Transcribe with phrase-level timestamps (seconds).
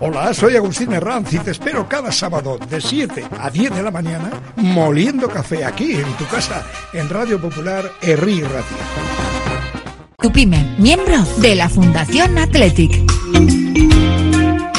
[0.00, 3.90] Hola, soy Agustín Herranz y te espero cada sábado de 7 a 10 de la
[3.90, 8.76] mañana moliendo café aquí en tu casa en Radio Popular Herri Ratia.
[10.20, 12.92] Tu pyme, miembro de la Fundación Athletic.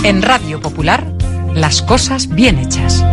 [0.04, 1.06] En Radio Popular,
[1.54, 3.04] las cosas bien hechas.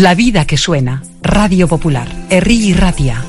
[0.00, 1.04] La vida que suena.
[1.22, 2.08] Radio Popular.
[2.28, 3.24] Herri Ratia.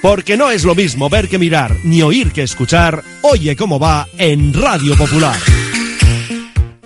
[0.00, 3.02] Porque no es lo mismo ver que mirar, ni oír que escuchar.
[3.22, 5.36] Oye cómo va en Radio Popular.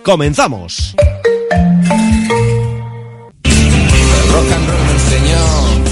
[0.03, 0.97] Comenzamos.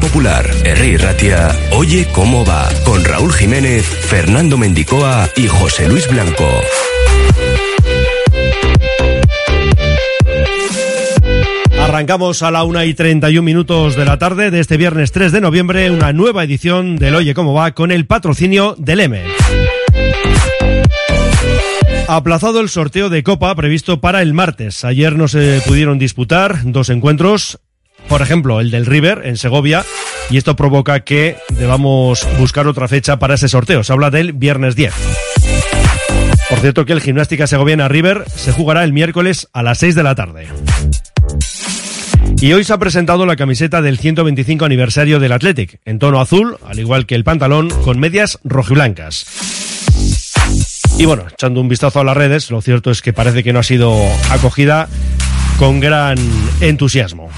[0.00, 6.48] Popular, Herri Ratia, Oye cómo va, con Raúl Jiménez, Fernando Mendicoa y José Luis Blanco.
[11.80, 15.40] Arrancamos a la una y 31 minutos de la tarde de este viernes 3 de
[15.40, 19.22] noviembre, una nueva edición del Oye cómo va con el patrocinio del M.
[22.08, 24.84] Aplazado el sorteo de Copa previsto para el martes.
[24.84, 27.58] Ayer no se pudieron disputar dos encuentros,
[28.08, 29.84] por ejemplo, el del River en Segovia,
[30.30, 33.84] y esto provoca que debamos buscar otra fecha para ese sorteo.
[33.84, 34.92] Se habla del viernes 10.
[36.48, 40.02] Por cierto que el Gimnástica Segoviana River se jugará el miércoles a las 6 de
[40.02, 40.46] la tarde.
[42.40, 46.58] Y hoy se ha presentado la camiseta del 125 aniversario del Athletic, en tono azul,
[46.66, 49.26] al igual que el pantalón, con medias rojiblancas.
[50.98, 53.58] Y bueno, echando un vistazo a las redes, lo cierto es que parece que no
[53.58, 53.94] ha sido
[54.30, 54.88] acogida
[55.58, 56.18] con gran
[56.60, 57.30] entusiasmo.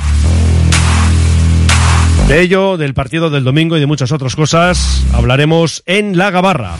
[2.28, 6.74] De ello, del partido del domingo y de muchas otras cosas, hablaremos en La Gabarra.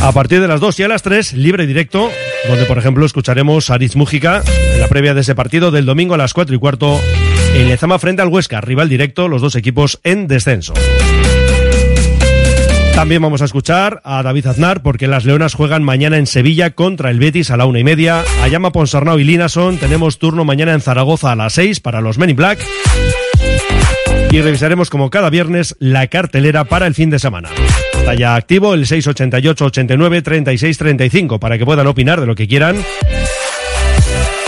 [0.00, 2.10] A partir de las 2 y a las 3, libre directo,
[2.48, 6.14] donde por ejemplo escucharemos a Ariz Mújica en la previa de ese partido del domingo
[6.14, 6.98] a las 4 y cuarto
[7.54, 10.72] en Lezama frente al Huesca, rival directo, los dos equipos en descenso.
[12.94, 17.10] También vamos a escuchar a David Aznar porque las Leonas juegan mañana en Sevilla contra
[17.10, 18.24] el Betis a la una y media.
[18.42, 22.16] A Llama Ponsarnau y Linason tenemos turno mañana en Zaragoza a las 6 para los
[22.16, 22.58] Men in Black.
[24.34, 27.50] Y revisaremos como cada viernes la cartelera para el fin de semana.
[27.92, 32.48] Está ya activo el 688 89 36 35 para que puedan opinar de lo que
[32.48, 32.84] quieran.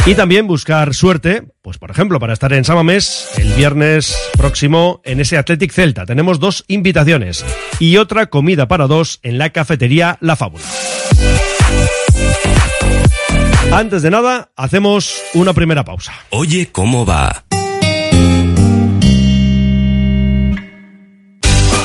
[0.05, 5.21] Y también buscar suerte, pues por ejemplo, para estar en Samamés el viernes próximo en
[5.21, 6.05] ese Athletic Celta.
[6.05, 7.45] Tenemos dos invitaciones
[7.79, 10.65] y otra comida para dos en la cafetería La Fábula.
[13.71, 16.13] Antes de nada, hacemos una primera pausa.
[16.31, 17.46] Oye cómo va.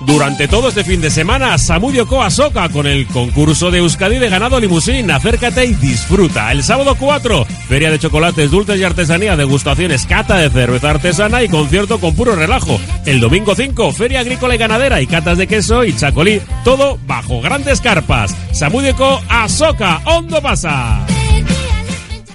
[0.00, 4.28] Durante todo este fin de semana, Samudio Coa Soca con el concurso de Euskadi de
[4.28, 5.10] ganado limusín.
[5.10, 6.52] Acércate y disfruta.
[6.52, 11.48] El sábado 4, feria de chocolates, dulces y artesanía, degustaciones, cata de cerveza artesana y
[11.48, 12.80] concierto con puro relajo.
[13.06, 16.40] El domingo 5, feria agrícola y ganadera y catas de queso y chacolí.
[16.64, 18.36] Todo bajo grandes carpas.
[18.52, 21.06] Samudio Coa Soca, Hondo pasa.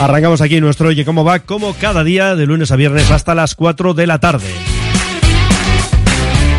[0.00, 3.56] Arrancamos aquí nuestro Oye Cómo Va, como cada día, de lunes a viernes hasta las
[3.56, 4.67] 4 de la tarde.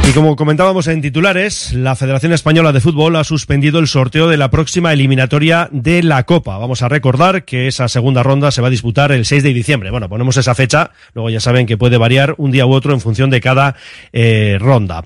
[0.10, 4.38] Y como comentábamos en titulares, la Federación Española de Fútbol ha suspendido el sorteo de
[4.38, 6.58] la próxima eliminatoria de la Copa.
[6.58, 9.92] Vamos a recordar que esa segunda ronda se va a disputar el 6 de diciembre.
[9.92, 13.02] Bueno, ponemos esa fecha, luego ya saben que puede variar un día u otro en
[13.02, 13.76] función de cada
[14.12, 15.06] eh, ronda.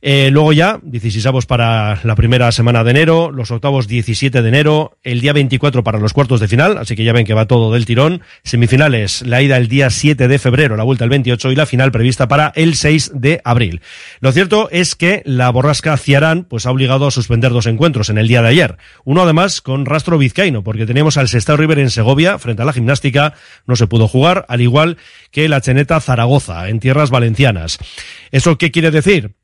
[0.00, 4.98] Eh, luego ya, 16 para la primera semana de enero, los octavos 17 de enero,
[5.02, 7.72] el día 24 para los cuartos de final, así que ya ven que va todo
[7.72, 8.22] del tirón.
[8.44, 11.90] Semifinales, la ida el día 7 de febrero, la vuelta el 28 y la final
[11.90, 13.80] prevista para el 6 de abril.
[14.70, 18.42] Es que la borrasca Ciarán pues ha obligado a suspender dos encuentros en el día
[18.42, 18.76] de ayer.
[19.04, 22.72] Uno además con rastro vizcaíno, porque teníamos al Sestao River en Segovia frente a la
[22.72, 23.34] gimnástica,
[23.66, 24.98] no se pudo jugar, al igual
[25.30, 27.78] que la Cheneta Zaragoza en tierras valencianas.
[28.30, 29.34] ¿Eso qué quiere decir?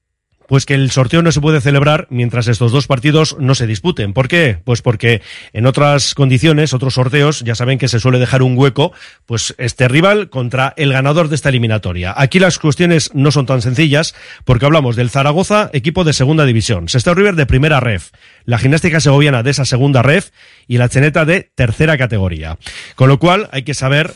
[0.51, 4.13] Pues que el sorteo no se puede celebrar mientras estos dos partidos no se disputen.
[4.13, 4.59] ¿Por qué?
[4.65, 8.93] Pues porque en otras condiciones, otros sorteos, ya saben que se suele dejar un hueco,
[9.27, 12.13] pues este rival contra el ganador de esta eliminatoria.
[12.17, 16.89] Aquí las cuestiones no son tan sencillas porque hablamos del Zaragoza, equipo de segunda división,
[16.89, 18.11] Sestao River de primera ref,
[18.45, 20.31] la gimnástica segoviana de esa segunda ref
[20.67, 22.59] y la Cheneta de tercera categoría.
[22.97, 24.15] Con lo cual hay que saber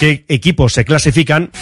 [0.00, 1.52] qué equipos se clasifican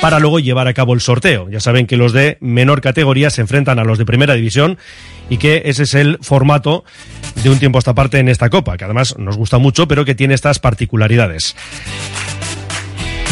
[0.00, 1.48] para luego llevar a cabo el sorteo.
[1.50, 4.78] Ya saben que los de menor categoría se enfrentan a los de primera división
[5.28, 6.84] y que ese es el formato
[7.42, 10.04] de un tiempo a esta parte en esta copa, que además nos gusta mucho, pero
[10.04, 11.54] que tiene estas particularidades.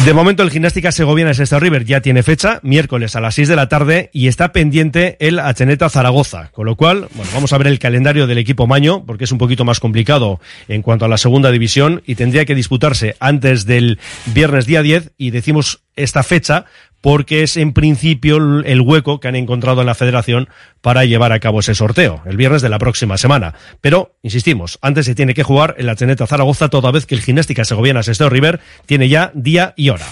[0.05, 3.55] De momento el Gimnástica Segoviana Sestao River ya tiene fecha, miércoles a las 6 de
[3.55, 7.67] la tarde, y está pendiente el Acheneta Zaragoza, con lo cual, bueno, vamos a ver
[7.67, 10.39] el calendario del equipo Maño, porque es un poquito más complicado
[10.69, 15.11] en cuanto a la segunda división, y tendría que disputarse antes del viernes día 10,
[15.17, 16.65] y decimos esta fecha
[17.01, 20.49] porque es en principio el hueco que han encontrado en la federación
[20.81, 23.53] para llevar a cabo ese sorteo, el viernes de la próxima semana.
[23.81, 27.21] Pero, insistimos, antes se tiene que jugar en la Teneta Zaragoza toda vez que el
[27.21, 30.05] Gimnástica Segoviana Sesteo River tiene ya día y hora.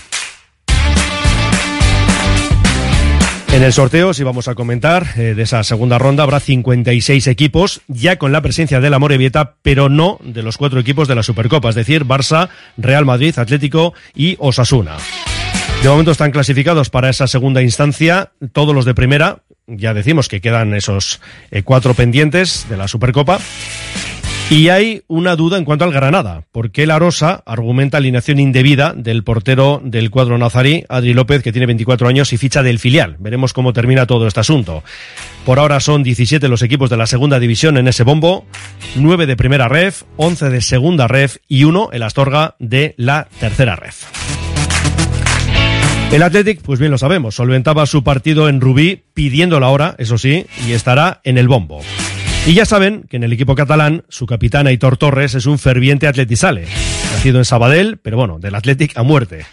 [3.51, 7.79] En el sorteo, si vamos a comentar, eh, de esa segunda ronda habrá 56 equipos,
[7.87, 11.23] ya con la presencia de la Morevieta, pero no de los cuatro equipos de la
[11.23, 14.97] Supercopa, es decir, Barça, Real Madrid, Atlético y Osasuna.
[15.85, 19.43] De momento están clasificados para esa segunda instancia todos los de primera.
[19.67, 21.21] Ya decimos que quedan esos
[21.51, 23.37] eh, cuatro pendientes de la Supercopa.
[24.49, 29.23] Y hay una duda en cuanto al Granada, porque la Rosa argumenta alineación indebida del
[29.23, 33.17] portero del cuadro nazarí, Adri López, que tiene 24 años y ficha del filial.
[33.19, 34.83] Veremos cómo termina todo este asunto.
[35.45, 38.47] Por ahora son 17 los equipos de la segunda división en ese bombo,
[38.95, 43.75] 9 de primera ref, 11 de segunda ref y 1 el Astorga de la tercera
[43.75, 44.24] ref.
[46.11, 50.17] El Athletic, pues bien lo sabemos, solventaba su partido en Rubí pidiendo la hora, eso
[50.17, 51.81] sí, y estará en el bombo.
[52.45, 56.07] Y ya saben que en el equipo catalán su capitán Aitor Torres es un ferviente
[56.07, 56.67] atletizale,
[57.11, 59.45] nacido en Sabadell, pero bueno, del Athletic a muerte.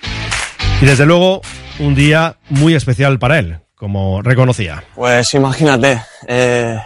[0.80, 1.40] Y desde luego,
[1.78, 4.84] un día muy especial para él, como reconocía.
[4.94, 6.78] Pues imagínate, eh,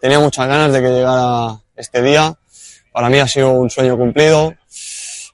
[0.00, 2.32] tenía muchas ganas de que llegara este día.
[2.92, 4.54] Para mí ha sido un sueño cumplido.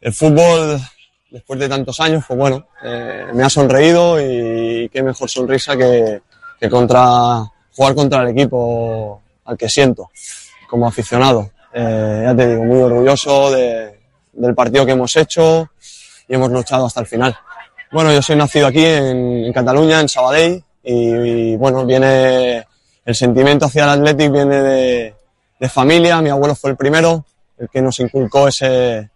[0.01, 0.81] El fútbol
[1.35, 6.23] después de tantos años, pues bueno, eh, me ha sonreído y qué mejor sonrisa que,
[6.71, 7.43] contra
[7.75, 10.11] jugar contra el equipo al que siento
[10.71, 11.51] como aficionado.
[11.75, 13.99] Eh, ya te digo, muy orgulloso de,
[14.33, 15.69] del partido que hemos hecho
[16.29, 17.37] y hemos luchado hasta el final.
[17.91, 22.65] Bueno, yo soy nacido aquí en, Cataluña, en Sabadell, y, y, bueno, viene
[23.05, 25.15] el sentimiento hacia el Athletic viene de,
[25.59, 26.23] de familia.
[26.23, 27.25] Mi abuelo fue el primero,
[27.59, 29.11] el que nos inculcó ese,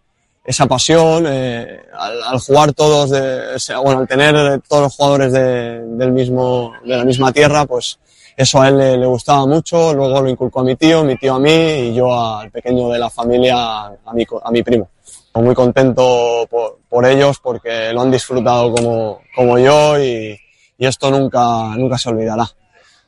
[0.49, 5.85] esa pasión, eh, al, al, jugar todos, de, bueno, al tener todos los jugadores de,
[5.85, 7.99] del mismo, de la misma tierra, pues
[8.35, 11.35] eso a él le, le, gustaba mucho, luego lo inculcó a mi tío, mi tío
[11.35, 14.88] a mí y yo al pequeño de la familia, a mi, a mi primo.
[15.35, 20.35] Muy contento por, por ellos porque lo han disfrutado como, como yo y,
[20.78, 22.49] y esto nunca, nunca se olvidará.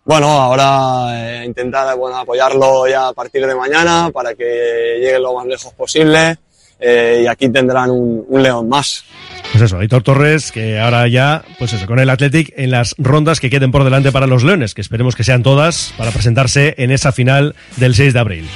[0.05, 5.33] bueno, ahora eh, intentar bueno, apoyarlo ya a partir de mañana para que llegue lo
[5.33, 6.39] más lejos posible
[6.81, 9.05] eh, y aquí tendrán un, un león más.
[9.53, 13.41] Pues eso, Aitor Torres, que ahora ya, pues eso, con el Athletic en las rondas
[13.41, 16.91] que queden por delante para los Leones, que esperemos que sean todas para presentarse en
[16.91, 18.49] esa final del 6 de abril.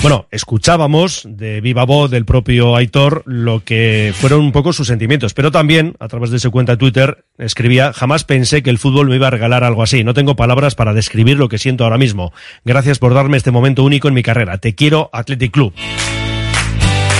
[0.00, 5.34] Bueno, escuchábamos de viva voz del propio Aitor lo que fueron un poco sus sentimientos,
[5.34, 9.08] pero también a través de su cuenta de Twitter escribía, jamás pensé que el fútbol
[9.08, 11.98] me iba a regalar algo así, no tengo palabras para describir lo que siento ahora
[11.98, 12.32] mismo.
[12.64, 14.58] Gracias por darme este momento único en mi carrera.
[14.58, 15.74] Te quiero, Athletic Club.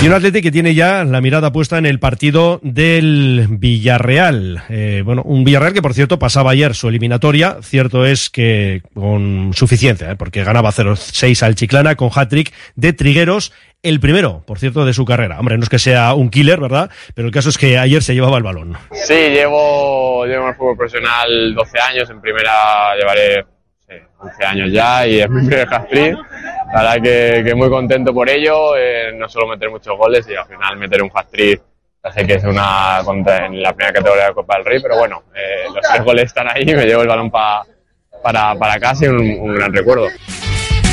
[0.01, 4.63] Y un Atleti que tiene ya la mirada puesta en el partido del Villarreal.
[4.69, 7.57] Eh, bueno, un Villarreal que, por cierto, pasaba ayer su eliminatoria.
[7.61, 13.51] Cierto es que con suficiencia, eh, porque ganaba 0-6 al Chiclana con hat-trick de Trigueros,
[13.83, 15.37] el primero, por cierto, de su carrera.
[15.37, 16.89] Hombre, no es que sea un killer, ¿verdad?
[17.13, 18.77] Pero el caso es que ayer se llevaba el balón.
[18.93, 22.09] Sí, llevo, llevo en el fútbol profesional 12 años.
[22.09, 23.43] En primera llevaré
[23.89, 26.17] sí, 11 años ya y es mi primer hat-trick.
[26.73, 30.35] La verdad que, que, muy contento por ello, eh, no solo meter muchos goles y
[30.35, 31.61] al final meter un hat-trick,
[32.13, 35.65] sé que es una en la primera categoría de Copa del Rey, pero bueno, eh,
[35.73, 37.65] los tres goles están ahí, me llevo el balón pa,
[38.23, 40.07] para, para casa un, un gran recuerdo.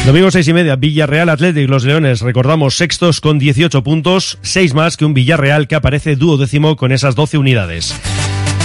[0.05, 4.97] Domingo seis y media, Villarreal Athletic, los Leones, recordamos, sextos con 18 puntos, seis más
[4.97, 7.95] que un Villarreal que aparece duodécimo con esas 12 unidades.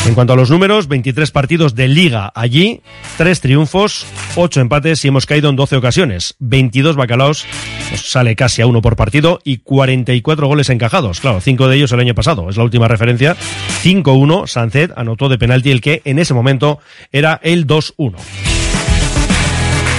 [0.08, 2.82] En cuanto a los números, 23 partidos de liga allí,
[3.18, 4.06] 3 triunfos,
[4.36, 6.36] 8 empates y hemos caído en 12 ocasiones.
[6.40, 7.46] 22 bacalaos,
[7.90, 11.22] pues sale casi a uno por partido y 44 goles encajados.
[11.22, 13.38] Claro, 5 de ellos el año pasado, es la última referencia.
[13.84, 16.80] 5-1, Sancet anotó de penalti el que en ese momento
[17.12, 18.16] era el 2-1.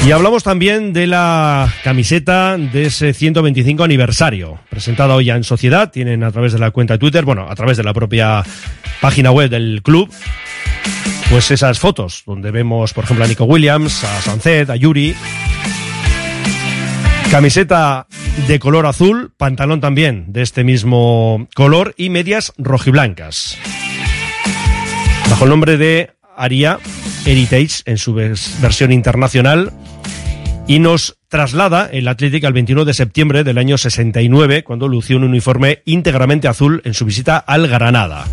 [0.05, 5.93] Y hablamos también de la camiseta de ese 125 aniversario, presentada hoy ya en Sociedad,
[5.93, 8.43] tienen a través de la cuenta de Twitter, bueno, a través de la propia
[9.01, 10.13] página web del club,
[11.31, 15.15] pues esas fotos, donde vemos, por ejemplo, a Nico Williams, a Sancet, a Yuri.
[17.31, 18.09] Camiseta
[18.49, 23.57] de color azul, pantalón también de este mismo color y medias rojiblancas.
[25.31, 26.81] Bajo el nombre de Aria
[27.25, 29.73] Heritage en su versión internacional
[30.67, 35.25] y nos traslada el Athletic al 21 de septiembre del año 69, cuando lució un
[35.25, 38.27] uniforme íntegramente azul en su visita al Granada.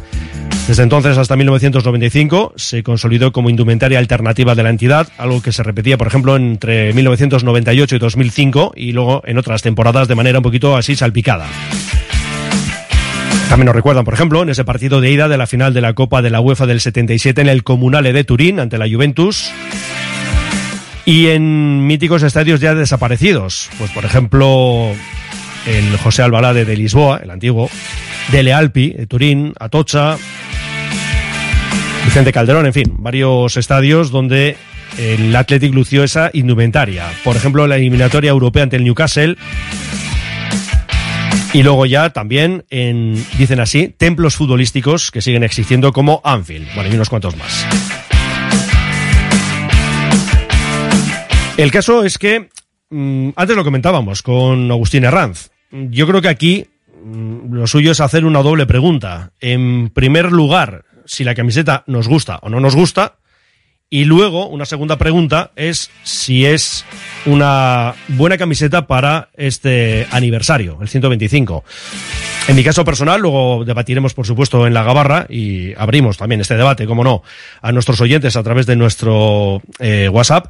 [0.67, 5.63] Desde entonces hasta 1995 se consolidó como indumentaria alternativa de la entidad, algo que se
[5.63, 10.43] repetía, por ejemplo, entre 1998 y 2005 y luego en otras temporadas de manera un
[10.43, 11.47] poquito así salpicada.
[13.49, 15.93] También nos recuerdan, por ejemplo, en ese partido de ida de la final de la
[15.93, 19.51] Copa de la UEFA del 77 en el Comunale de Turín ante la Juventus,
[21.09, 23.71] y en míticos estadios ya desaparecidos.
[23.79, 24.91] Pues por ejemplo,
[25.65, 27.67] el José Albalade de Lisboa, el antiguo,
[28.31, 30.17] de Lealpi, de Turín, Atocha,
[32.05, 34.55] Vicente Calderón, en fin, varios estadios donde
[34.99, 37.07] el Athletic lució esa indumentaria.
[37.23, 39.35] Por ejemplo, la eliminatoria europea ante el Newcastle.
[41.53, 46.67] Y luego ya también en, dicen así, templos futbolísticos que siguen existiendo como Anfield.
[46.75, 47.65] Bueno, y unos cuantos más.
[51.59, 52.47] El caso es que,
[52.89, 56.67] mmm, antes lo comentábamos con Agustín Herranz, yo creo que aquí
[57.03, 59.33] mmm, lo suyo es hacer una doble pregunta.
[59.41, 63.17] En primer lugar, si la camiseta nos gusta o no nos gusta.
[63.89, 66.85] Y luego, una segunda pregunta es si es
[67.25, 71.65] una buena camiseta para este aniversario, el 125.
[72.47, 76.55] En mi caso personal, luego debatiremos, por supuesto, en la gabarra y abrimos también este
[76.55, 77.21] debate, como no,
[77.61, 80.47] a nuestros oyentes a través de nuestro eh, WhatsApp.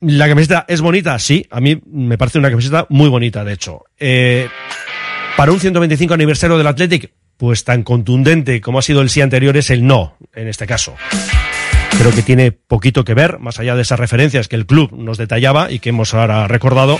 [0.00, 1.46] La camiseta es bonita, sí.
[1.50, 3.84] A mí me parece una camiseta muy bonita, de hecho.
[3.98, 4.48] Eh,
[5.36, 9.56] para un 125 aniversario del Athletic, pues tan contundente como ha sido el sí anterior
[9.56, 10.94] es el no, en este caso.
[11.98, 15.16] Creo que tiene poquito que ver, más allá de esas referencias que el club nos
[15.16, 16.98] detallaba y que hemos ahora recordado.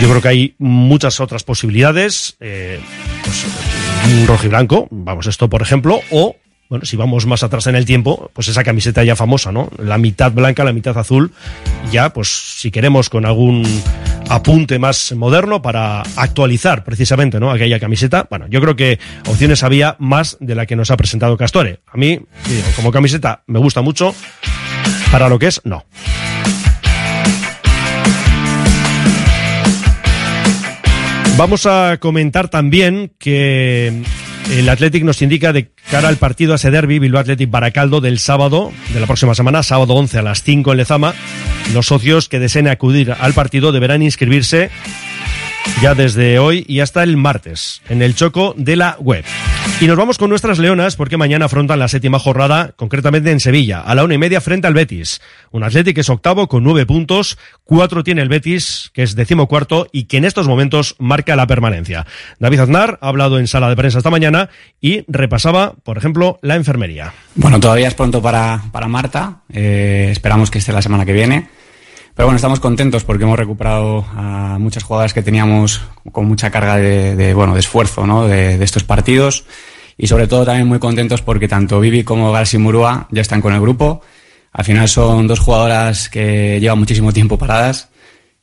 [0.00, 2.36] Yo creo que hay muchas otras posibilidades.
[2.40, 2.80] Eh,
[3.24, 3.46] pues,
[4.06, 6.36] un rojo y blanco, vamos, esto por ejemplo, o
[6.68, 9.70] bueno, si vamos más atrás en el tiempo, pues esa camiseta ya famosa, ¿no?
[9.78, 11.32] La mitad blanca, la mitad azul,
[11.92, 13.64] ya, pues si queremos con algún
[14.28, 17.50] apunte más moderno para actualizar precisamente, ¿no?
[17.50, 18.26] Aquella camiseta.
[18.28, 21.80] Bueno, yo creo que opciones había más de la que nos ha presentado Castore.
[21.86, 22.20] A mí,
[22.74, 24.14] como camiseta me gusta mucho,
[25.12, 25.84] para lo que es, no.
[31.36, 34.02] Vamos a comentar también que
[34.50, 38.18] el Athletic nos indica de cara al partido a ese derby Bilbao Athletic Baracaldo del
[38.18, 41.14] sábado de la próxima semana, sábado 11 a las 5 en Lezama.
[41.74, 44.70] Los socios que deseen acudir al partido deberán inscribirse
[45.82, 49.24] ya desde hoy y hasta el martes en el Choco de la web.
[49.80, 53.80] Y nos vamos con nuestras leonas porque mañana afrontan la séptima jornada, concretamente en Sevilla,
[53.80, 55.20] a la una y media frente al Betis.
[55.50, 60.04] Un Atlético es octavo con nueve puntos, cuatro tiene el Betis, que es decimocuarto y
[60.04, 62.06] que en estos momentos marca la permanencia.
[62.38, 64.48] David Aznar ha hablado en sala de prensa esta mañana
[64.80, 67.12] y repasaba, por ejemplo, la enfermería.
[67.34, 71.48] Bueno, todavía es pronto para, para Marta, eh, esperamos que esté la semana que viene.
[72.16, 75.82] Pero bueno, estamos contentos porque hemos recuperado a muchas jugadoras que teníamos
[76.12, 78.26] con mucha carga de, bueno, de esfuerzo ¿no?
[78.26, 79.44] de, estos partidos.
[79.98, 83.52] Y sobre todo también muy contentos porque tanto Vivi como Garci Murúa ya están con
[83.52, 84.00] el grupo.
[84.52, 87.90] Al final son dos jugadoras que llevan muchísimo tiempo paradas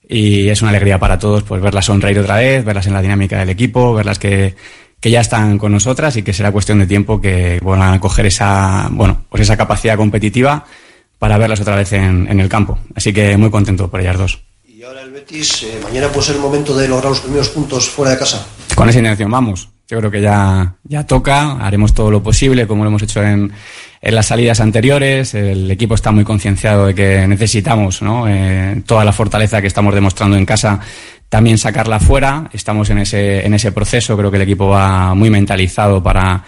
[0.07, 3.39] y es una alegría para todos pues verlas sonreír otra vez, verlas en la dinámica
[3.39, 4.53] del equipo, verlas que,
[4.99, 8.27] que ya están con nosotras y que será cuestión de tiempo que vuelvan a coger
[8.27, 10.63] esa, bueno, pues esa capacidad competitiva
[11.23, 12.77] para verlas otra vez en, en el campo.
[12.95, 14.41] Así que muy contento por ellas dos.
[14.67, 17.89] Y ahora el Betis, eh, mañana puede ser el momento de lograr los primeros puntos
[17.89, 18.45] fuera de casa.
[18.75, 19.69] Con esa intención vamos.
[19.87, 23.53] Yo creo que ya, ya toca, haremos todo lo posible como lo hemos hecho en,
[24.01, 25.33] en las salidas anteriores.
[25.33, 28.27] El equipo está muy concienciado de que necesitamos ¿no?
[28.27, 30.81] Eh, toda la fortaleza que estamos demostrando en casa
[31.29, 32.49] también sacarla fuera.
[32.51, 36.43] Estamos en ese, en ese proceso, creo que el equipo va muy mentalizado para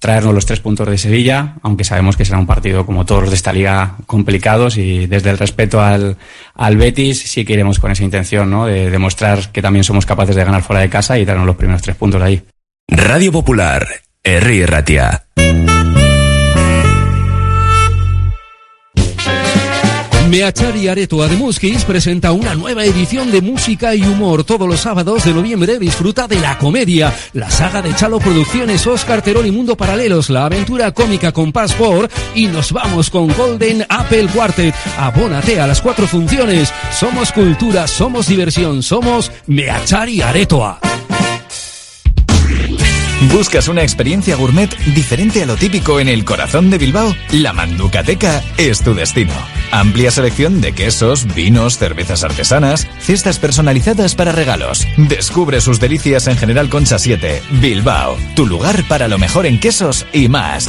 [0.00, 3.30] traernos los tres puntos de Sevilla, aunque sabemos que será un partido como todos los
[3.30, 6.16] de esta liga complicados y desde el respeto al,
[6.54, 8.66] al Betis sí que iremos con esa intención, ¿no?
[8.66, 11.82] De demostrar que también somos capaces de ganar fuera de casa y traernos los primeros
[11.82, 12.42] tres puntos ahí.
[12.88, 13.86] Radio Popular,
[14.24, 14.66] R.
[14.66, 15.26] Ratia.
[20.30, 25.24] Meachari Aretoa de Muskis presenta una nueva edición de música y humor todos los sábados
[25.24, 25.76] de noviembre.
[25.80, 30.44] Disfruta de la comedia, la saga de Chalo Producciones, Oscar Terón y Mundo Paralelos, la
[30.44, 34.72] aventura cómica con Passport y nos vamos con Golden Apple Quartet.
[34.98, 36.72] Abónate a las cuatro funciones.
[36.96, 40.78] Somos cultura, somos diversión, somos Meachari Aretoa.
[43.32, 47.12] ¿Buscas una experiencia gourmet diferente a lo típico en el corazón de Bilbao?
[47.32, 49.34] La Manducateca es tu destino.
[49.72, 54.86] Amplia selección de quesos, vinos, cervezas artesanas, cestas personalizadas para regalos.
[54.96, 60.06] Descubre sus delicias en General Concha 7, Bilbao, tu lugar para lo mejor en quesos
[60.12, 60.68] y más.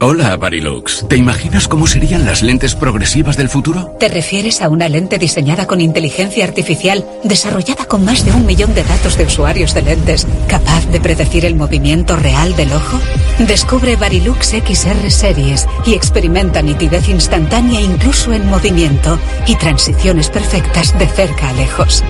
[0.00, 1.06] Hola, Barilux.
[1.08, 3.96] ¿Te imaginas cómo serían las lentes progresivas del futuro?
[4.00, 8.74] ¿Te refieres a una lente diseñada con inteligencia artificial, desarrollada con más de un millón
[8.74, 12.98] de datos de usuarios de lentes, capaz de predecir el movimiento real del ojo?
[13.38, 21.06] Descubre Barilux XR Series y experimenta nitidez instantánea incluso en movimiento y transiciones perfectas de
[21.06, 22.02] cerca a lejos.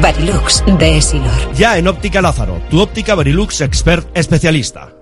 [0.00, 1.52] Barilux de Esilor.
[1.54, 5.01] Ya en Óptica Lázaro, tu óptica Barilux Expert especialista.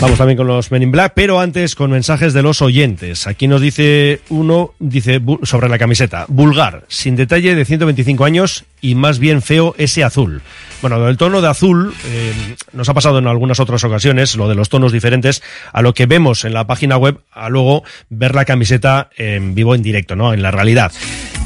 [0.00, 3.26] Vamos también con los Men in Black, pero antes con mensajes de los oyentes.
[3.26, 8.94] Aquí nos dice uno, dice sobre la camiseta, vulgar, sin detalle de 125 años y
[8.94, 10.42] más bien feo ese azul.
[10.80, 14.54] Bueno, el tono de azul eh, nos ha pasado en algunas otras ocasiones, lo de
[14.54, 18.44] los tonos diferentes, a lo que vemos en la página web, a luego ver la
[18.44, 20.32] camiseta en vivo, en directo, ¿no?
[20.32, 20.92] En la realidad.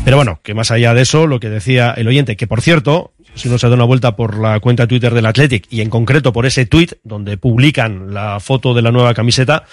[0.04, 3.12] Pero bueno, que más allá de eso, lo que decía el oyente, que por cierto,
[3.34, 6.32] si uno se da una vuelta por la cuenta Twitter del Athletic y en concreto
[6.32, 9.64] por ese tweet donde publican la foto de la nueva camiseta,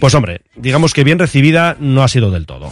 [0.00, 2.70] pues hombre, digamos que bien recibida no ha sido del todo.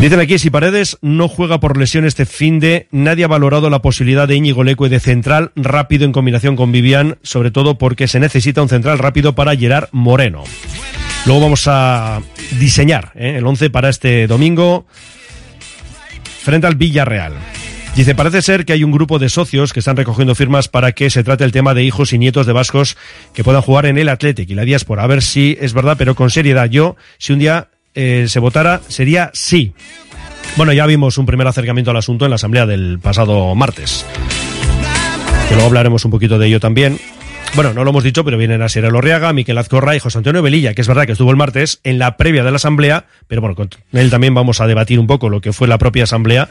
[0.00, 3.82] Dicen aquí, si Paredes no juega por lesión este fin de, nadie ha valorado la
[3.82, 8.20] posibilidad de Íñigo Leque de central rápido en combinación con Vivian, sobre todo porque se
[8.20, 10.44] necesita un central rápido para Gerard Moreno.
[11.26, 12.22] Luego vamos a
[12.60, 13.34] diseñar ¿eh?
[13.38, 14.86] el 11 para este domingo
[16.42, 17.32] frente al Villarreal.
[17.96, 21.10] Dice, parece ser que hay un grupo de socios que están recogiendo firmas para que
[21.10, 22.96] se trate el tema de hijos y nietos de vascos
[23.34, 25.02] que puedan jugar en el Athletic y la diáspora.
[25.02, 26.70] A ver si es verdad, pero con seriedad.
[26.70, 29.72] Yo, si un día eh, se votara, sería sí.
[30.56, 34.06] Bueno, ya vimos un primer acercamiento al asunto en la asamblea del pasado martes.
[35.48, 37.00] Que luego hablaremos un poquito de ello también.
[37.56, 40.18] Bueno, no lo hemos dicho, pero vienen a ser el Orriaga, Miquel Azcorra y José
[40.18, 43.06] Antonio Velilla, que es verdad que estuvo el martes en la previa de la asamblea,
[43.26, 46.04] pero bueno, con él también vamos a debatir un poco lo que fue la propia
[46.04, 46.48] asamblea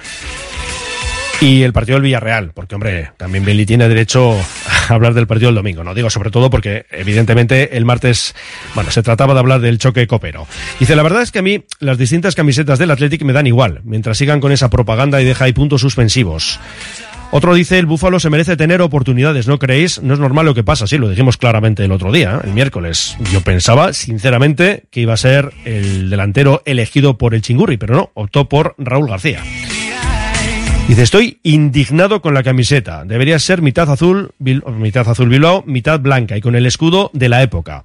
[1.39, 4.35] Y el partido del Villarreal, porque hombre, también Beli tiene derecho
[4.95, 8.35] hablar del partido del domingo, no digo sobre todo porque evidentemente el martes,
[8.75, 10.47] bueno, se trataba de hablar del choque copero.
[10.79, 13.81] Dice, la verdad es que a mí las distintas camisetas del Athletic me dan igual,
[13.83, 16.59] mientras sigan con esa propaganda y deja ahí puntos suspensivos.
[17.29, 20.01] Otro dice, el Búfalo se merece tener oportunidades, ¿no creéis?
[20.01, 23.17] No es normal lo que pasa, sí, lo dijimos claramente el otro día, el miércoles.
[23.33, 28.11] Yo pensaba, sinceramente, que iba a ser el delantero elegido por el Chingurri, pero no,
[28.13, 29.43] optó por Raúl García.
[30.87, 33.03] Dice, estoy indignado con la camiseta.
[33.03, 37.43] Debería ser mitad azul, mitad azul Bilbao, mitad blanca y con el escudo de la
[37.43, 37.83] época.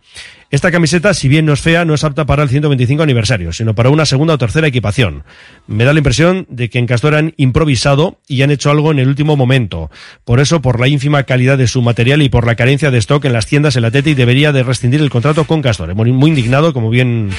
[0.53, 3.75] Esta camiseta, si bien no es fea, no es apta para el 125 aniversario, sino
[3.75, 5.25] para una segunda o tercera equipación.
[5.67, 9.01] Me da la impresión de que en Castor han improvisado y han hecho algo en
[9.01, 9.91] el último momento.
[10.25, 13.25] Por eso, por la ínfima calidad de su material y por la carencia de stock
[13.25, 15.93] en las tiendas, el Atleti debería de rescindir el contrato con Castor.
[15.97, 17.31] Muy, muy indignado, como bien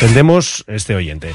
[0.00, 1.28] entendemos este oyente.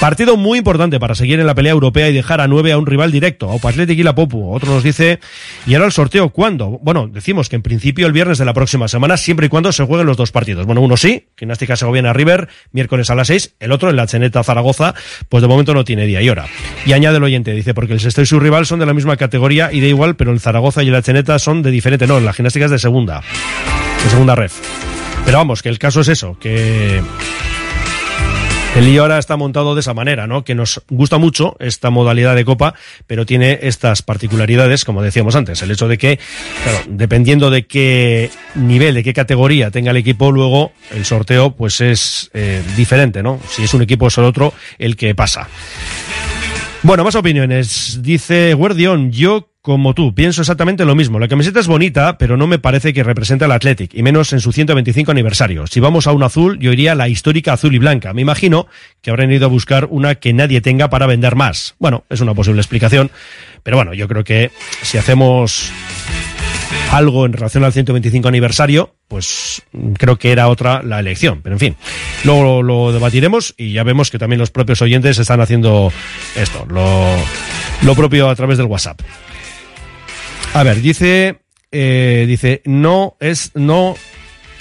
[0.00, 2.84] Partido muy importante para seguir en la pelea europea y dejar a nueve a un
[2.84, 4.52] rival directo, a Athletic y la Popu.
[4.52, 5.18] Otro nos dice,
[5.66, 6.78] ¿y ahora el sorteo cuándo?
[6.82, 9.84] Bueno, decimos que en principio el viernes de la próxima semana, siempre y cuando se
[9.84, 10.66] jueguen los dos partidos.
[10.66, 14.44] Bueno, uno sí, Gimnástica Segoviana River, miércoles a las 6, el otro, en la Cheneta
[14.44, 14.94] Zaragoza,
[15.30, 16.46] pues de momento no tiene día y hora.
[16.84, 19.16] Y añade el oyente, dice, porque el Sexto y su rival son de la misma
[19.16, 22.34] categoría y da igual, pero el Zaragoza y la Cheneta son de diferente, no, la
[22.34, 23.22] Gimnástica es de segunda,
[24.02, 24.60] de segunda ref.
[25.24, 27.00] Pero vamos, que el caso es eso, que
[28.76, 30.44] el lío ahora está montado de esa manera, ¿no?
[30.44, 32.74] Que nos gusta mucho esta modalidad de copa,
[33.06, 35.62] pero tiene estas particularidades, como decíamos antes.
[35.62, 36.18] El hecho de que,
[36.62, 41.80] claro, dependiendo de qué nivel, de qué categoría tenga el equipo, luego el sorteo, pues
[41.80, 43.38] es eh, diferente, ¿no?
[43.48, 45.48] Si es un equipo o el otro el que pasa.
[46.82, 48.00] Bueno, más opiniones.
[48.02, 51.18] Dice Guardión, yo como tú, pienso exactamente lo mismo.
[51.18, 54.40] La camiseta es bonita, pero no me parece que represente al Athletic, y menos en
[54.40, 55.66] su 125 aniversario.
[55.66, 58.12] Si vamos a un azul, yo iría a la histórica azul y blanca.
[58.12, 58.66] Me imagino
[59.00, 61.76] que habrán ido a buscar una que nadie tenga para vender más.
[61.78, 63.10] Bueno, es una posible explicación,
[63.62, 64.50] pero bueno, yo creo que
[64.82, 65.72] si hacemos
[66.92, 69.62] algo en relación al 125 aniversario, pues
[69.96, 71.40] creo que era otra la elección.
[71.40, 71.76] Pero en fin,
[72.24, 75.90] luego lo, debatiremos y ya vemos que también los propios oyentes están haciendo
[76.36, 77.16] esto, lo,
[77.80, 79.00] lo propio a través del WhatsApp.
[80.54, 81.40] A ver, dice,
[81.72, 83.96] eh, dice, no es, no,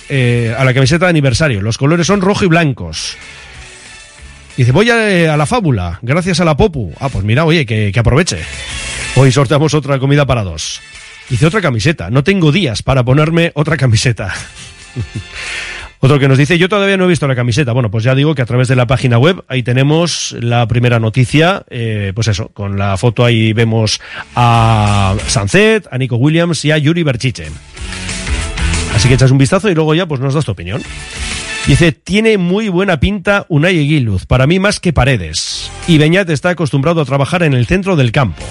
[0.10, 1.62] eh, a la camiseta de aniversario.
[1.62, 3.15] Los colores son rojo y blancos.
[4.58, 6.91] Dice, voy a, la fábula, gracias a la Popu.
[6.99, 8.39] Ah, pues mira, oye, que, que aproveche.
[9.15, 10.82] Hoy sorteamos otra comida para dos.
[11.29, 12.10] Dice otra camiseta.
[12.10, 14.34] No tengo días para ponerme otra camiseta.
[16.03, 17.71] Otro que nos dice, yo todavía no he visto la camiseta.
[17.71, 20.99] Bueno, pues ya digo que a través de la página web, ahí tenemos la primera
[20.99, 24.01] noticia, eh, pues eso, con la foto ahí vemos
[24.35, 27.45] a Sancet, a Nico Williams y a Yuri Berchiche.
[28.93, 30.81] Así que echas un vistazo y luego ya pues nos das tu opinión.
[31.67, 35.71] Dice, tiene muy buena pinta Unai Eguiluz, para mí más que Paredes.
[35.87, 38.43] Y Beñat está acostumbrado a trabajar en el centro del campo.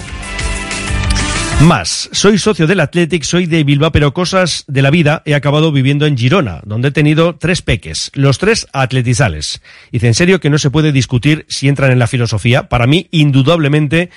[1.61, 5.71] Más, soy socio del Athletic, soy de Bilbao, pero cosas de la vida he acabado
[5.71, 9.61] viviendo en Girona, donde he tenido tres peques, los tres atletizales.
[9.91, 12.67] Dice, en serio que no se puede discutir si entran en la filosofía.
[12.67, 14.09] Para mí, indudablemente,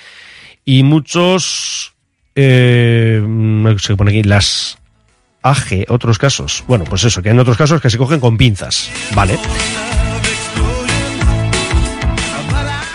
[0.65, 1.93] y muchos,
[2.35, 3.21] eh,
[3.79, 4.77] se pone aquí, las
[5.41, 6.65] AG, otros casos.
[6.67, 9.39] Bueno, pues eso, que en otros casos que se cogen con pinzas, ¿vale?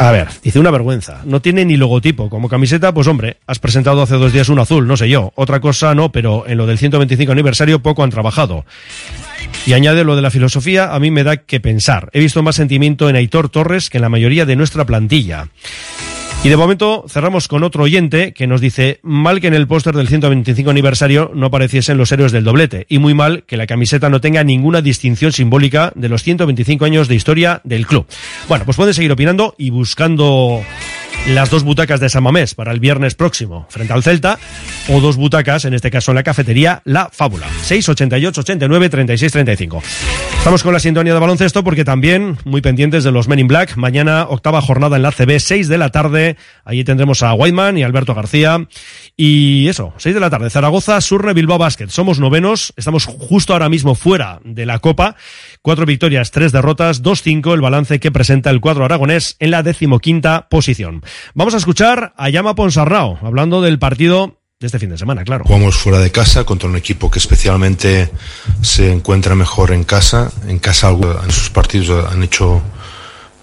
[0.03, 1.21] A ver, dice una vergüenza.
[1.25, 2.29] No tiene ni logotipo.
[2.29, 5.33] Como camiseta, pues hombre, has presentado hace dos días un azul, no sé yo.
[5.37, 8.65] Otra cosa no, pero en lo del 125 aniversario poco han trabajado.
[9.65, 12.11] Y añade lo de la filosofía, a mí me da que pensar.
[12.12, 15.47] He visto más sentimiento en Aitor Torres que en la mayoría de nuestra plantilla.
[16.44, 19.94] Y de momento cerramos con otro oyente que nos dice, mal que en el póster
[19.94, 24.11] del 125 aniversario no apareciesen los héroes del doblete, y muy mal que la camiseta
[24.11, 28.07] no tenga ninguna distinción simbólica de los 125 años de historia del club.
[28.48, 30.64] Bueno, pues pueden seguir opinando y buscando
[31.26, 34.38] las dos butacas de San Mamés para el viernes próximo frente al Celta
[34.88, 37.46] o dos butacas, en este caso en la cafetería La Fábula.
[37.62, 39.82] 688 89 36 35.
[40.38, 43.76] Estamos con la sintonía de baloncesto porque también muy pendientes de los Men in Black.
[43.76, 46.37] Mañana octava jornada en la CB, 6 de la tarde.
[46.64, 48.66] Allí tendremos a Whiteman y Alberto García.
[49.16, 51.88] Y eso, 6 de la tarde, Zaragoza, Surne, Bilbao Basket.
[51.88, 55.14] Somos novenos, estamos justo ahora mismo fuera de la Copa.
[55.64, 59.62] Cuatro victorias, tres derrotas, dos cinco el balance que presenta el cuadro aragonés en la
[59.62, 61.05] decimoquinta posición.
[61.35, 65.44] Vamos a escuchar a Llama Ponsarrao, hablando del partido de este fin de semana, claro.
[65.44, 68.11] Jugamos fuera de casa contra un equipo que especialmente
[68.61, 70.33] se encuentra mejor en casa.
[70.48, 72.61] En casa en sus partidos han hecho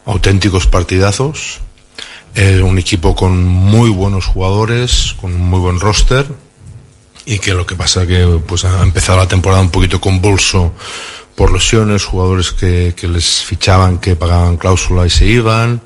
[0.05, 1.59] auténticos partidazos.
[2.35, 6.25] Es un equipo con muy buenos jugadores, con un muy buen roster
[7.25, 10.73] y que lo que pasa que pues ha empezado la temporada un poquito convulso
[11.39, 15.81] por lesiones, jugadores que, que les fichaban, que pagaban cláusula y se iban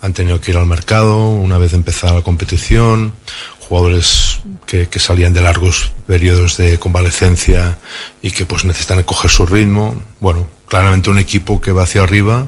[0.00, 3.12] han tenido que ir al mercado una vez empezada la competición,
[3.58, 7.76] jugadores que, que, salían de largos periodos de convalecencia
[8.22, 10.00] y que pues necesitan coger su ritmo.
[10.20, 12.46] Bueno, claramente un equipo que va hacia arriba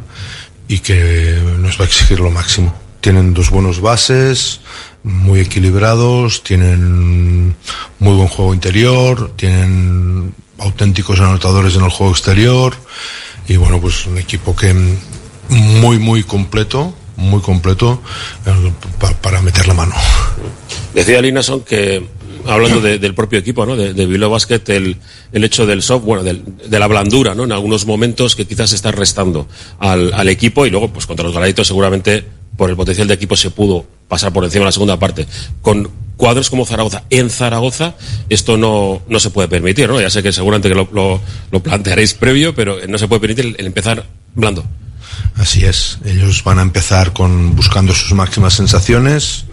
[0.68, 2.72] y que nos va a exigir lo máximo.
[3.00, 4.60] Tienen dos buenos bases,
[5.02, 7.56] muy equilibrados, tienen
[7.98, 12.74] muy buen juego interior, tienen auténticos anotadores en el juego exterior
[13.48, 14.74] y bueno, pues un equipo que
[15.48, 18.02] muy, muy completo, muy completo
[18.44, 18.72] eh,
[19.22, 19.94] para, meter la mano.
[20.94, 22.06] Decía Linason que
[22.46, 23.76] hablando de, del propio equipo, ¿no?
[23.76, 24.96] De, de Bilbao Basket, el,
[25.32, 27.44] el, hecho del software, del, de la blandura, ¿no?
[27.44, 31.34] En algunos momentos que quizás está restando al, al, equipo y luego, pues contra los
[31.34, 32.24] galaditos seguramente
[32.56, 35.26] por el potencial de equipo se pudo pasar por encima de la segunda parte.
[35.60, 37.94] Con cuadros como Zaragoza en Zaragoza,
[38.28, 40.00] esto no, no se puede permitir, ¿no?
[40.00, 43.54] Ya sé que seguramente que lo, lo, lo plantearéis previo, pero no se puede permitir
[43.58, 44.64] el, empezar blando.
[45.36, 49.44] Así es, ellos van a empezar con buscando sus máximas sensaciones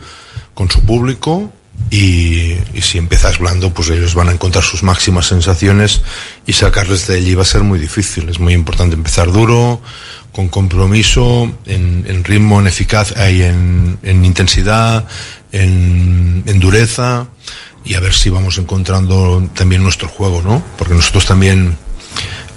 [0.53, 1.51] con su público
[1.89, 6.01] y, y, si empiezas blando, pues ellos van a encontrar sus máximas sensaciones
[6.45, 8.29] y sacarles de allí va a ser muy difícil.
[8.29, 9.81] Es muy importante empezar duro,
[10.33, 15.05] con compromiso, en, en ritmo, en eficacia y en, en intensidad,
[15.51, 17.27] en, en, dureza
[17.85, 20.63] y a ver si vamos encontrando también nuestro juego, ¿no?
[20.77, 21.77] Porque nosotros también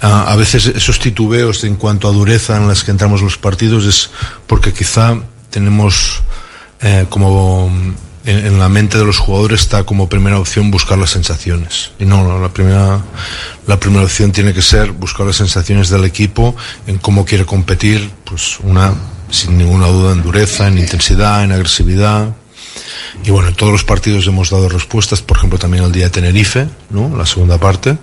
[0.01, 3.85] a, a veces esos titubeos en cuanto a dureza en las que entramos los partidos
[3.85, 4.09] es
[4.47, 5.15] porque quizá
[5.51, 6.23] tenemos
[6.81, 7.71] eh, como
[8.27, 11.91] en, la mente de los jugadores está como primera opción buscar las sensaciones.
[11.97, 13.01] Y no, no, la primera,
[13.65, 16.55] la primera opción tiene que ser buscar las sensaciones del equipo
[16.87, 18.93] en cómo quiere competir, pues una,
[19.29, 22.35] sin ninguna duda, en dureza, en intensidad, en agresividad.
[23.23, 26.09] Y bueno, en todos los partidos hemos dado respuestas, por ejemplo, también el día de
[26.11, 27.15] Tenerife, ¿no?
[27.15, 27.97] La segunda parte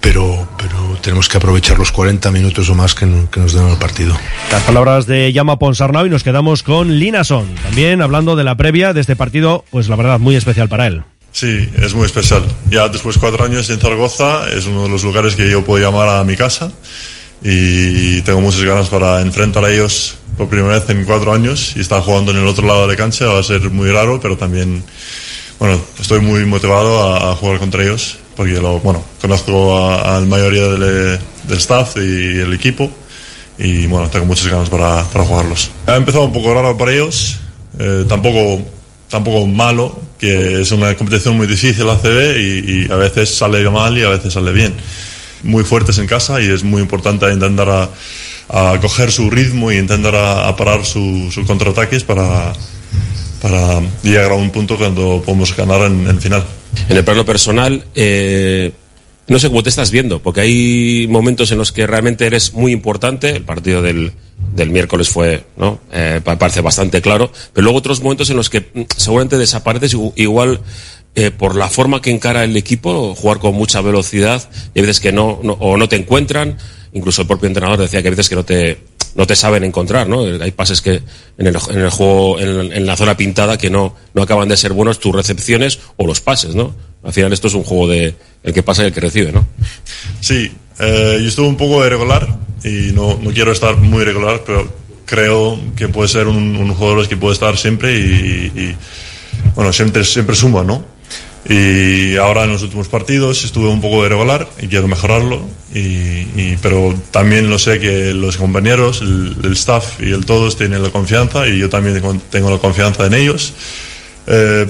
[0.00, 3.78] pero, pero tenemos que aprovechar los 40 minutos o más que, que nos den el
[3.78, 4.16] partido.
[4.50, 8.92] Las palabras de Llama Ponsarnau y nos quedamos con Linason, también hablando de la previa
[8.92, 11.02] de este partido, pues la verdad muy especial para él.
[11.32, 12.42] Sí, es muy especial.
[12.70, 15.84] Ya después de cuatro años en Zaragoza es uno de los lugares que yo puedo
[15.84, 16.72] llamar a mi casa
[17.42, 21.80] y tengo muchas ganas para enfrentar a ellos por primera vez en cuatro años y
[21.80, 24.36] estar jugando en el otro lado de la cancha va a ser muy raro, pero
[24.36, 24.82] también,
[25.58, 30.26] bueno, estoy muy motivado a, a jugar contra ellos porque lo, bueno, conozco a la
[30.26, 32.88] mayoría del, del, staff y el equipo
[33.58, 35.72] y bueno, tengo muchas ganas para, para jugarlos.
[35.88, 37.40] Ha empezado un poco raro para ellos,
[37.80, 38.62] eh, tampoco,
[39.10, 43.68] tampoco malo, que es una competición muy difícil la CB y, y, a veces sale
[43.70, 44.72] mal y a veces sale bien.
[45.42, 47.88] Muy fuertes en casa y es muy importante intentar a,
[48.50, 52.52] a coger su ritmo y intentar a, a parar sus su contraataques para,
[53.40, 56.44] para llegar a un punto cuando podemos ganar en, en final.
[56.88, 58.72] En el plano personal, eh,
[59.28, 62.72] no sé cómo te estás viendo, porque hay momentos en los que realmente eres muy
[62.72, 63.30] importante.
[63.30, 64.12] El partido del,
[64.54, 65.80] miércoles fue, ¿no?
[65.92, 67.30] Eh, parece bastante claro.
[67.52, 70.60] Pero luego otros momentos en los que mm, seguramente desapareces igual
[71.14, 75.00] eh, por la forma que encara el equipo, jugar con mucha velocidad, y hay veces
[75.00, 76.56] que no, no, o no te encuentran.
[76.94, 78.78] Incluso el propio entrenador decía que hay veces que no te,
[79.14, 80.22] no te saben encontrar, ¿no?
[80.22, 81.02] Hay pases que
[81.38, 84.56] en el, en el juego, en, en, la zona pintada, que no, no acaban de
[84.56, 86.74] ser buenos tus recepciones o los pases, ¿no?
[87.02, 89.46] Al final esto es un juego de el que pasa y el que recibe, ¿no?
[90.20, 94.68] Sí, eh, yo estuve un poco irregular y no, no quiero estar muy regular, pero
[95.04, 98.76] creo que puede ser un, un jugador que puede estar siempre y, y,
[99.54, 100.97] bueno, siempre, siempre suma, ¿no?
[101.48, 105.40] Y ahora en los últimos partidos estuve un poco irregular y quiero mejorarlo.
[105.74, 110.56] Y, y, pero también lo sé que los compañeros, el, el, staff y el todos
[110.56, 113.54] tienen la confianza y yo también tengo la confianza en ellos.
[114.26, 114.66] Eh,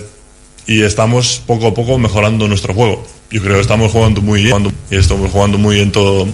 [0.67, 3.05] y estamos poco a poco mejorando nuestro juego.
[3.31, 6.29] Yo creo que estamos jugando muy bien y estamos jugando muy bien todo,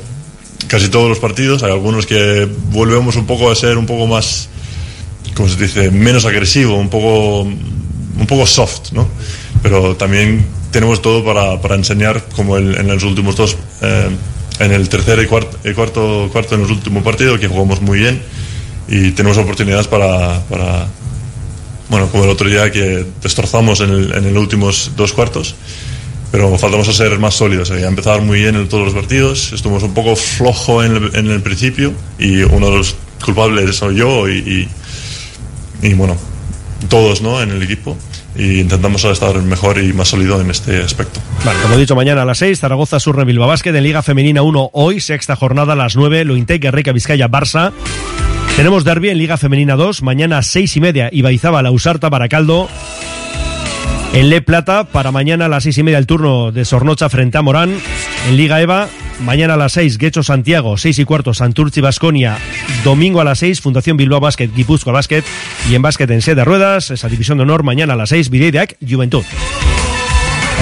[0.67, 1.63] casi todos los partidos.
[1.63, 4.49] Hay algunos que volvemos un poco a ser un poco más,
[5.35, 9.09] ¿cómo se dice?, menos agresivo, un poco, un poco soft, ¿no?
[9.65, 14.11] Pero también tenemos todo para, para enseñar como el, en los últimos dos, eh,
[14.61, 17.99] en el tercer y cuarto, y cuarto, cuarto en los últimos partidos, que jugamos muy
[17.99, 18.21] bien
[18.89, 20.87] y tenemos oportunidades para, para
[21.89, 25.55] bueno, como el otro día que destrozamos en el, en los últimos dos cuartos,
[26.31, 29.51] pero faltamos a ser más sólidos, eh, a empezar muy bien en todos los partidos,
[29.55, 33.97] estuvimos un poco flojo en el, en el principio y uno de los culpables soy
[33.97, 34.69] yo y,
[35.83, 36.19] y, y bueno,
[36.91, 37.41] todos ¿no?
[37.41, 37.97] en el equipo
[38.37, 41.21] y intentamos estar mejor y más sólido en este aspecto.
[41.45, 44.43] Vale, como he dicho, mañana a las 6, Zaragoza Surre Bilbao Basket en Liga Femenina
[44.43, 47.73] 1 hoy, sexta jornada a las 9, Lointec, Guerreca, Vizcaya, Barça.
[48.57, 52.69] Tenemos derby en Liga Femenina 2, mañana a 6 y media, Ibaizaba, Lausarta, Baracaldo.
[54.13, 57.37] En Le Plata, para mañana a las 6 y media el turno de Sornocha frente
[57.37, 57.77] a Morán.
[58.29, 58.89] En Liga EVA,
[59.21, 62.39] mañana a las 6, Guecho Santiago, 6 y cuarto, Santurci Basconia,
[62.85, 65.25] domingo a las 6, Fundación Bilbao Basket, Guipúzcoa Basket,
[65.69, 68.31] y en básquet en sede de ruedas, esa división de honor, mañana a las 6,
[68.31, 69.25] Videideac, Juventud.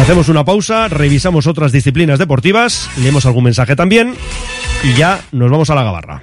[0.01, 4.15] Hacemos una pausa, revisamos otras disciplinas deportivas, leemos algún mensaje también,
[4.83, 6.23] y ya nos vamos a la gabarra.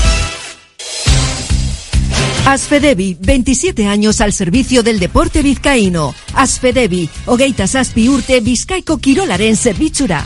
[2.45, 6.13] Asfedevi, 27 años al servicio del deporte vizcaíno.
[6.33, 10.25] Asfedevi, hogeita zazpi urte bizkaiko kirolaren zerbitzura.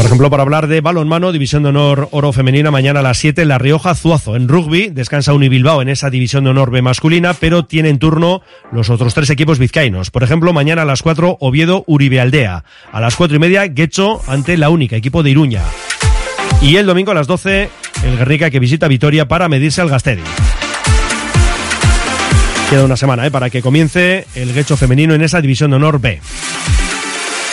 [0.00, 3.42] Por ejemplo, para hablar de balonmano, División de Honor Oro Femenina, mañana a las 7
[3.42, 4.34] en La Rioja, Zuazo.
[4.34, 8.40] En rugby, descansa Unibilbao en esa División de Honor B masculina, pero tienen turno
[8.72, 10.10] los otros tres equipos vizcaínos.
[10.10, 12.64] Por ejemplo, mañana a las 4, Oviedo Uribe Aldea.
[12.90, 15.64] A las 4 y media, Guecho ante la única, equipo de Iruña.
[16.62, 17.68] Y el domingo a las 12,
[18.02, 20.22] el Guerrica que visita Vitoria para medirse al Gasteri.
[22.70, 23.30] Queda una semana ¿eh?
[23.30, 26.22] para que comience el Guecho femenino en esa División de Honor B.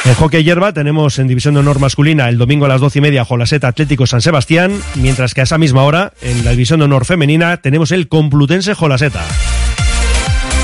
[0.06, 3.02] En hockey hierba tenemos en División de Honor masculina el domingo a las doce y
[3.02, 6.86] media Jolaseta Atlético San Sebastián, mientras que a esa misma hora en la División de
[6.86, 9.26] Honor femenina tenemos el Complutense Jolaseta.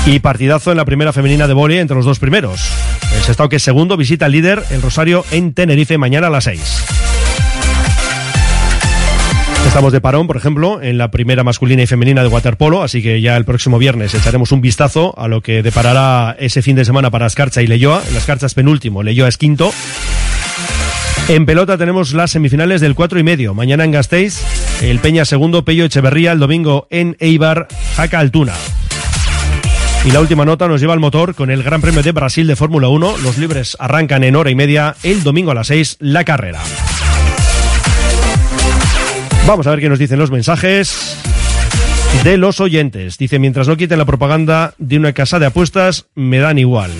[0.06, 2.60] Y partidazo en la primera femenina de vóley entre los dos primeros.
[3.14, 6.44] El Sestao que es segundo visita al líder el Rosario en Tenerife mañana a las
[6.44, 7.03] seis.
[9.74, 13.20] Estamos de parón, por ejemplo, en la primera masculina y femenina de waterpolo, así que
[13.20, 17.10] ya el próximo viernes echaremos un vistazo a lo que deparará ese fin de semana
[17.10, 18.00] para Escarcha y Leyoa.
[18.06, 19.72] En las carchas penúltimo, Leyoa es quinto.
[21.26, 23.52] En pelota tenemos las semifinales del cuatro y medio.
[23.52, 24.44] Mañana en Gasteiz,
[24.80, 28.54] el Peña segundo, Pello Echeverría, el domingo en Eibar, Jaca Altuna.
[30.04, 32.54] Y la última nota nos lleva al motor con el Gran Premio de Brasil de
[32.54, 33.16] Fórmula 1.
[33.24, 36.60] Los libres arrancan en hora y media el domingo a las 6 la carrera.
[39.46, 41.18] Vamos a ver qué nos dicen los mensajes
[42.24, 43.18] de los oyentes.
[43.18, 46.90] Dice, mientras no quiten la propaganda de una casa de apuestas, me dan igual.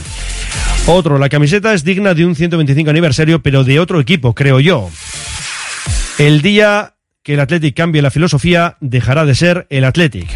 [0.87, 4.91] Otro, la camiseta es digna de un 125 aniversario, pero de otro equipo, creo yo.
[6.19, 10.29] El día que el Athletic cambie la filosofía, dejará de ser el Athletic.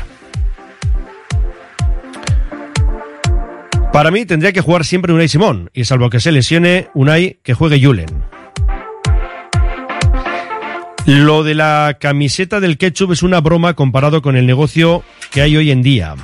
[3.93, 7.53] Para mí tendría que jugar siempre Unai Simón, y salvo que se lesione Unai, que
[7.53, 8.38] juegue Julen.
[11.09, 15.57] Lo de la camiseta del ketchup es una broma comparado con el negocio que hay
[15.57, 16.15] hoy en día.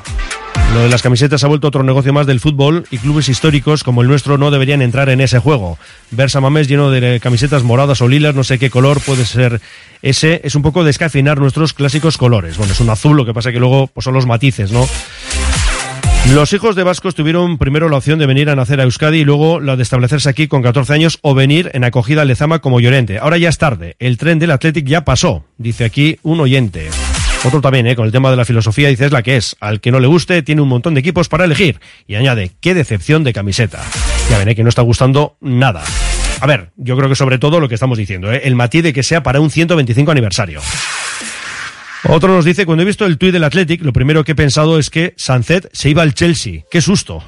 [0.74, 4.02] Lo de las camisetas ha vuelto otro negocio más del fútbol y clubes históricos como
[4.02, 5.78] el nuestro no deberían entrar en ese juego.
[6.10, 9.62] Versa Mamés lleno de camisetas moradas o lilas, no sé qué color puede ser
[10.02, 12.58] ese, es un poco descafeinar nuestros clásicos colores.
[12.58, 14.86] Bueno, es un azul, lo que pasa que luego pues, son los matices, ¿no?
[16.32, 19.24] Los hijos de Vascos tuvieron primero la opción de venir a nacer a Euskadi y
[19.24, 22.80] luego la de establecerse aquí con 14 años o venir en acogida a Lezama como
[22.80, 23.18] Llorente.
[23.18, 26.88] Ahora ya es tarde, el tren del Athletic ya pasó, dice aquí un oyente.
[27.44, 27.94] Otro también, ¿eh?
[27.94, 29.54] con el tema de la filosofía, dice es la que es.
[29.60, 31.78] Al que no le guste, tiene un montón de equipos para elegir.
[32.06, 33.82] Y añade, qué decepción de camiseta.
[34.30, 34.54] Ya ven, ¿eh?
[34.54, 35.84] que no está gustando nada.
[36.40, 38.40] A ver, yo creo que sobre todo lo que estamos diciendo, ¿eh?
[38.44, 40.62] el matiz de que sea para un 125 aniversario.
[42.08, 44.78] Otro nos dice, cuando he visto el tuit del Athletic, lo primero que he pensado
[44.78, 46.62] es que Sancet se iba al Chelsea.
[46.70, 47.24] ¡Qué susto!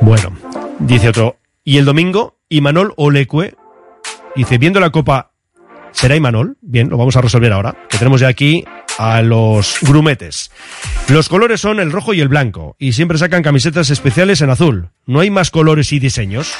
[0.00, 0.36] Bueno,
[0.78, 3.56] dice otro, y el domingo, Imanol Olecue,
[4.36, 5.32] dice, viendo la Copa,
[5.90, 6.56] ¿será Imanol?
[6.60, 8.64] Bien, lo vamos a resolver ahora, que tenemos ya aquí
[8.96, 10.52] a los grumetes.
[11.08, 14.90] Los colores son el rojo y el blanco, y siempre sacan camisetas especiales en azul.
[15.04, 16.54] ¿No hay más colores y diseños?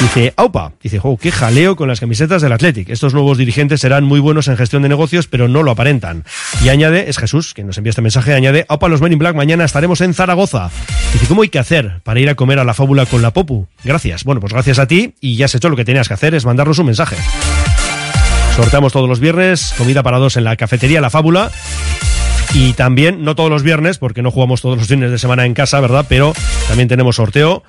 [0.00, 2.90] Dice, aupa, dice, jo, qué jaleo con las camisetas del Athletic.
[2.90, 6.24] Estos nuevos dirigentes serán muy buenos en gestión de negocios, pero no lo aparentan.
[6.62, 9.34] Y añade, es Jesús, que nos envía este mensaje, añade, aupa, los Men in Black,
[9.34, 10.70] mañana estaremos en Zaragoza.
[11.12, 13.66] Dice, ¿cómo hay que hacer para ir a comer a la fábula con la Popu?
[13.82, 14.24] Gracias.
[14.24, 16.44] Bueno, pues gracias a ti, y ya has hecho lo que tenías que hacer, es
[16.44, 17.16] mandarnos un mensaje.
[18.56, 21.50] Sorteamos todos los viernes, comida para dos en la cafetería La Fábula.
[22.52, 25.54] Y también, no todos los viernes, porque no jugamos todos los fines de semana en
[25.54, 26.06] casa, ¿verdad?
[26.08, 26.34] Pero
[26.68, 27.64] también tenemos sorteo.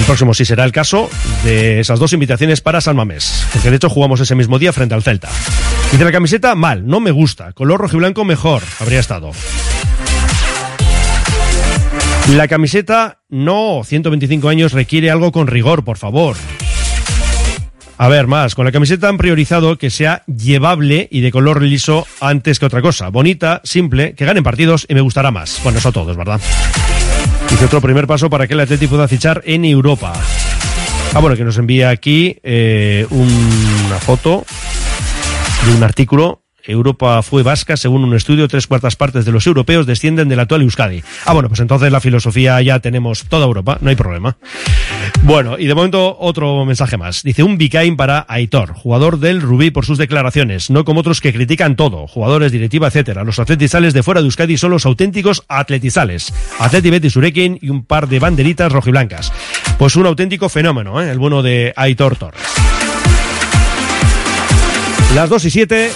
[0.00, 1.10] El próximo sí será el caso
[1.44, 3.46] de esas dos invitaciones para San Mamés.
[3.52, 5.28] Porque de hecho jugamos ese mismo día frente al Celta.
[5.92, 7.52] Dice la camiseta, mal, no me gusta.
[7.52, 8.62] Color rojo y blanco, mejor.
[8.80, 9.32] Habría estado.
[12.34, 16.34] La camiseta, no, 125 años requiere algo con rigor, por favor.
[17.98, 22.06] A ver, más, con la camiseta han priorizado que sea llevable y de color liso
[22.22, 23.10] antes que otra cosa.
[23.10, 25.60] Bonita, simple, que ganen partidos y me gustará más.
[25.62, 26.40] Bueno, eso a todos, ¿verdad?
[27.50, 30.12] Dice otro primer paso para que el Atleti pueda fichar en Europa.
[31.12, 34.44] Ah, bueno, que nos envía aquí eh, una foto
[35.66, 39.86] de un artículo Europa fue vasca, según un estudio, tres cuartas partes de los europeos
[39.86, 41.02] descienden del actual Euskadi.
[41.24, 44.36] Ah, bueno, pues entonces la filosofía ya tenemos toda Europa, no hay problema.
[45.22, 47.22] Bueno, y de momento otro mensaje más.
[47.22, 51.32] Dice un Bicain para Aitor, jugador del Rubí por sus declaraciones, no como otros que
[51.32, 53.24] critican todo, jugadores, directiva, etcétera.
[53.24, 56.32] Los atletizales de fuera de Euskadi son los auténticos atletizales.
[56.58, 59.32] Atleti Betis Urekin y un par de banderitas rojiblancas.
[59.78, 61.10] Pues un auténtico fenómeno, ¿eh?
[61.10, 62.40] el bueno de Aitor Torres.
[65.14, 65.90] Las 2 y 7,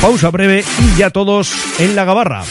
[0.00, 2.42] pausa breve y ya todos en la gabarra.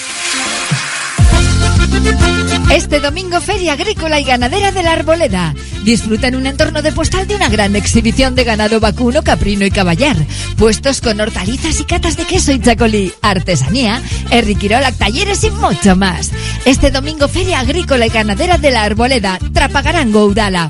[2.72, 5.56] Este domingo Feria Agrícola y Ganadera de la Arboleda.
[5.84, 10.16] Disfruta un entorno de postal de una gran exhibición de ganado vacuno, caprino y caballar.
[10.56, 16.32] Puestos con hortalizas y catas de queso y chacolí, artesanía, erriquirolac, talleres y mucho más.
[16.66, 20.70] Este domingo Feria Agrícola y Ganadera de la Arboleda, Trapagarango, Udala.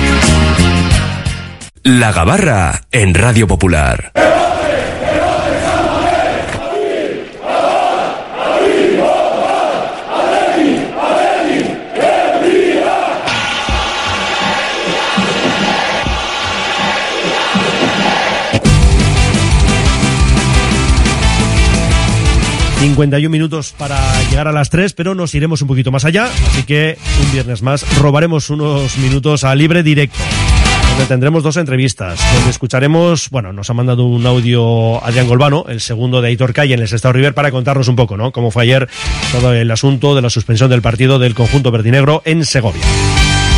[1.83, 4.11] La Gabarra en Radio Popular.
[22.81, 23.97] 51 minutos para
[24.29, 27.61] llegar a las 3, pero nos iremos un poquito más allá, así que un viernes
[27.61, 30.19] más robaremos unos minutos a libre directo.
[30.91, 35.79] Donde tendremos dos entrevistas, donde escucharemos, bueno, nos ha mandado un audio Adrián Golbano, el
[35.79, 38.31] segundo de Aitor Calle en el Estado River, para contarnos un poco, ¿no?
[38.31, 38.89] Cómo fue ayer
[39.31, 42.83] todo el asunto de la suspensión del partido del conjunto verdinegro en Segovia.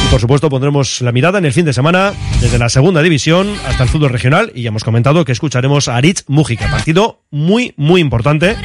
[0.06, 3.54] Y por supuesto pondremos la mirada en el fin de semana desde la segunda división
[3.68, 7.74] hasta el fútbol regional y ya hemos comentado que escucharemos a Aritz Mújica, partido muy,
[7.78, 8.56] muy importante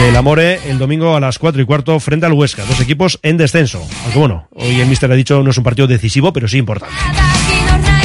[0.00, 3.36] del Amore el domingo a las 4 y cuarto frente al Huesca, dos equipos en
[3.36, 3.86] descenso.
[4.04, 6.94] Aunque bueno, hoy el Mister ha dicho no es un partido decisivo, pero sí importante.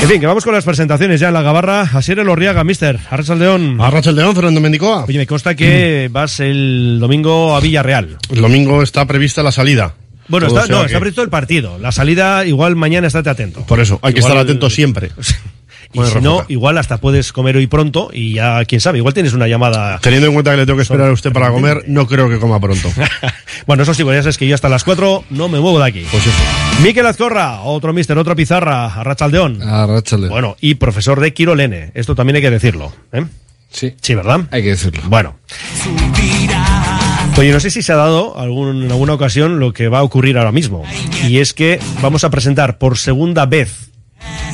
[0.01, 1.81] En fin, que vamos con las presentaciones ya en la Gabarra.
[1.81, 3.81] Asier Elorriaga, Mister, Arrachaldeón.
[3.81, 5.05] Arrachaldeón, Fernando Mendicoa.
[5.05, 8.17] Oye, me consta que vas el domingo a Villarreal.
[8.29, 9.95] El domingo está prevista la salida.
[10.27, 11.79] Bueno, está, no, que- está previsto el partido.
[11.79, 13.61] La salida, igual mañana estate atento.
[13.65, 15.11] Por eso, hay que estar atento siempre.
[15.95, 19.13] Y Buena si no, igual hasta puedes comer hoy pronto y ya, quién sabe, igual
[19.13, 19.97] tienes una llamada.
[19.99, 22.37] Teniendo en cuenta que le tengo que esperar a usted para comer, no creo que
[22.37, 22.91] coma pronto.
[23.65, 25.85] Bueno, eso sí, pues ya sabes que yo hasta las 4 no me muevo de
[25.85, 26.05] aquí.
[26.11, 26.35] Pues eso.
[26.83, 29.61] Miquel Azcorra, otro mister, otra pizarra, Arrachaldeón.
[29.63, 30.29] Arrachaldeón.
[30.29, 31.91] Bueno, y profesor de Quirolene.
[31.95, 32.91] Esto también hay que decirlo.
[33.13, 33.25] ¿eh?
[33.71, 33.95] Sí.
[34.01, 34.41] Sí, ¿verdad?
[34.51, 35.01] Hay que decirlo.
[35.07, 35.37] Bueno.
[37.37, 40.03] Oye, no sé si se ha dado algún- en alguna ocasión lo que va a
[40.03, 40.83] ocurrir ahora mismo.
[41.27, 43.89] Y es que vamos a presentar por segunda vez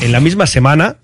[0.02, 0.96] en la misma semana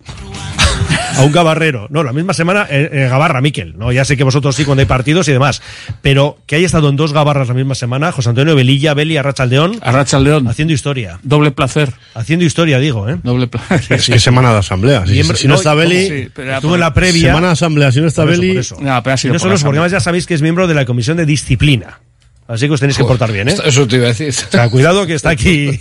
[1.18, 1.88] a un gabarrero.
[1.90, 3.78] No, la misma semana eh, eh, Gabarra, Miquel.
[3.78, 5.62] No, ya sé que vosotros sí cuando hay partidos y demás.
[6.02, 9.80] Pero que haya estado en dos gabarras la misma semana, José Antonio Velilla, Beli, Arrachaldeón.
[9.82, 10.48] Arrachaldeón.
[10.48, 11.20] Haciendo historia.
[11.24, 11.94] Doble placer.
[12.14, 13.18] Haciendo historia, digo, ¿eh?
[13.24, 13.98] Doble placer.
[13.98, 15.06] Es que semana de asamblea.
[15.06, 17.28] Si, si no, no, está Beli, Sí, Estuvo en la previa.
[17.30, 17.92] semana de asamblea.
[17.92, 18.60] Si no está Beli.
[18.80, 20.74] No, pero ha sido no por solo porque además ya sabéis que es miembro de
[20.74, 22.00] la Comisión de Disciplina.
[22.48, 23.56] Así que os tenéis que portar bien, ¿eh?
[23.66, 24.30] Eso te iba a decir.
[24.30, 25.80] O sea, cuidado que está aquí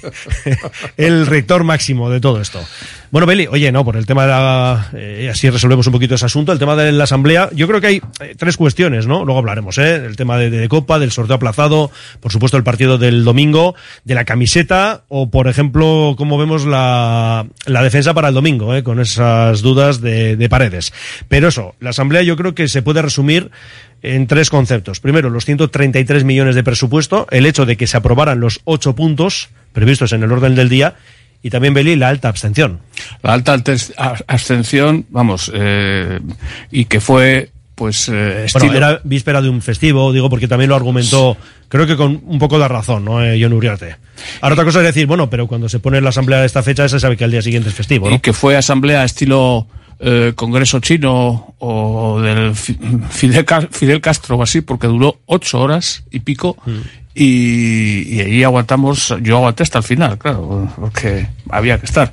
[0.97, 2.61] el rector máximo de todo esto.
[3.13, 4.89] Bueno, Beli, oye, no, por el tema de la...
[4.95, 6.51] eh, así resolvemos un poquito ese asunto.
[6.53, 9.25] El tema de la asamblea, yo creo que hay eh, tres cuestiones, ¿no?
[9.25, 9.95] Luego hablaremos, ¿eh?
[9.95, 11.91] El tema de, de Copa, del sorteo aplazado,
[12.21, 17.47] por supuesto el partido del domingo, de la camiseta o, por ejemplo, cómo vemos la,
[17.67, 18.83] la defensa para el domingo, ¿eh?
[18.83, 20.93] Con esas dudas de, de paredes.
[21.29, 23.51] Pero eso, la asamblea yo creo que se puede resumir
[24.03, 25.01] en tres conceptos.
[25.01, 29.49] Primero, los 133 millones de presupuesto, el hecho de que se aprobaran los ocho puntos
[29.73, 30.95] previstos en el orden del día
[31.43, 32.81] y también, Beli, la alta abstención.
[33.23, 33.57] La alta
[34.27, 36.19] abstención, vamos, eh,
[36.73, 38.47] y que fue, pues, eh.
[38.53, 41.37] Bueno, era víspera de un festivo, digo, porque también lo argumentó,
[41.69, 43.97] creo que con un poco de razón, ¿no, eh, John Uriarte?
[44.41, 46.89] Ahora otra cosa es decir, bueno, pero cuando se pone la asamblea de esta fecha,
[46.89, 48.17] se sabe que al día siguiente es festivo, ¿no?
[48.17, 49.69] y que fue asamblea estilo
[50.01, 52.79] eh, Congreso chino o del Fi-
[53.11, 56.57] Fidel, Ca- Fidel Castro o así, porque duró ocho horas y pico.
[56.67, 56.71] Mm.
[57.19, 62.13] Y, y ahí aguantamos, yo aguanté hasta el final, claro, porque había que estar.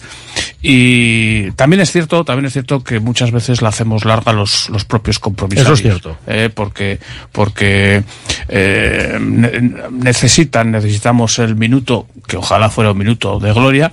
[0.61, 4.86] Y también es cierto, también es cierto que muchas veces la hacemos larga los, los
[4.86, 5.65] propios compromisos.
[5.65, 6.17] Eso es cierto.
[6.25, 6.99] Eh, porque
[7.34, 8.01] porque
[8.47, 13.91] eh, ne- necesitan, necesitamos el minuto, que ojalá fuera un minuto de gloria,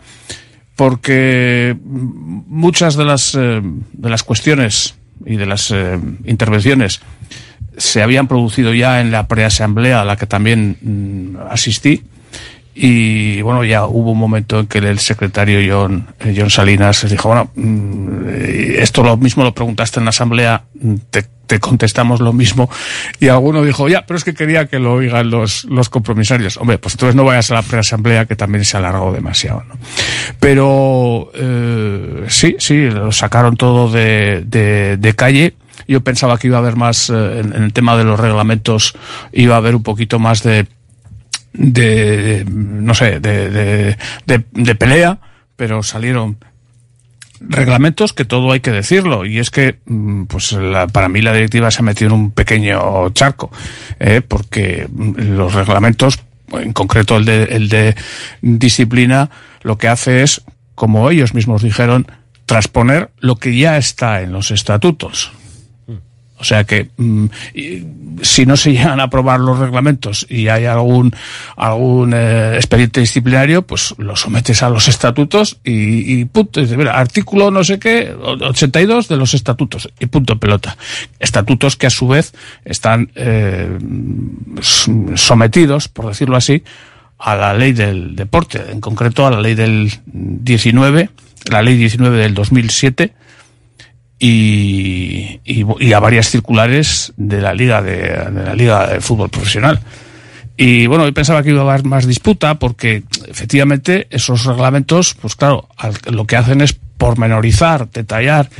[0.80, 4.94] porque muchas de las, eh, de las cuestiones
[5.26, 7.02] y de las eh, intervenciones
[7.76, 12.02] se habían producido ya en la preasamblea a la que también mm, asistí
[12.74, 17.28] y bueno ya hubo un momento en que el secretario John, eh, John Salinas dijo
[17.28, 22.20] bueno mm, eh, esto lo mismo lo preguntaste en la asamblea mm, te, te contestamos
[22.20, 22.70] lo mismo
[23.18, 26.78] y alguno dijo ya pero es que quería que lo oigan los, los compromisarios hombre
[26.78, 29.74] pues entonces no vayas a la preasamblea que también se ha alargado demasiado ¿no?
[30.38, 35.54] pero eh, sí sí lo sacaron todo de, de, de calle.
[35.88, 38.94] Yo pensaba que iba a haber más eh, en el tema de los reglamentos
[39.32, 40.66] iba a haber un poquito más de
[41.52, 43.96] de no sé de, de,
[44.52, 45.18] de, pelea
[45.56, 46.38] pero salieron
[47.40, 49.24] reglamentos que todo hay que decirlo.
[49.24, 52.30] Y es que mm, pues la- para mí la directiva se ha metido en un
[52.32, 53.50] pequeño charco
[53.98, 56.18] eh, porque mm, los reglamentos
[56.52, 57.94] en concreto el de, el de
[58.42, 59.30] disciplina
[59.62, 60.42] lo que hace es
[60.74, 62.06] como ellos mismos dijeron
[62.46, 65.30] transponer lo que ya está en los estatutos
[66.40, 67.26] o sea que mm,
[68.22, 71.14] si no se llegan a aprobar los reglamentos y hay algún
[71.56, 76.60] algún eh, expediente disciplinario, pues lo sometes a los estatutos y, y punto.
[76.60, 80.76] Dice, mira, artículo no sé qué, o- 82 de los estatutos y punto pelota.
[81.18, 82.32] Estatutos que a su vez
[82.64, 83.78] están eh,
[85.14, 86.62] sometidos, por decirlo así,
[87.18, 91.10] a la ley del deporte, en concreto a la ley del 19,
[91.50, 93.12] la ley 19 del 2007
[94.20, 97.96] y, y, y a varias circulares de la liga de,
[98.30, 99.80] de la liga de fútbol profesional.
[100.56, 105.34] Y bueno, yo pensaba que iba a haber más disputa porque efectivamente esos reglamentos, pues
[105.34, 105.68] claro,
[106.10, 108.50] lo que hacen es pormenorizar, detallar,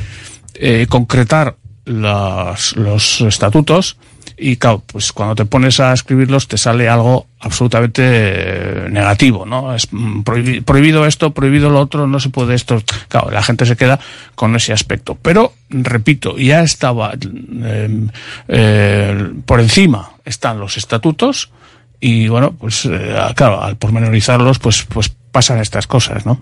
[0.55, 3.97] eh, concretar las- los estatutos
[4.41, 9.73] y claro, pues cuando te pones a escribirlos te sale algo absolutamente eh, negativo, ¿no?
[9.75, 12.81] Es mm, prohibi- prohibido esto, prohibido lo otro, no se puede esto.
[13.07, 13.99] Claro, la gente se queda
[14.35, 15.17] con ese aspecto.
[15.21, 18.07] Pero, repito, ya estaba eh,
[18.47, 21.51] eh, por encima están los estatutos
[21.99, 26.41] y bueno, pues eh, claro, al pormenorizarlos, pues, pues pasan estas cosas, ¿no?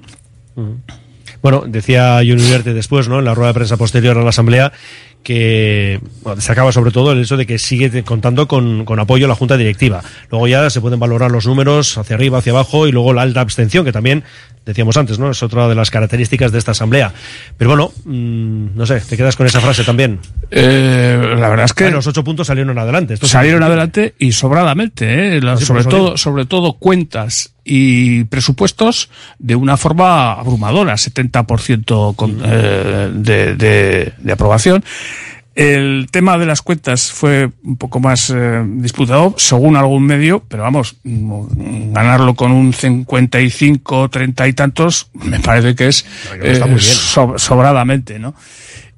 [1.41, 3.19] Bueno, decía Uriarte después, ¿no?
[3.19, 4.73] En la rueda de prensa posterior a la asamblea,
[5.23, 9.35] que bueno, destacaba sobre todo el hecho de que sigue contando con, con apoyo la
[9.35, 10.01] junta directiva.
[10.31, 13.41] Luego ya se pueden valorar los números hacia arriba, hacia abajo y luego la alta
[13.41, 14.23] abstención, que también
[14.65, 15.31] decíamos antes, ¿no?
[15.31, 17.13] Es otra de las características de esta asamblea.
[17.57, 20.19] Pero bueno, mm, no sé, te quedas con esa frase también.
[20.51, 23.15] Eh, la verdad es que los ocho puntos salieron adelante.
[23.15, 25.41] Esto salieron adelante y sobradamente, ¿eh?
[25.41, 32.41] La- Sí, sobre todo, sobre todo cuentas y presupuestos de una forma abrumadora, 70% con,
[32.43, 34.83] eh, de, de, de aprobación.
[35.55, 40.63] El tema de las cuentas fue un poco más eh, disputado, según algún medio, pero
[40.63, 46.05] vamos, mm, ganarlo con un 55, 30 y tantos, me parece que es
[46.41, 48.33] eh, so- sobradamente, ¿no?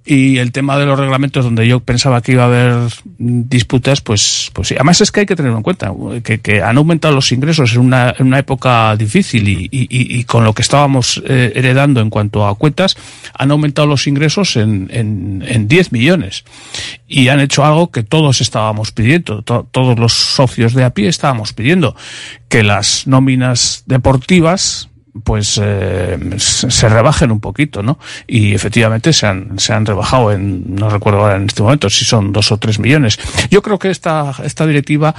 [0.03, 2.75] Y el tema de los reglamentos, donde yo pensaba que iba a haber
[3.19, 4.73] disputas, pues, pues sí.
[4.75, 5.91] Además es que hay que tenerlo en cuenta,
[6.23, 10.23] que, que han aumentado los ingresos en una, en una época difícil y, y- y-
[10.23, 12.97] con lo que estábamos eh, heredando en cuanto a cuentas,
[13.37, 16.45] han aumentado los ingresos en, en, en 10 millones.
[17.07, 21.09] Y han hecho algo que todos estábamos pidiendo, to- todos los socios de a pie
[21.09, 21.95] estábamos pidiendo,
[22.49, 24.89] que las nóminas deportivas
[25.23, 27.99] pues eh, se rebajen un poquito, ¿no?
[28.27, 32.05] Y efectivamente se han, se han rebajado en, no recuerdo ahora en este momento si
[32.05, 33.19] son dos o tres millones.
[33.49, 35.13] Yo creo que esta, esta directiva,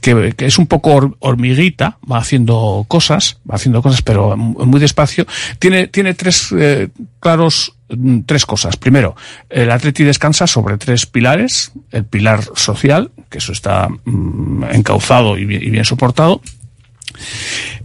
[0.00, 4.64] que, que es un poco hor- hormiguita, va haciendo cosas, va haciendo cosas, pero mu-
[4.64, 5.26] muy despacio,
[5.58, 6.88] tiene, tiene tres eh,
[7.20, 8.76] claros mm, tres cosas.
[8.76, 9.14] Primero,
[9.50, 11.72] el Atleti descansa sobre tres pilares.
[11.90, 16.40] El pilar social, que eso está mm, encauzado y bien, y bien soportado.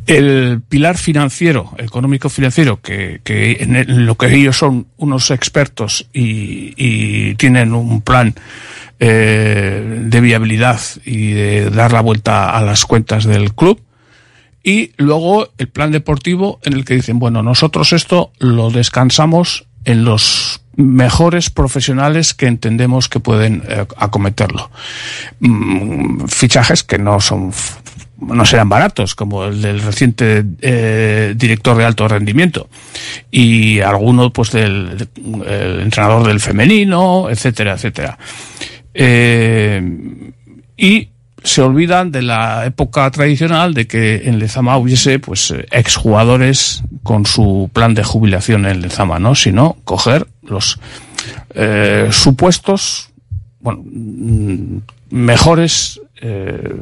[0.09, 6.73] El pilar financiero, económico financiero, que, que en lo que ellos son unos expertos y,
[6.75, 8.33] y tienen un plan
[9.01, 13.79] eh, de viabilidad y de dar la vuelta a las cuentas del club.
[14.63, 20.03] Y luego el plan deportivo en el que dicen, bueno, nosotros esto lo descansamos en
[20.03, 24.69] los mejores profesionales que entendemos que pueden eh, acometerlo.
[25.39, 27.53] Mm, fichajes que no son
[28.21, 32.69] no serán baratos, como el del reciente eh, director de alto rendimiento
[33.31, 35.07] y alguno pues del
[35.45, 38.17] el entrenador del femenino, etcétera, etcétera.
[38.93, 39.81] Eh,
[40.77, 41.09] y
[41.43, 47.69] se olvidan de la época tradicional de que en Lezama hubiese pues exjugadores con su
[47.71, 49.35] plan de jubilación en Lezama, ¿no?
[49.35, 50.79] Sino coger los
[51.55, 53.09] eh, supuestos,
[53.61, 54.77] bueno, mm,
[55.11, 56.75] mejores eh,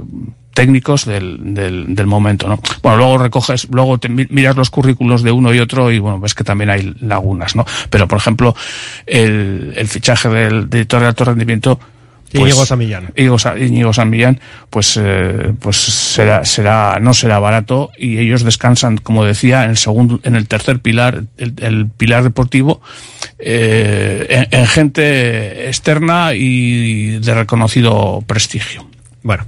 [0.57, 2.59] técnicos del, del, del momento, ¿no?
[2.81, 6.19] Bueno, luego recoges, luego te mi- miras los currículos de uno y otro y bueno,
[6.19, 7.63] ves que también hay lagunas, ¿no?
[7.91, 8.55] Pero por ejemplo,
[9.05, 11.79] el, el fichaje del director de alto rendimiento
[12.33, 13.13] Íñigo Samillán.
[13.15, 14.39] Íñigo, Sa- Íñigo San Millán,
[14.69, 19.77] pues, eh, pues será, será, no será barato y ellos descansan, como decía, en el
[19.77, 22.81] segundo, en el tercer pilar, el, el pilar deportivo,
[23.39, 28.86] eh, en, en gente externa y de reconocido prestigio.
[29.27, 29.45] Bueno,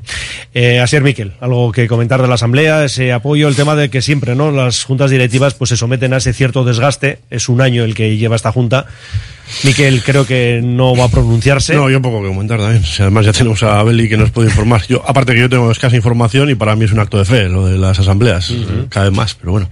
[0.53, 4.01] eh, Asier Miquel, algo que comentar de la Asamblea, ese apoyo, el tema de que
[4.01, 7.85] siempre no las juntas directivas pues se someten a ese cierto desgaste, es un año
[7.85, 8.87] el que lleva esta junta.
[9.63, 11.75] Miquel creo que no va a pronunciarse.
[11.75, 12.83] No, yo poco que comentar también.
[12.83, 14.85] Si además ya tenemos a Beli que nos puede informar.
[14.85, 17.47] Yo, aparte que yo tengo escasa información y para mí es un acto de fe
[17.47, 18.53] lo de las asambleas,
[18.89, 19.69] cada vez más, pero bueno.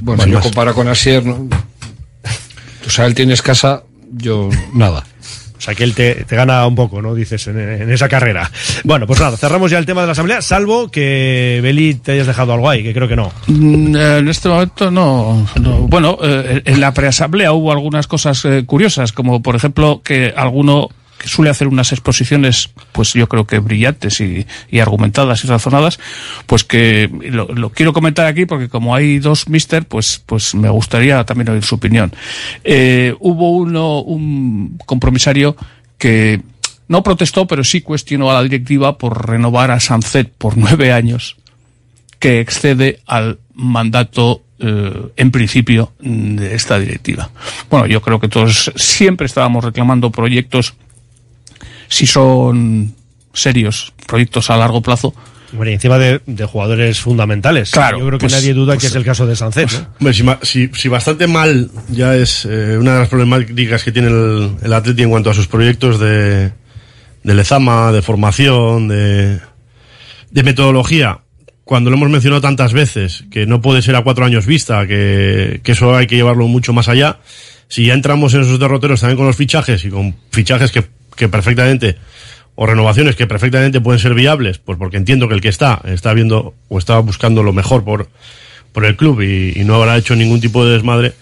[0.00, 1.48] Bueno, Sin yo comparo con Asier, ¿no?
[2.84, 5.04] O sea, él tiene escasa, yo nada.
[5.60, 7.14] O sea, que él te, te gana un poco, ¿no?
[7.14, 8.50] Dices, en, esa carrera.
[8.82, 12.26] Bueno, pues nada, cerramos ya el tema de la Asamblea, salvo que Beli te hayas
[12.26, 13.30] dejado algo ahí, que creo que no.
[13.46, 15.46] Mm, eh, En este momento no.
[15.60, 15.80] no.
[15.80, 20.88] Bueno, eh, en la preasamblea hubo algunas cosas eh, curiosas, como por ejemplo que alguno
[21.20, 24.46] que suele hacer unas exposiciones, pues yo creo que brillantes y,
[24.80, 26.00] argumentadas y razonadas,
[26.46, 31.22] pues que lo, quiero comentar aquí porque como hay dos mister, pues, pues me gustaría
[31.24, 32.12] también oír su opinión.
[32.64, 35.56] Eh, hubo uno, un compromisario
[35.98, 36.40] que
[36.88, 41.36] no protestó, pero sí cuestionó a la directiva por renovar a Sanzet por nueve años
[42.18, 47.30] que excede al mandato eh, en principio de esta directiva.
[47.70, 50.74] Bueno, yo creo que todos siempre estábamos reclamando proyectos,
[51.90, 52.94] si son
[53.34, 55.12] serios, proyectos a largo plazo.
[55.52, 57.72] Hombre, y encima de, de jugadores fundamentales.
[57.72, 59.88] Claro, Yo creo que pues- nadie duda pues- que es el caso de Sancet, ¿no?
[59.98, 63.90] Hombre, si, ma- si, si bastante mal ya es eh, una de las problemáticas que
[63.92, 66.52] tiene el, el Atleti en cuanto a sus proyectos de,
[67.24, 69.40] de lezama, de formación, de,
[70.30, 71.18] de metodología,
[71.64, 75.60] cuando lo hemos mencionado tantas veces, que no puede ser a cuatro años vista, que,
[75.64, 77.18] que eso hay que llevarlo mucho más allá,
[77.66, 80.84] si ya entramos en esos derroteros también con los fichajes y con fichajes que,
[81.16, 81.96] que perfectamente
[82.54, 86.12] o renovaciones que perfectamente pueden ser viables, pues porque entiendo que el que está está
[86.12, 88.08] viendo o está buscando lo mejor por,
[88.72, 91.14] por el club y, no habrá hecho ningún tipo de desmadre,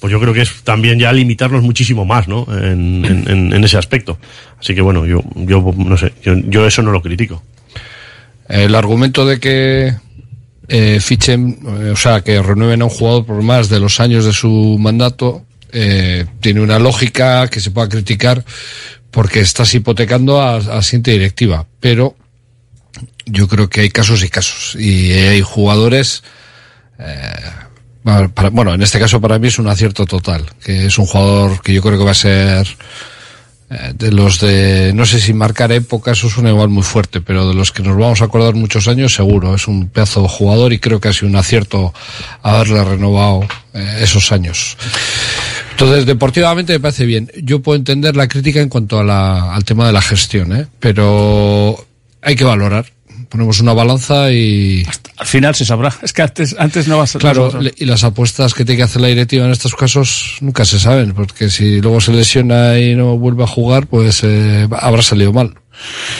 [0.00, 2.46] pues yo creo que es también ya limitarnos muchísimo más, ¿no?
[2.50, 4.18] En, en- ese aspecto.
[4.60, 7.42] Así que bueno, yo, yo no sé, yo, yo eso no lo critico.
[8.48, 9.94] El argumento de que
[10.68, 11.58] eh, fichen,
[11.92, 15.44] o sea, que renueven a un jugador por más de los años de su mandato,
[15.72, 18.44] eh, tiene una lógica que se pueda criticar
[19.12, 21.64] porque estás hipotecando a, a siguiente directiva.
[21.78, 22.16] Pero
[23.26, 24.74] yo creo que hay casos y casos.
[24.74, 26.24] Y hay jugadores.
[26.98, 27.32] eh,
[28.34, 30.44] para- bueno, en este caso para mí es un acierto total.
[30.64, 32.66] Que es un jugador que yo creo que va a ser
[33.70, 37.46] eh, de los de, no sé si marcar época, eso suena igual muy fuerte, pero
[37.48, 39.54] de los que nos vamos a acordar muchos años, seguro.
[39.54, 41.94] Es un pedazo jugador y creo que ha sido un acierto
[42.42, 44.76] haberle renovado eh, esos años.
[45.82, 47.30] Entonces, deportivamente me parece bien.
[47.42, 50.66] Yo puedo entender la crítica en cuanto a la- al tema de la gestión, ¿eh?
[50.78, 51.76] pero
[52.22, 52.86] hay que valorar.
[53.28, 54.84] Ponemos una balanza y...
[55.16, 55.92] Al final se sabrá.
[56.02, 57.18] Es que antes, antes no vas a...
[57.18, 59.50] Claro, no vas a- le- y las apuestas que tiene que hacer la directiva en
[59.52, 63.86] estos casos nunca se saben, porque si luego se lesiona y no vuelve a jugar,
[63.86, 65.54] pues eh, habrá salido mal.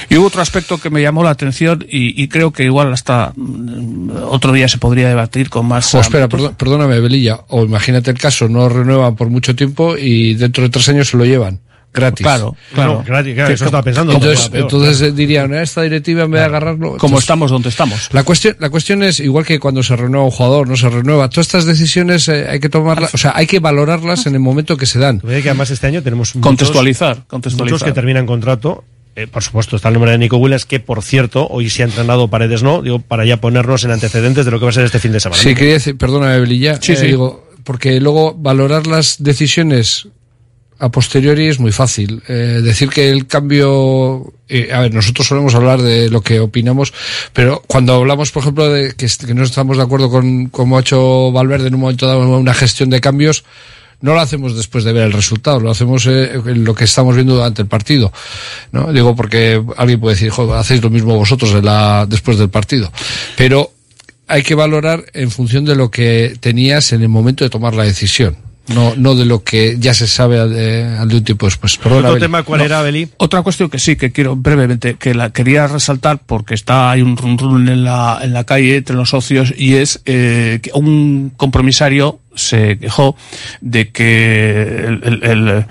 [0.09, 3.32] Y hubo otro aspecto que me llamó la atención y, y creo que igual hasta
[3.36, 5.94] mm, otro día se podría debatir con más...
[5.94, 10.34] O espera, perdón- perdóname, Belilla, o imagínate el caso, no renuevan por mucho tiempo y
[10.34, 11.61] dentro de tres años se lo llevan.
[11.94, 12.24] Gratis.
[12.24, 12.92] Claro, claro.
[12.94, 14.14] No, gratis, claro, eso estaba pensando.
[14.14, 16.96] Entonces, Peor, entonces eh, dirían, "Eh, esta directiva en vez de agarrarlo.
[16.96, 18.09] Como estamos donde estamos.
[18.14, 21.28] La cuestión, la cuestión es, igual que cuando se renueva un jugador, no se renueva,
[21.28, 24.78] todas estas decisiones eh, hay que tomarlas, o sea, hay que clavalorarlas en el momento
[24.78, 25.20] que se dan.
[25.22, 27.74] Ve que además este año tenemos muchos- Contextualizar, contextualizar.
[27.74, 28.84] Muchos que terminan contrato.
[29.14, 31.86] Eh, por supuesto, está el nombre de Nico Williams, que por cierto, hoy se ha
[31.86, 34.84] entrenado Paredes no, digo, para ya ponernos en antecedentes de lo que va a ser
[34.84, 35.40] este fin de semana.
[35.40, 35.54] Sí, ¿no?
[35.56, 37.06] quería decir, perdóname, Belilla, Sí, eh, sí.
[37.08, 40.08] digo, porque luego valorar las decisiones
[40.78, 42.22] a posteriori es muy fácil.
[42.26, 46.92] Eh, decir que el cambio, eh, a ver, nosotros solemos hablar de lo que opinamos,
[47.32, 50.80] pero cuando hablamos, por ejemplo, de que, que no estamos de acuerdo con cómo ha
[50.80, 53.44] hecho Valverde en un momento dado una gestión de cambios,
[54.03, 57.14] no lo hacemos después de ver el resultado, lo hacemos eh, en lo que estamos
[57.14, 58.12] viendo durante el partido.
[58.72, 58.92] ¿no?
[58.92, 62.92] Digo porque alguien puede decir, joder, hacéis lo mismo vosotros la, después del partido.
[63.36, 63.72] Pero
[64.28, 67.84] hay que valorar en función de lo que tenías en el momento de tomar la
[67.84, 68.36] decisión.
[68.68, 71.76] No, no de lo que ya se sabe al de, de un tiempo después.
[71.78, 72.20] Perdona, Beli.
[72.64, 72.64] No,
[73.16, 77.16] Otra cuestión que sí, que quiero brevemente, que la quería resaltar porque está, hay un
[77.16, 81.32] run run en la, en la calle entre los socios y es eh, que un
[81.36, 83.16] compromisario se quejó
[83.60, 85.64] de que el, el- el-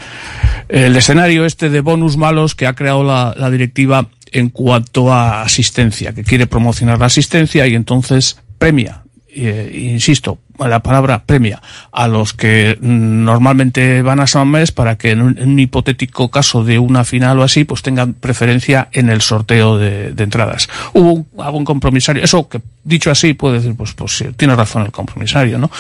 [0.70, 5.42] el escenario este de bonus malos que ha creado la, la directiva en cuanto a
[5.44, 9.04] asistencia, que quiere promocionar la asistencia y entonces premia
[9.34, 11.62] eh, insisto, la palabra premia
[11.92, 16.30] a los que normalmente van a San Mamés para que en un, en un hipotético
[16.30, 20.70] caso de una final o así, pues tengan preferencia en el sorteo de, de entradas.
[20.94, 24.84] Hubo un, algún compromisario, eso que dicho así puede decir, pues, pues sí, tiene razón
[24.84, 25.72] el compromisario, ¿no?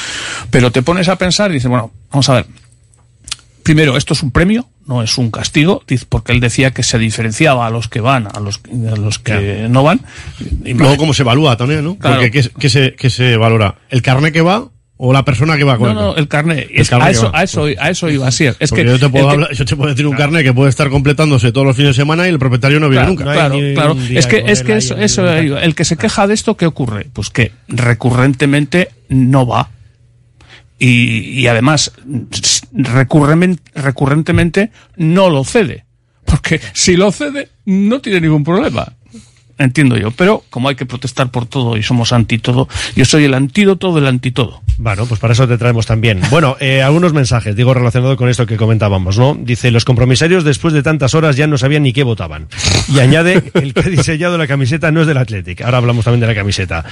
[0.49, 2.45] Pero te pones a pensar y dices, bueno, vamos a ver,
[3.73, 7.65] primero, esto es un premio, no es un castigo, porque él decía que se diferenciaba
[7.65, 8.59] a los que van, a los,
[8.91, 10.01] a los que no van.
[10.65, 11.97] Y Luego, ¿cómo se evalúa también, no?
[11.97, 12.17] Claro.
[12.17, 13.75] Porque ¿qué, qué se, qué se valora?
[13.89, 14.67] ¿El carnet que va
[14.97, 16.67] o la persona que va con No, no, el carnet.
[16.69, 18.43] El Es- carnet a, eso, a, eso, a eso iba así.
[18.45, 20.43] Es Porque que yo te puedo, el que- hablar- yo te puedo decir un carnet
[20.43, 23.09] que puede estar completándose todos los fines de semana y el propietario no viene Claro,
[23.11, 23.23] nunca.
[23.23, 23.97] claro, claro.
[24.09, 27.07] Es que, es que eso, eso, el que se queja de esto, ¿qué ocurre?
[27.13, 29.69] Pues que recurrentemente no va.
[30.77, 31.91] Y, y además,
[32.71, 35.85] recurrentemente no lo cede.
[36.25, 38.93] Porque si lo cede, no tiene ningún problema.
[39.61, 40.11] Entiendo yo.
[40.11, 43.93] Pero como hay que protestar por todo y somos anti todo, yo soy el antídoto
[43.93, 44.61] del antitodo.
[44.77, 46.19] Bueno, pues para eso te traemos también.
[46.31, 49.37] Bueno, eh, algunos mensajes, digo, relacionado con esto que comentábamos, ¿no?
[49.37, 52.47] Dice, los compromisarios después de tantas horas ya no sabían ni qué votaban.
[52.87, 55.61] Y añade, el que ha diseñado la camiseta no es del Athletic.
[55.61, 56.85] Ahora hablamos también de la camiseta.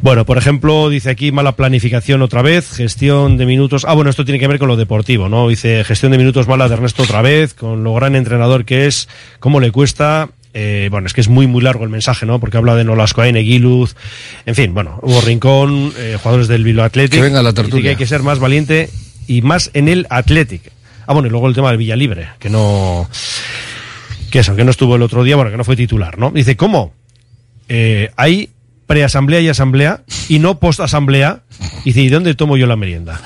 [0.00, 3.84] Bueno, por ejemplo, dice aquí mala planificación otra vez, gestión de minutos.
[3.86, 5.48] Ah, bueno, esto tiene que ver con lo deportivo, ¿no?
[5.48, 9.08] Dice, gestión de minutos mala de Ernesto otra vez, con lo gran entrenador que es,
[9.38, 12.38] cómo le cuesta eh, bueno, es que es muy, muy largo el mensaje, ¿no?
[12.40, 13.94] Porque habla de Nolasco Neguiluz,
[14.44, 17.20] en fin, bueno, Hugo Rincón, eh, jugadores del Bilbao Athletic.
[17.20, 17.82] Que venga la tertulia.
[17.82, 18.90] que hay que ser más valiente
[19.26, 20.72] y más en el Athletic.
[21.06, 23.08] Ah, bueno, y luego el tema del Villalibre, que no.
[24.30, 26.30] Que eso, que no estuvo el otro día, bueno, que no fue titular, ¿no?
[26.30, 26.94] Dice, ¿cómo?
[27.68, 28.50] Eh, hay
[28.86, 31.42] preasamblea y asamblea y no postasamblea
[31.84, 33.20] Y dice, ¿y dónde tomo yo la merienda?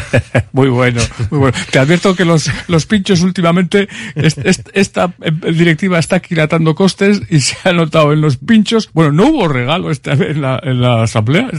[0.52, 1.56] muy bueno, muy bueno.
[1.70, 7.22] Te advierto que los, los pinchos últimamente, est, est, esta eh, directiva está quilatando costes
[7.30, 8.90] y se ha notado en los pinchos.
[8.92, 11.50] Bueno, no hubo regalo esta vez en la, en la asamblea.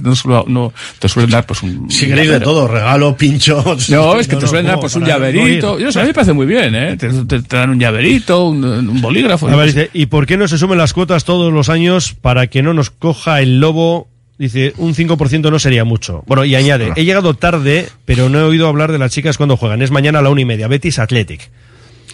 [0.48, 1.90] No, te suelen dar pues un.
[1.90, 3.90] Sí, queréis de todo, regalo, pinchos.
[3.94, 5.80] No, es que No, te no, suelen dar pues un llaverito.
[5.80, 6.98] Yo sé, a mí me parece muy bien, ¿eh?
[6.98, 9.48] Te, te- te dan un llaverito, un, un bolígrafo.
[9.48, 12.48] A ver, dice, ¿y por qué no se sumen las cuotas todos los años para
[12.48, 14.08] que no nos coja el lobo?
[14.38, 16.24] Dice, un 5% no sería mucho.
[16.26, 19.58] Bueno, y añade, he llegado tarde, pero no he oído hablar de las chicas cuando
[19.58, 19.82] juegan.
[19.82, 21.52] Es mañana a la una y media, Betis Athletic.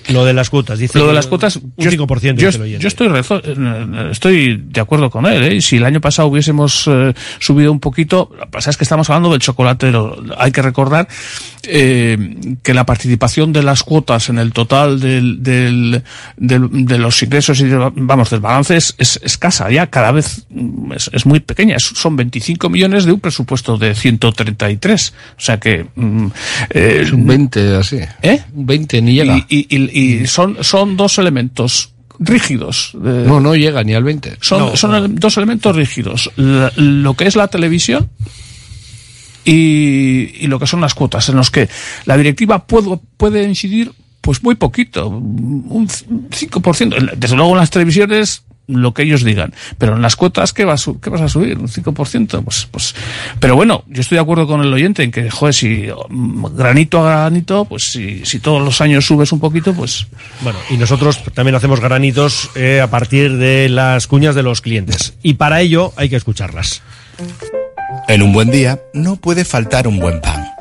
[0.10, 0.98] Lo de las cuotas, dice.
[1.00, 2.50] Lo de las cuotas, un yo, 5% yo,
[2.88, 3.42] estoy, rezo-
[4.12, 5.44] estoy de acuerdo con él.
[5.44, 5.62] ¿eh?
[5.62, 9.10] Si el año pasado hubiésemos eh, subido un poquito, lo que pasa es que estamos
[9.10, 9.92] hablando del chocolate.
[9.92, 11.08] lo- hay que recordar
[11.64, 16.04] eh, que la participación de las cuotas en el total del, del,
[16.38, 19.70] del- de los ingresos y de- vamos del balance es, es escasa.
[19.70, 21.76] Ya cada vez mm, es, es muy pequeña.
[21.76, 25.14] Es- son 25 millones de un presupuesto de 133.
[25.38, 26.28] O sea que mm,
[26.72, 28.00] eh, Es un 20 así.
[28.22, 28.42] ¿Eh?
[28.54, 29.38] Un 20 ni llega.
[29.38, 32.92] y, y- y- y son, son dos elementos rígidos.
[32.96, 34.38] eh, No, no llega ni al 20.
[34.42, 34.76] son, No.
[34.76, 36.32] son dos elementos rígidos.
[36.36, 38.10] La- lo que es la televisión
[39.46, 41.70] y, y lo que son las cuotas, en los que
[42.06, 43.92] la directiva puede, puede incidir
[44.22, 47.14] pues muy poquito, un 5%.
[47.16, 50.90] Desde luego en las televisiones lo que ellos digan, pero en las cuotas ¿qué vas,
[51.02, 51.58] qué vas a subir?
[51.58, 52.96] Un 5%, pues, pues,
[53.40, 57.06] pero bueno, yo estoy de acuerdo con el oyente en que, joder, si mm, granito
[57.06, 60.08] a granito, pues si, si todos los años subes un poquito, pues
[60.42, 65.14] Bueno, y nosotros también hacemos granitos eh, a partir de las cuñas de los clientes.
[65.24, 66.82] Y para ello hay que escucharlas.
[68.08, 70.49] En un buen día no puede faltar un buen pan.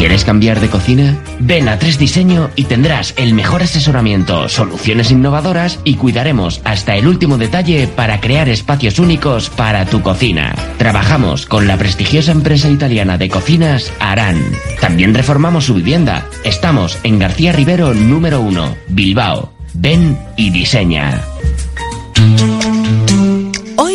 [0.00, 1.22] ¿Quieres cambiar de cocina?
[1.40, 7.06] Ven a Tres Diseño y tendrás el mejor asesoramiento, soluciones innovadoras y cuidaremos hasta el
[7.06, 10.54] último detalle para crear espacios únicos para tu cocina.
[10.78, 14.40] Trabajamos con la prestigiosa empresa italiana de cocinas Aran.
[14.80, 16.26] También reformamos su vivienda.
[16.44, 19.52] Estamos en García Rivero número 1, Bilbao.
[19.74, 21.20] Ven y diseña.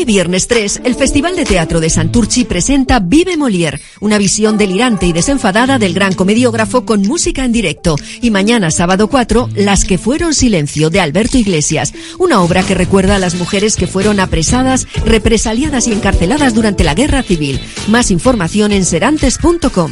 [0.06, 5.14] Viernes 3, el Festival de Teatro de Santurchi presenta Vive Molière, una visión delirante y
[5.14, 7.96] desenfadada del gran comediógrafo con música en directo.
[8.22, 13.16] Y mañana, sábado 4, Las que fueron silencio, de Alberto Iglesias, una obra que recuerda
[13.16, 17.60] a las mujeres que fueron apresadas, represaliadas y encarceladas durante la Guerra Civil.
[17.88, 19.92] Más información en serantes.com.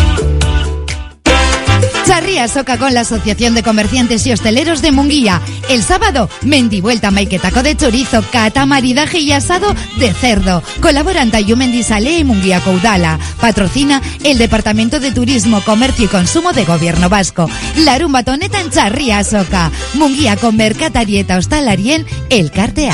[2.11, 5.41] Charría Soca con la Asociación de Comerciantes y Hosteleros de Munguía.
[5.69, 10.61] El sábado, mendivuelta maiketaco de chorizo, cata, maridaje y asado de cerdo.
[10.81, 13.17] Colaboran Tayumendi Salé y Munguía Caudala.
[13.39, 17.49] Patrocina el Departamento de Turismo, Comercio y Consumo de Gobierno Vasco.
[17.77, 19.71] La rumba toneta en Charría Soca.
[19.93, 22.93] Munguía con Mercatarieta Hostalarien, el Cartea.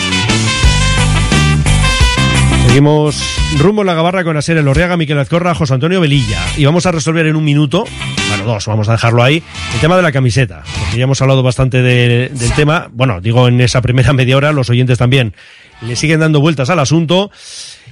[2.67, 3.21] Seguimos
[3.59, 6.39] rumbo en la gabarra con Asier Elorriaga, Miquel Azcorra, José Antonio Velilla.
[6.55, 7.83] Y vamos a resolver en un minuto,
[8.29, 9.43] bueno, dos, vamos a dejarlo ahí,
[9.73, 10.63] el tema de la camiseta.
[10.79, 12.87] Porque ya hemos hablado bastante de- del tema.
[12.93, 15.33] Bueno, digo, en esa primera media hora, los oyentes también
[15.81, 17.29] le siguen dando vueltas al asunto.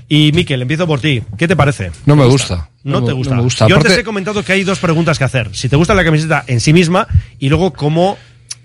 [0.08, 1.22] Y Miquel, empiezo por ti.
[1.38, 1.92] ¿Qué te parece?
[2.06, 2.70] No me gusta.
[2.84, 3.32] No, No te gusta.
[3.32, 3.68] no me gusta.
[3.68, 5.50] Yo antes Aparte- he comentado que hay dos preguntas que hacer.
[5.54, 7.06] Si te gusta la camiseta en sí misma
[7.38, 8.18] y luego cómo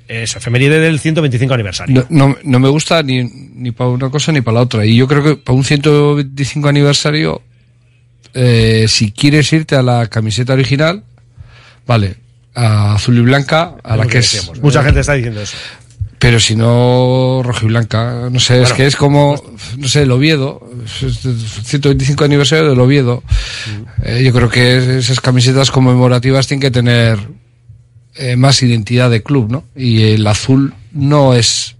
[0.09, 2.07] es efeméride del 125 aniversario.
[2.11, 4.85] No, no, no me gusta ni, ni para una cosa ni para la otra.
[4.85, 7.43] Y yo creo que para un 125 aniversario,
[8.35, 11.05] eh, si quieres irte a la camiseta original,
[11.87, 12.17] vale,
[12.55, 14.33] a azul y blanca, a la que es.
[14.33, 14.61] decíamos.
[14.61, 15.57] Mucha gente está diciendo eso.
[16.19, 19.43] Pero si no, rojo y blanca, no sé, es que es como,
[19.77, 23.23] no sé, el Oviedo, es el 125 aniversario del Oviedo.
[23.23, 24.07] Mm.
[24.07, 27.19] Eh, yo creo que esas camisetas conmemorativas tienen que tener
[28.17, 29.65] eh, más identidad de club, ¿no?
[29.77, 31.77] Y el azul no es,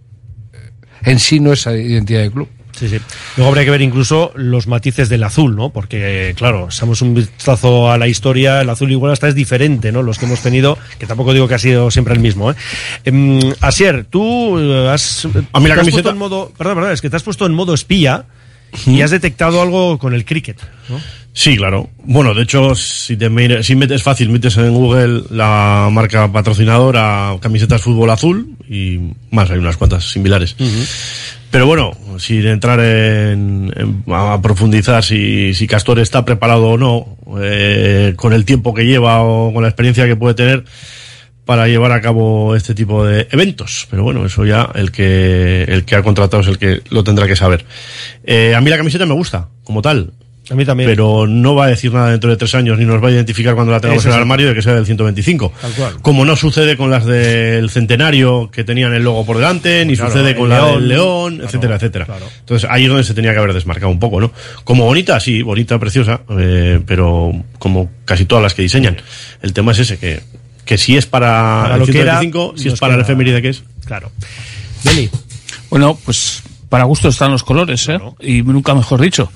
[1.05, 2.49] en sí no es identidad de club.
[2.77, 2.99] Sí, sí.
[3.37, 5.71] Luego habría que ver incluso los matices del azul, ¿no?
[5.71, 10.03] Porque, claro, echamos un vistazo a la historia, el azul igual hasta es diferente, ¿no?
[10.03, 12.57] Los que hemos tenido, que tampoco digo que ha sido siempre el mismo, ¿eh?
[13.05, 15.25] Em, Asier, tú eh, has...
[15.53, 16.53] A mí la camiseta- puesto en modo...
[16.59, 18.25] Perdón, perdón, es que te has puesto en modo espía
[18.87, 20.59] y has detectado algo con el cricket,
[20.89, 21.01] ¿no?
[21.33, 21.91] Sí, claro.
[22.05, 23.29] Bueno, de hecho, si te
[23.65, 29.01] si metes fácil, metes en Google la marca patrocinadora camisetas fútbol azul y
[29.33, 30.55] más, hay unas cuantas similares.
[31.51, 37.17] Pero bueno, sin entrar en, en- a profundizar si, si Castor está preparado o no,
[37.41, 40.65] eh, con el tiempo que lleva o con la experiencia que puede tener
[41.45, 43.87] para llevar a cabo este tipo de eventos.
[43.91, 47.27] Pero bueno, eso ya el que, el que ha contratado es el que lo tendrá
[47.27, 47.65] que saber.
[48.25, 50.13] Eh, a mí la camiseta me gusta, como tal.
[50.51, 50.91] A mí también.
[50.91, 53.55] Pero no va a decir nada dentro de tres años, ni nos va a identificar
[53.55, 54.21] cuando la tengamos Eso en el sí.
[54.21, 55.53] armario de que sea del 125.
[55.59, 55.95] Tal cual.
[56.03, 60.13] Como no sucede con las del centenario que tenían el logo por delante, ni Claro,
[60.13, 62.07] sucede con la león, del león, claro, etcétera, etcétera.
[62.41, 64.33] Entonces ahí es donde se tenía que haber desmarcado un poco, ¿no?
[64.65, 68.99] Como bonita, sí, bonita, preciosa, eh, pero como casi todas las que diseñan.
[69.41, 70.21] El tema es ese, que,
[70.65, 73.43] que si es para, Para el lo que era, 125, si es para queda- efeméride
[73.43, 73.63] que es.
[73.85, 74.11] Claro.
[74.85, 75.11] Beli.
[75.71, 76.43] Bueno, pues
[76.75, 78.01] para gusto están los colores, ¿eh?
[78.19, 79.31] Y nunca mejor dicho.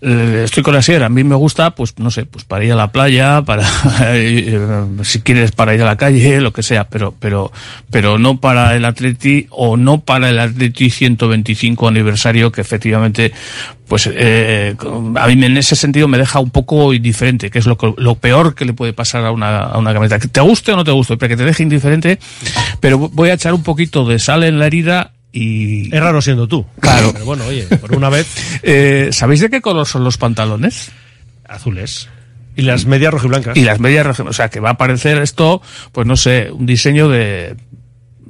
[0.00, 1.06] Eh, estoy con la sierra.
[1.06, 3.62] A mí me gusta, pues no sé, pues para ir a la playa, para
[4.12, 4.58] eh,
[5.04, 7.52] si quieres para ir a la calle, lo que sea, pero pero
[7.92, 13.32] pero no para el Atleti o no para el Atleti 125 aniversario que efectivamente
[13.86, 14.74] pues eh,
[15.14, 18.16] a mí en ese sentido me deja un poco indiferente, que es lo, que- lo
[18.16, 20.18] peor que le puede pasar a una, a una camiseta.
[20.18, 22.18] Que te guste o no te guste, pero que te deje indiferente,
[22.80, 25.94] pero voy a echar un poquito de sal en la herida y...
[25.94, 26.66] Es raro siendo tú.
[26.80, 27.12] Claro.
[27.12, 28.26] Pero bueno, oye, por una vez.
[28.62, 30.90] Eh, ¿Sabéis de qué color son los pantalones?
[31.48, 32.08] Azules.
[32.56, 33.56] Y las medias rojiblancas.
[33.56, 34.26] Y las medias rojas.
[34.26, 35.62] O sea, que va a aparecer esto,
[35.92, 37.56] pues no sé, un diseño de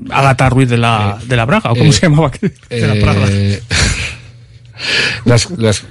[0.09, 2.30] Agatha Ruiz de la, de la Braga, o cómo eh, se llamaba.
[2.70, 3.26] De la Praga.
[3.28, 3.61] Eh,
[5.24, 5.84] las, las,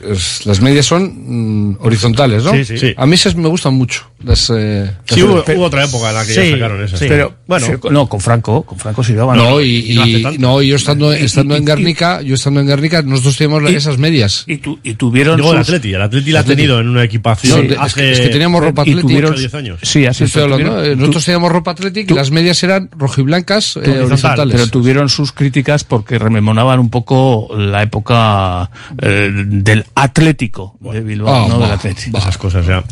[0.46, 2.52] las medias son mm, horizontales, ¿no?
[2.52, 2.78] Sí, sí.
[2.78, 2.94] Sí.
[2.96, 4.10] A mí esas me gustan mucho.
[4.24, 7.00] Las, eh, Sí, hubo, hubo otra época en la que ya sacaron esas.
[7.00, 7.66] Pero, Bueno.
[7.66, 9.38] sí, no, con Franco, con Franco sí daban.
[9.38, 10.40] No, y, no hace y- tanto.
[10.42, 14.44] no, yo estando, estando en Guernica, yo estando en Guernica, nosotros teníamos Y- esas medias.
[14.46, 16.58] Y, tu- y tuvieron Digo, el sus- Atleti, el Atleti la ha Atleti.
[16.58, 19.02] tenido en una equipación Sí, es que- hace es que teníamos ropa Atleti.
[19.02, 19.80] tuvieron Ocho, 10 años.
[19.84, 23.78] Sí, así Estoy hablando, tuvieron- eh, nosotros teníamos ropa atlética y las medias eran rojiblancas
[23.78, 24.54] eh, horizontales.
[24.56, 28.70] Pero tuvieron sus críticas porque rememoraban un poco la época
[29.02, 32.18] eh, del Atlético de Bilbao, Ah, no bah, del Atlético.
[32.18, 32.84] Esas cosas ya.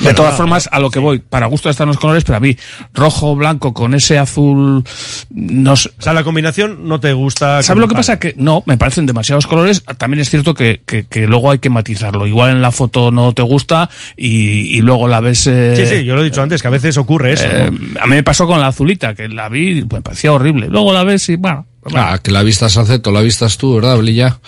[0.00, 2.56] De todas formas, a lo que voy, para gusto están los colores, pero a mí,
[2.92, 4.84] rojo, blanco, con ese azul,
[5.30, 5.90] no sé.
[5.98, 7.62] O sea, la combinación no te gusta.
[7.62, 8.18] ¿Sabes lo que pasa?
[8.18, 9.82] Que no, me parecen demasiados colores.
[9.98, 12.26] También es cierto que, que, que luego hay que matizarlo.
[12.26, 15.46] Igual en la foto no te gusta y, y luego la ves.
[15.46, 17.44] eh, Sí, sí, yo lo he dicho antes, que a veces ocurre eso.
[17.46, 18.00] eh, ¿no?
[18.00, 20.68] a mí me pasó con la azulita, que la vi, pues, me parecía horrible.
[20.68, 21.66] Luego la ves y bueno.
[21.80, 22.08] pues, bueno.
[22.10, 24.38] Ah, que la vistas Aceto, la vistas tú, ¿verdad, Blilla?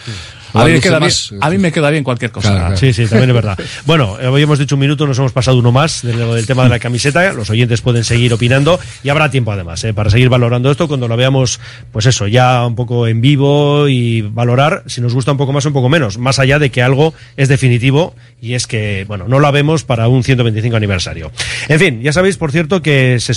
[0.60, 2.50] A, mí me queda bien, a mí me queda bien cualquier cosa.
[2.50, 2.76] Claro, claro.
[2.76, 3.58] Sí, sí, también es verdad.
[3.84, 6.70] Bueno, hoy hemos dicho un minuto, nos hemos pasado uno más del, del tema de
[6.70, 7.32] la camiseta.
[7.32, 11.08] Los oyentes pueden seguir opinando y habrá tiempo además eh, para seguir valorando esto cuando
[11.08, 11.60] lo veamos,
[11.92, 15.64] pues eso, ya un poco en vivo y valorar si nos gusta un poco más
[15.66, 16.18] o un poco menos.
[16.18, 20.08] Más allá de que algo es definitivo y es que, bueno, no la vemos para
[20.08, 21.30] un 125 aniversario.
[21.68, 23.34] En fin, ya sabéis, por cierto, que se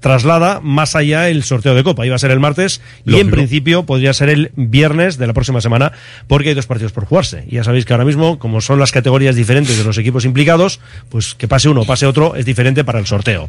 [0.00, 2.06] traslada más allá el sorteo de Copa.
[2.06, 5.60] Iba a ser el martes y en principio podría ser el viernes de la próxima
[5.60, 5.92] semana
[6.26, 7.44] porque hay dos partidos por jugarse.
[7.48, 10.80] Y ya sabéis que ahora mismo, como son las categorías diferentes de los equipos implicados,
[11.08, 13.48] pues que pase uno o pase otro es diferente para el sorteo.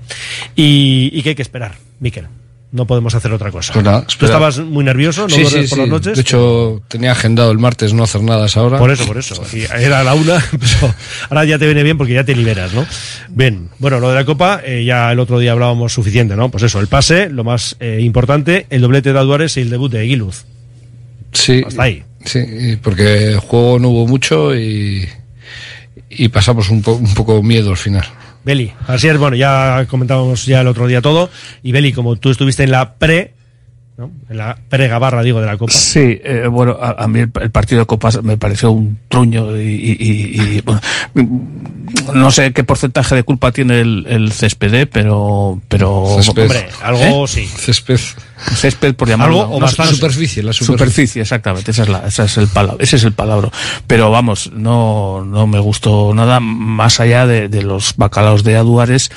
[0.55, 2.27] Y, y que hay que esperar, Miquel.
[2.71, 3.73] No podemos hacer otra cosa.
[3.73, 5.75] Pues nada, Tú estabas muy nervioso, no sí, por sí.
[5.75, 6.15] las noches.
[6.15, 8.77] De hecho, tenía agendado el martes no hacer nada a esa hora.
[8.77, 9.41] Por eso, por eso.
[9.51, 10.93] Y era la una, pero
[11.29, 12.85] ahora ya te viene bien porque ya te liberas, ¿no?
[13.29, 16.49] Bien, bueno, lo de la Copa, eh, ya el otro día hablábamos suficiente, ¿no?
[16.49, 19.91] Pues eso, el pase, lo más eh, importante, el doblete de Aduares y el debut
[19.91, 20.45] de Aguiluz.
[21.31, 22.03] Sí, Hasta ahí.
[22.23, 25.09] sí, porque el juego no hubo mucho y,
[26.11, 28.05] y pasamos un, po- un poco miedo al final.
[28.43, 31.29] Beli, así es, bueno, ya comentábamos ya el otro día todo.
[31.63, 33.33] Y Beli, como tú estuviste en la pre,
[33.99, 34.11] ¿no?
[34.29, 35.73] En la pre-gabarra, digo, de la Copa.
[35.73, 39.55] Sí, eh, bueno, a, a mí el, el partido de Copas me pareció un truño
[39.57, 40.81] y, y- y- y, bueno,
[42.13, 46.43] no sé qué porcentaje de culpa tiene el, el CSPD, pero, pero Césped.
[46.43, 47.27] Hombre, algo ¿Eh?
[47.27, 47.45] sí.
[47.45, 47.99] Césped.
[48.55, 49.67] Césped por llamarlo Algo o.
[49.67, 50.65] Superficie, la superficie.
[50.65, 53.49] superficie exactamente esa es la esa es el palabra ese es el palabra
[53.85, 59.11] pero vamos no no me gustó nada más allá de, de los bacalaos de Aduares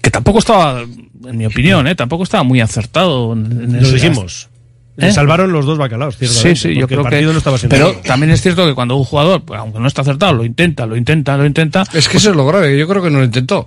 [0.00, 0.84] que tampoco estaba
[1.24, 4.48] en mi opinión eh tampoco estaba muy acertado en, Lo dijimos.
[4.96, 5.12] Le ¿Eh?
[5.12, 6.60] salvaron los dos bacalaos, Sí, ciertamente.
[6.60, 7.32] sí, yo creo el partido que.
[7.32, 10.02] no estaba siendo pero también es cierto que cuando un jugador, pues, aunque no está
[10.02, 11.84] acertado, lo intenta, lo intenta, lo intenta.
[11.94, 13.66] Es que eso es lo grave, yo creo que no lo intentó.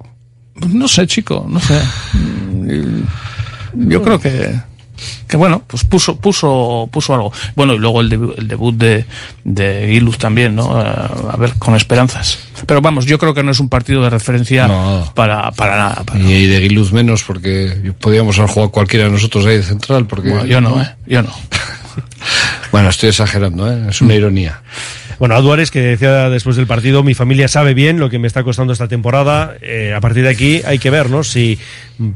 [0.54, 1.80] pues, no sé, chico, no sé.
[3.76, 4.54] Yo creo que.
[5.28, 7.32] Que bueno, pues puso, puso, puso algo.
[7.56, 9.06] Bueno, y luego el, debu- el debut de,
[9.44, 10.80] de Iluz también, ¿no?
[10.82, 12.40] Eh, a ver, con esperanzas.
[12.66, 14.68] Pero vamos, yo creo que no es un partido de referencia
[15.16, 16.04] para, para nada.
[16.04, 20.06] para- Y de Guiluz menos, porque podíamos haber jugado cualquiera de nosotros ahí de central.
[20.08, 20.96] Porque, Bueno, yo no, ¿eh?
[21.08, 21.30] Yo no.
[22.72, 23.86] Bueno, estoy exagerando, ¿eh?
[23.90, 24.62] es una ironía.
[25.24, 28.44] Bueno, Aduares, que decía después del partido, mi familia sabe bien lo que me está
[28.44, 29.56] costando esta temporada.
[29.62, 31.24] Eh, a partir de aquí hay que ver, ¿no?
[31.24, 31.58] Si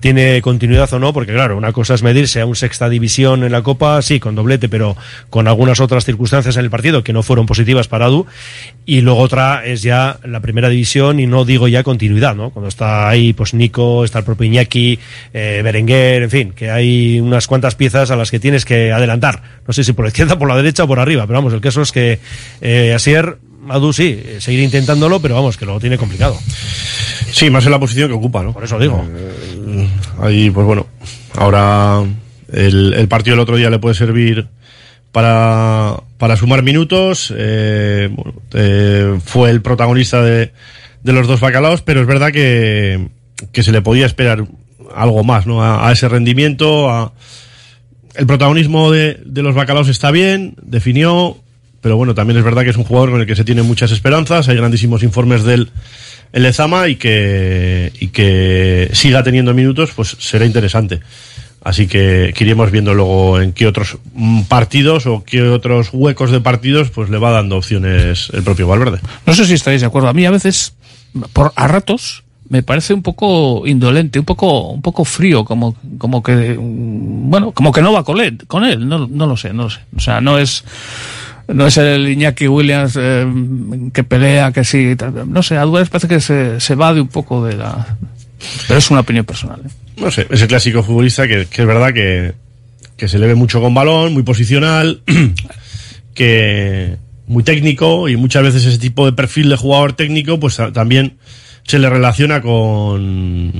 [0.01, 3.53] tiene continuidad o no, porque claro, una cosa es medirse a un sexta división en
[3.53, 4.97] la Copa, sí, con doblete, pero
[5.29, 8.25] con algunas otras circunstancias en el partido que no fueron positivas para Adu.
[8.85, 12.49] Y luego otra es ya la primera división y no digo ya continuidad, ¿no?
[12.49, 14.99] Cuando está ahí, pues Nico, está el propio Iñaki,
[15.33, 19.41] eh, Berenguer, en fin, que hay unas cuantas piezas a las que tienes que adelantar.
[19.65, 21.61] No sé si por la izquierda, por la derecha o por arriba, pero vamos, el
[21.61, 22.19] caso es que
[22.59, 23.37] eh, Asier,
[23.69, 26.37] Adu sí, seguir intentándolo, pero vamos, que lo tiene complicado.
[27.31, 28.53] Sí, más en la posición que ocupa, ¿no?
[28.53, 29.05] Por eso digo.
[29.09, 29.87] Eh,
[30.21, 30.87] ahí, pues bueno,
[31.35, 32.03] ahora
[32.51, 34.47] el, el partido del otro día le puede servir
[35.11, 37.33] para, para sumar minutos.
[37.35, 40.53] eh, bueno, eh, fue el protagonista de,
[41.03, 43.09] de los dos bacalaos, pero es verdad que,
[43.51, 44.45] que se le podía esperar
[44.95, 45.61] algo más, ¿no?
[45.61, 47.11] A, a ese rendimiento, a,
[48.15, 51.37] el protagonismo de, de los bacalaos está bien, definió,
[51.81, 53.91] pero bueno, también es verdad que es un jugador con el que se tienen muchas
[53.91, 55.69] esperanzas, hay grandísimos informes del
[56.33, 60.99] el Lezama y que, y que siga teniendo minutos, pues será interesante.
[61.63, 66.39] Así que, que viendo luego en qué otros mm, partidos o qué otros huecos de
[66.39, 68.99] partidos pues le va dando opciones el propio Valverde.
[69.25, 70.07] No sé si estáis de acuerdo.
[70.07, 70.75] A mí a veces,
[71.33, 76.23] por a ratos, me parece un poco indolente, un poco, un poco frío, como, como
[76.23, 78.87] que, mm, bueno, como que no va con él, con él.
[78.87, 79.79] No, no lo sé, no lo sé.
[79.95, 80.63] O sea, no es,
[81.47, 83.25] no es el Iñaki Williams eh,
[83.93, 84.95] que pelea, que sí,
[85.27, 85.57] no sé.
[85.57, 87.97] A Duárez parece que se, se va de un poco de la.
[88.67, 89.61] Pero es una opinión personal.
[89.65, 89.69] ¿eh?
[89.97, 92.33] No sé, es el clásico futbolista que, que es verdad que,
[92.97, 95.01] que se le ve mucho con balón, muy posicional,
[96.13, 101.17] que muy técnico y muchas veces ese tipo de perfil de jugador técnico pues también
[101.63, 103.51] se le relaciona con,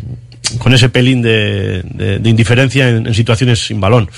[0.59, 4.09] con ese pelín de, de- indiferencia en, en situaciones sin balón.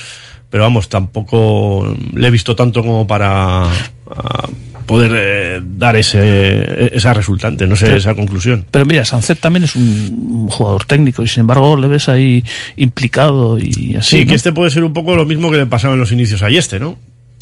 [0.49, 4.49] Pero vamos, tampoco le he visto tanto como para ah,
[4.89, 8.65] poder eh, dar ese, esa resultante, no sé, Pero- esa conclusión.
[8.71, 12.43] Pero mira, Sancet también es un, jugador técnico y sin embargo le ves ahí
[12.75, 14.17] implicado y así.
[14.17, 14.29] Sí, ¿no?
[14.29, 16.49] que este puede ser un poco lo mismo que le pasaba en los inicios a
[16.49, 16.97] este, ¿no?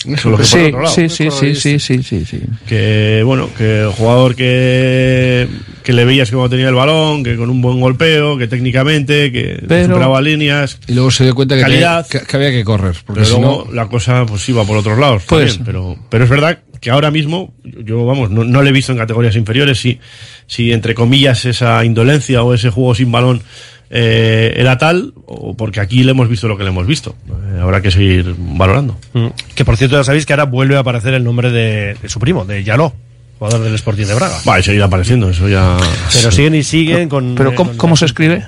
[0.05, 2.41] Eso, lo que sí, sí, sí, sí, sí, sí, sí.
[2.67, 5.47] Que, bueno, que el jugador que,
[5.87, 9.31] que le veías que cuando tenía el balón, que con un buen golpeo, que técnicamente,
[9.31, 10.81] que Pero- superaba líneas.
[10.85, 12.05] Y luego se dio cuenta que, Calidad.
[12.05, 12.93] que- que había que correr.
[13.05, 15.25] Porque Pero si luego no, la cosa pues iba por otros lados.
[15.25, 18.91] También, pero, pero es verdad que ahora mismo, yo vamos, no, no le he visto
[18.91, 19.97] en categorías inferiores si,
[20.45, 23.41] si entre comillas esa indolencia o ese juego sin balón
[23.89, 27.15] eh, era tal, o porque aquí le hemos visto lo que le hemos visto.
[27.29, 28.99] Eh, habrá que seguir valorando.
[29.13, 29.27] Mm.
[29.55, 32.19] Que por cierto, ya sabéis que ahora vuelve a aparecer el nombre de, de su
[32.19, 32.93] primo, de Yaló,
[33.37, 34.37] jugador del Sporting de Braga.
[34.47, 35.77] Va, y seguir apareciendo, eso ya.
[36.13, 37.35] Pero siguen y siguen con.
[37.35, 38.45] Pero eh, ¿cómo, con- cómo se escribe?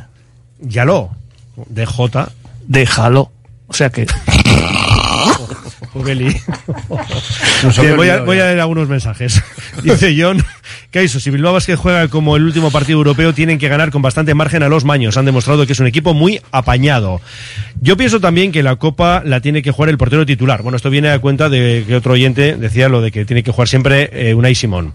[0.60, 1.12] Yaló,
[1.68, 2.32] de J.
[2.68, 3.32] Déjalo.
[3.68, 4.06] O sea que.
[7.76, 9.42] Que voy, a, voy a leer algunos mensajes.
[9.84, 10.44] Dice John,
[10.92, 14.02] que eso, si Bilbao que juega como el último partido europeo, tienen que ganar con
[14.02, 15.18] bastante margen a los maños.
[15.18, 17.22] Han demostrado que es un equipo muy apañado.
[17.82, 20.62] Yo pienso también que la Copa la tiene que jugar el portero titular.
[20.64, 23.52] Bueno, esto viene a cuenta de que otro oyente decía lo de que tiene que
[23.52, 24.94] jugar siempre eh, Unai Simón.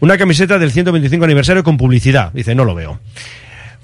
[0.00, 2.32] Una camiseta del 125 aniversario con publicidad.
[2.32, 2.98] Dice, no lo veo.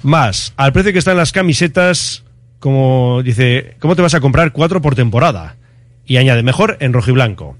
[0.03, 2.25] Más, al precio que están las camisetas,
[2.59, 5.57] como dice, ¿cómo te vas a comprar cuatro por temporada?
[6.05, 7.57] Y añade, mejor en rojiblanco.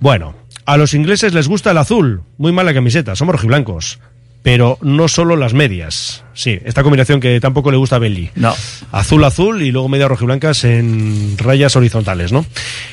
[0.00, 2.22] Bueno, a los ingleses les gusta el azul.
[2.38, 3.98] Muy mala camiseta, somos rojiblancos.
[4.44, 6.22] Pero no solo las medias.
[6.34, 8.28] Sí, esta combinación que tampoco le gusta a Belly.
[8.34, 8.54] No.
[8.92, 12.44] Azul, azul y luego medias rojiblancas en rayas horizontales, ¿no?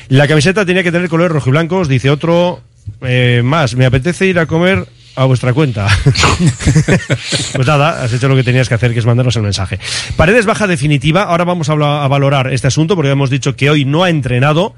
[0.08, 2.62] La camiseta tenía que tener colores rojiblancos, dice otro.
[3.02, 5.88] eh, más, me apetece ir a comer a vuestra cuenta.
[7.52, 9.78] pues nada, has hecho lo que tenías que hacer, que es mandarnos el mensaje.
[10.16, 11.24] Paredes baja definitiva.
[11.24, 14.74] Ahora vamos a, a valorar este asunto porque hemos dicho que hoy no ha entrenado.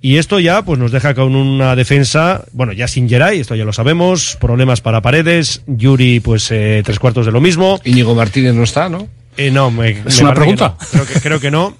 [0.00, 3.64] Y esto ya pues nos deja con una defensa, bueno, ya sin Geray, esto ya
[3.64, 7.80] lo sabemos, problemas para Paredes, Yuri pues eh, tres cuartos de lo mismo.
[7.84, 9.08] Íñigo Martínez no está, ¿no?
[9.36, 10.76] Eh, no, me, ¿Es me una que pregunta?
[10.78, 10.86] no.
[10.90, 11.76] Creo, que, creo que no.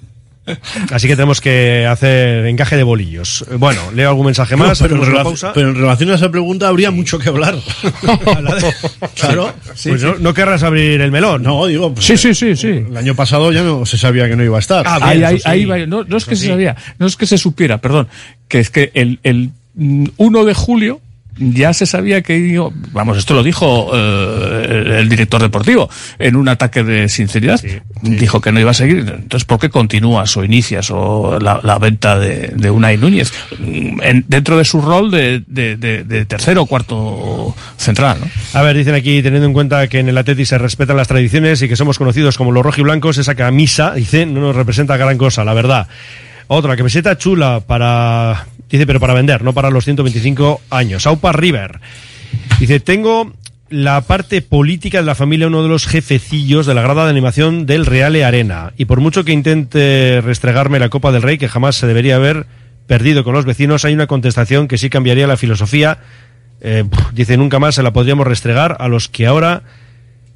[0.91, 3.45] Así que tenemos que hacer encaje de bolillos.
[3.57, 5.53] Bueno, leo algún mensaje más, No, pero, en pausa.
[5.53, 7.55] pero relación a esa pregunta habría mucho que hablar.
[9.15, 9.53] claro.
[9.83, 11.43] pues no, no querrás abrir el melón.
[11.43, 11.93] No, digo.
[11.93, 12.67] pues, Sí, sí, sí, sí.
[12.67, 14.85] El año pasado ya no se sabía que no iba a estar.
[14.87, 15.77] Ah, ahí, bien, ahí, ahí va.
[15.85, 18.07] No, no es que se sabía, no es que se supiera, perdón,
[18.47, 21.01] que es que el, el mm, 1 de julio
[21.39, 22.59] ya se sabía que
[22.91, 25.89] vamos, esto lo dijo eh, el director deportivo
[26.19, 27.61] en un ataque de sinceridad,
[28.01, 28.99] dijo que no iba a seguir.
[28.99, 34.01] Entonces, ¿por qué continúas o inicias o la, la venta de, de Unai Núñez Mm,
[34.03, 38.17] en- dentro de su rol de, de- de- de tercero o cuarto central?
[38.21, 38.27] ¿no?
[38.59, 41.61] A ver, dicen aquí, teniendo en cuenta que en el Atleti se respetan las tradiciones
[41.61, 45.43] y que somos conocidos como los rojiblancos, esa camisa, dice, no nos representa gran cosa,
[45.43, 45.87] la verdad.
[46.47, 51.05] Otra, camiseta chula para, dice, pero para vender, no para los 125 años.
[51.05, 51.79] Aupa River.
[52.59, 53.33] Dice, tengo
[53.69, 57.65] la parte política de la familia, uno de los jefecillos de la grada de animación
[57.65, 58.73] del Reale Arena.
[58.77, 62.45] Y por mucho que intente restregarme la Copa del Rey, que jamás se debería haber
[62.87, 65.99] perdido con los vecinos, hay una contestación que sí cambiaría la filosofía
[66.59, 69.61] eh, dice nunca más se la podríamos restregar a los que ahora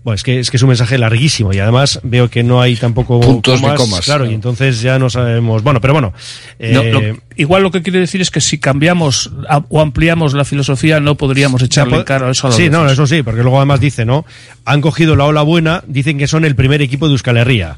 [0.03, 2.76] bueno, es que, es que es un mensaje larguísimo y además veo que no hay
[2.76, 4.02] tampoco Puntos ni comas.
[4.06, 5.61] Claro, y entonces ya no sabemos.
[5.61, 6.11] Bueno, pero bueno.
[6.60, 10.34] No, eh, lo- igual lo que quiere decir es que si cambiamos a- o ampliamos
[10.34, 13.57] la filosofía no podríamos echarle en cara eso a Sí, no, eso sí, porque luego
[13.57, 14.26] además dice, ¿no?
[14.65, 17.78] Han cogido la ola buena, dicen que son el primer equipo de Euskal Herria.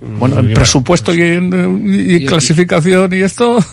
[0.00, 3.58] Bueno, en presupuesto y en y- y clasificación y esto.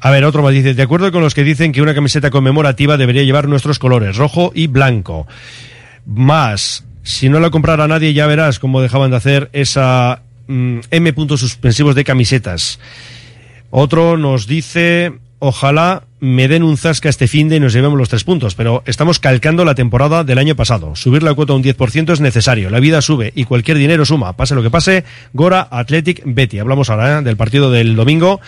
[0.00, 2.96] A ver, otro más dice, de acuerdo con los que dicen que una camiseta conmemorativa
[2.96, 5.26] debería llevar nuestros colores, rojo y blanco.
[6.08, 11.12] Más, si no la comprara nadie ya verás cómo dejaban de hacer esa mm, M
[11.12, 12.80] puntos suspensivos de camisetas.
[13.70, 18.08] Otro nos dice, ojalá me den un zasca este fin de y nos llevemos los
[18.08, 20.96] tres puntos, pero estamos calcando la temporada del año pasado.
[20.96, 24.34] Subir la cuota un 10% es necesario, la vida sube y cualquier dinero suma.
[24.34, 26.58] Pase lo que pase, Gora Athletic Betty.
[26.58, 27.22] Hablamos ahora ¿eh?
[27.22, 28.40] del partido del domingo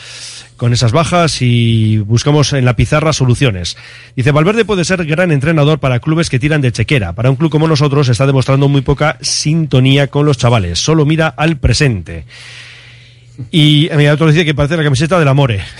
[0.57, 3.77] con esas bajas y buscamos en la pizarra soluciones.
[4.15, 7.15] Dice, Valverde puede ser gran entrenador para clubes que tiran de chequera.
[7.15, 10.79] Para un club como nosotros está demostrando muy poca sintonía con los chavales.
[10.79, 12.27] Solo mira al presente.
[13.51, 15.63] Y a mi otro dice que parece la camiseta del Amore.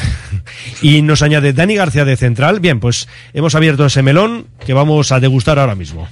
[0.83, 2.61] Y nos añade Dani García de Central.
[2.61, 6.09] Bien, pues hemos abierto ese melón que vamos a degustar ahora mismo.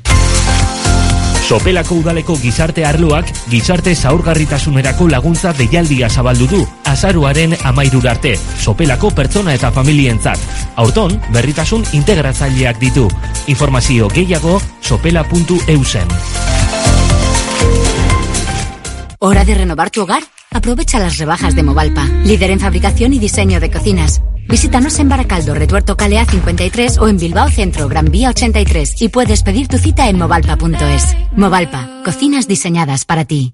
[1.49, 9.55] Sopelako udaleko gizarte arloak gizarte zaurgarritasunerako laguntza deialdia zabaldu du azaruaren amairura arte, sopelako pertsona
[9.57, 10.37] eta familientzat.
[10.77, 13.09] Aurton, berritasun integratzaileak ditu.
[13.47, 16.09] Informazio gehiago sopela.eusen.
[19.20, 20.23] ¿Hora de renovar tu hogar?
[20.51, 24.23] Aprovecha las rebajas de Movalpa, líder en fabricación y diseño de cocinas.
[24.49, 29.43] Visítanos en Baracaldo, Retuerto Calea 53 o en Bilbao Centro, Gran Vía 83 y puedes
[29.43, 31.16] pedir tu cita en movalpa.es.
[31.37, 33.53] Movalpa, cocinas diseñadas para ti.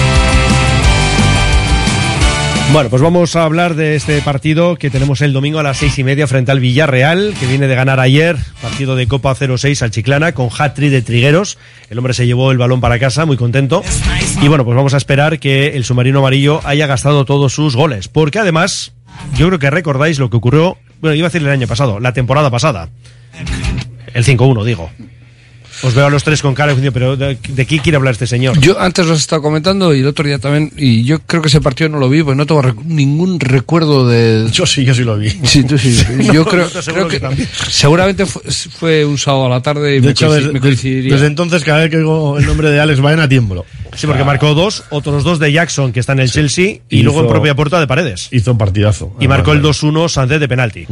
[2.69, 5.99] Bueno, pues vamos a hablar de este partido que tenemos el domingo a las seis
[5.99, 9.91] y media frente al Villarreal, que viene de ganar ayer, partido de Copa 0-6 al
[9.91, 11.57] Chiclana, con hat-trick de Trigueros.
[11.89, 13.83] El hombre se llevó el balón para casa, muy contento.
[14.41, 18.07] Y bueno, pues vamos a esperar que el submarino amarillo haya gastado todos sus goles,
[18.07, 18.93] porque además,
[19.35, 22.13] yo creo que recordáis lo que ocurrió, bueno, iba a decir el año pasado, la
[22.13, 22.87] temporada pasada.
[24.13, 24.89] El 5-1, digo.
[25.83, 28.59] Os veo a los tres con cara pero ¿de, de qué quiere hablar este señor?
[28.59, 31.47] Yo antes lo he estado comentando y el otro día también, y yo creo que
[31.47, 34.47] ese partido no lo vi, pues no tengo rec- ningún recuerdo de...
[34.51, 35.29] Yo sí, yo sí lo vi.
[35.43, 35.97] Sí, tú sí.
[36.33, 37.47] Yo No, creo, yo que, que también.
[37.69, 38.41] seguramente fue,
[38.71, 41.13] fue un sábado a la tarde y De me, hecho, desde, me coincidiría.
[41.13, 43.65] desde entonces, cada vez que oigo el nombre de Alex Baena, tiemblo.
[43.95, 47.21] Sí, porque marcó dos, otros dos de Jackson, que está en el Chelsea, y, luego
[47.21, 48.29] en propia puerta de Paredes.
[48.31, 49.15] Hizo un partidazo.
[49.19, 50.87] Y marcó el 2-1 Sánchez de penalti.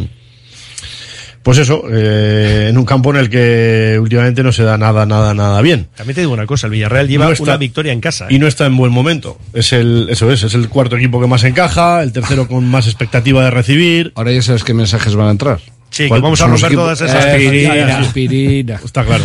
[1.43, 5.33] Pues eso, eh, en un campo en el que últimamente no se da nada, nada,
[5.33, 5.87] nada bien.
[5.95, 8.25] También te digo una cosa, el Villarreal lleva No está- una victoria en casa.
[8.25, 8.35] ¿eh?
[8.35, 9.37] Y no está en buen momento.
[9.53, 12.85] Es el, eso es, es el cuarto equipo que más encaja, el tercero con más
[12.87, 14.11] expectativa de recibir.
[14.15, 15.59] Ahora ya sabes qué mensajes van a entrar.
[15.91, 18.79] Sí, que vamos a romper todas esas Eh, Aspirina.
[18.85, 19.23] Está claro.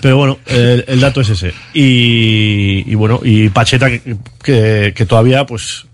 [0.00, 1.52] Pero bueno, el, el dato es ese.
[1.74, 4.00] Y, y bueno, y Pacheta que,
[4.42, 5.84] que, que todavía pues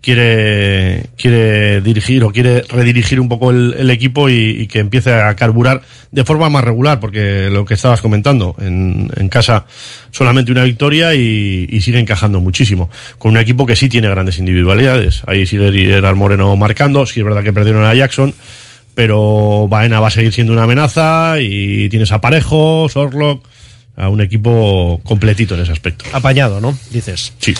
[0.00, 5.12] quiere quiere dirigir o quiere redirigir un poco el, el equipo y, y que empiece
[5.12, 9.66] a carburar de forma más regular, porque lo que estabas comentando, en, en casa
[10.10, 12.90] solamente una victoria y, y sigue encajando muchísimo.
[13.18, 15.22] Con un equipo que sí tiene grandes individualidades.
[15.26, 18.34] Ahí sigue Gerard Moreno marcando, sí es verdad que perdieron a Jackson,
[18.94, 23.46] pero Baena va a seguir siendo una amenaza y tienes a Parejo, Sorlock,
[23.96, 26.04] a un equipo completito en ese aspecto.
[26.12, 26.76] Apañado, ¿no?
[26.90, 27.32] Dices.
[27.38, 27.54] Sí.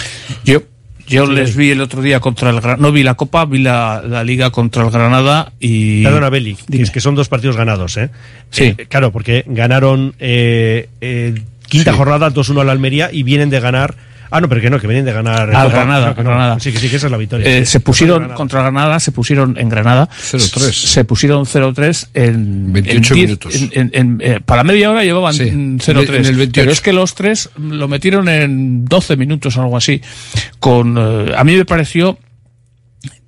[0.45, 0.63] Yo,
[1.11, 2.81] yo les vi el otro día contra el Granada.
[2.81, 6.03] No vi la Copa, vi la, la Liga contra el Granada y.
[6.05, 8.11] Perdona, Beli, que es que son dos partidos ganados, ¿eh?
[8.51, 8.75] Sí.
[8.79, 11.35] Eh, claro, porque ganaron eh, eh,
[11.69, 11.97] quinta Sí.
[11.99, 13.95] jornada 2-1 a la Almería y vienen de ganar.
[14.31, 15.49] Ah, no, pero que no, que vienen de ganar.
[15.51, 15.69] Copa.
[15.69, 16.23] Granada, No.
[16.25, 16.61] Granada.
[16.61, 17.47] Sí, que sí, que esa es la victoria.
[17.47, 17.73] Eh, Sí.
[17.73, 18.35] se pusieron Granada.
[18.37, 20.73] contra Granada, se pusieron en Granada 0-3.
[20.75, 23.55] Se pusieron 0-3 en 28 en diez- minutos.
[23.57, 26.21] en- en- en- eh, para media hora llevaban Sí, mm, 0-3.
[26.21, 26.63] en el 28.
[26.63, 30.01] Pero es que los tres lo metieron en 12 minutos o algo así.
[30.59, 32.19] Con eh, a mí me pareció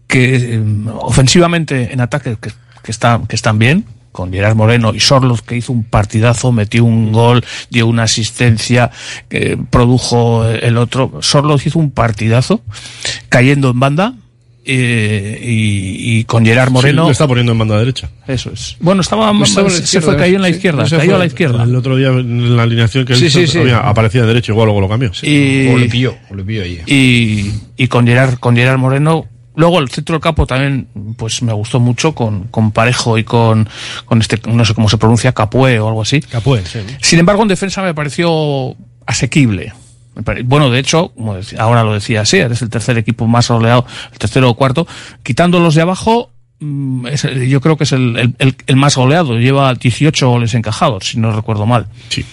[0.06, 0.62] que eh,
[1.00, 2.50] ofensivamente en ataque que,
[2.82, 6.84] que están que están bien con Gerard Moreno y Sorloz que hizo un partidazo, metió
[6.84, 8.90] un gol, dio una asistencia,
[9.70, 11.18] produjo el otro.
[11.20, 12.60] Sorloz hizo un partidazo,
[13.28, 14.14] cayendo en banda,
[14.64, 17.02] eh, y, y con Gerard Moreno.
[17.02, 18.10] Sí, lo está poniendo en banda derecha.
[18.28, 18.76] Eso es.
[18.80, 20.96] Bueno, estaba, Estaba en la se izquierda, fue, cayó en la sí, izquierda, no se
[20.98, 21.14] cayó fue.
[21.14, 21.62] a la izquierda.
[21.64, 23.58] El otro día en la alineación que Sí, visto sí, sí.
[23.58, 25.10] había- aparecía de derecho, igual luego lo cambió.
[25.22, 26.78] Y, O le pilló, o le pilló allí.
[26.86, 29.26] y, y con Gerard, con Gerard Moreno.
[29.54, 33.68] Luego el centro del campo también, pues me gustó mucho con, con Parejo y con,
[34.06, 36.20] con este, no sé cómo se pronuncia, Capué o algo así.
[36.20, 36.78] Capué, sí.
[37.02, 38.74] Sin embargo, en defensa me pareció
[39.06, 39.72] asequible.
[40.44, 43.86] Bueno, de hecho, como decía- ahora lo decía así, es el tercer equipo más oleado,
[44.12, 44.86] el tercero o cuarto.
[45.22, 46.30] Quitando los de abajo,
[46.60, 49.38] mm, es yo creo que es el, el- el- el más goleado.
[49.38, 51.86] Lleva 18 goles encajados, si no recuerdo mal.
[52.08, 52.24] Sí.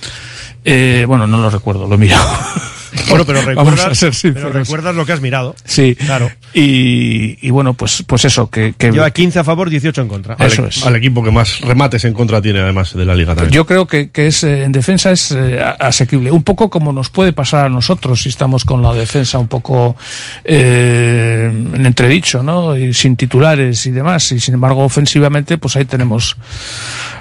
[0.65, 2.27] Eh, bueno, no lo recuerdo, lo he mirado.
[3.09, 5.55] Bueno, pero Vamos recuerdas, a ser pero recuerdas lo que has mirado.
[5.65, 5.95] Sí.
[5.95, 6.31] Claro.
[6.53, 10.33] Y, y bueno, pues, pues eso, que, que Lleva 15 a favor, 18 en contra.
[10.35, 10.85] Al, Eso es.
[10.85, 13.53] al equipo que más remates en contra tiene además de la liga también.
[13.53, 16.31] Yo creo que, que es eh, en defensa es eh, a- asequible.
[16.31, 19.95] Un poco como nos puede pasar a nosotros si estamos con la defensa un poco
[20.43, 22.75] eh, en entredicho, ¿no?
[22.75, 24.31] Y sin titulares y demás.
[24.31, 26.35] Y sin embargo, ofensivamente, pues ahí tenemos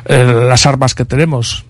[0.06, 1.64] eh, las armas que tenemos.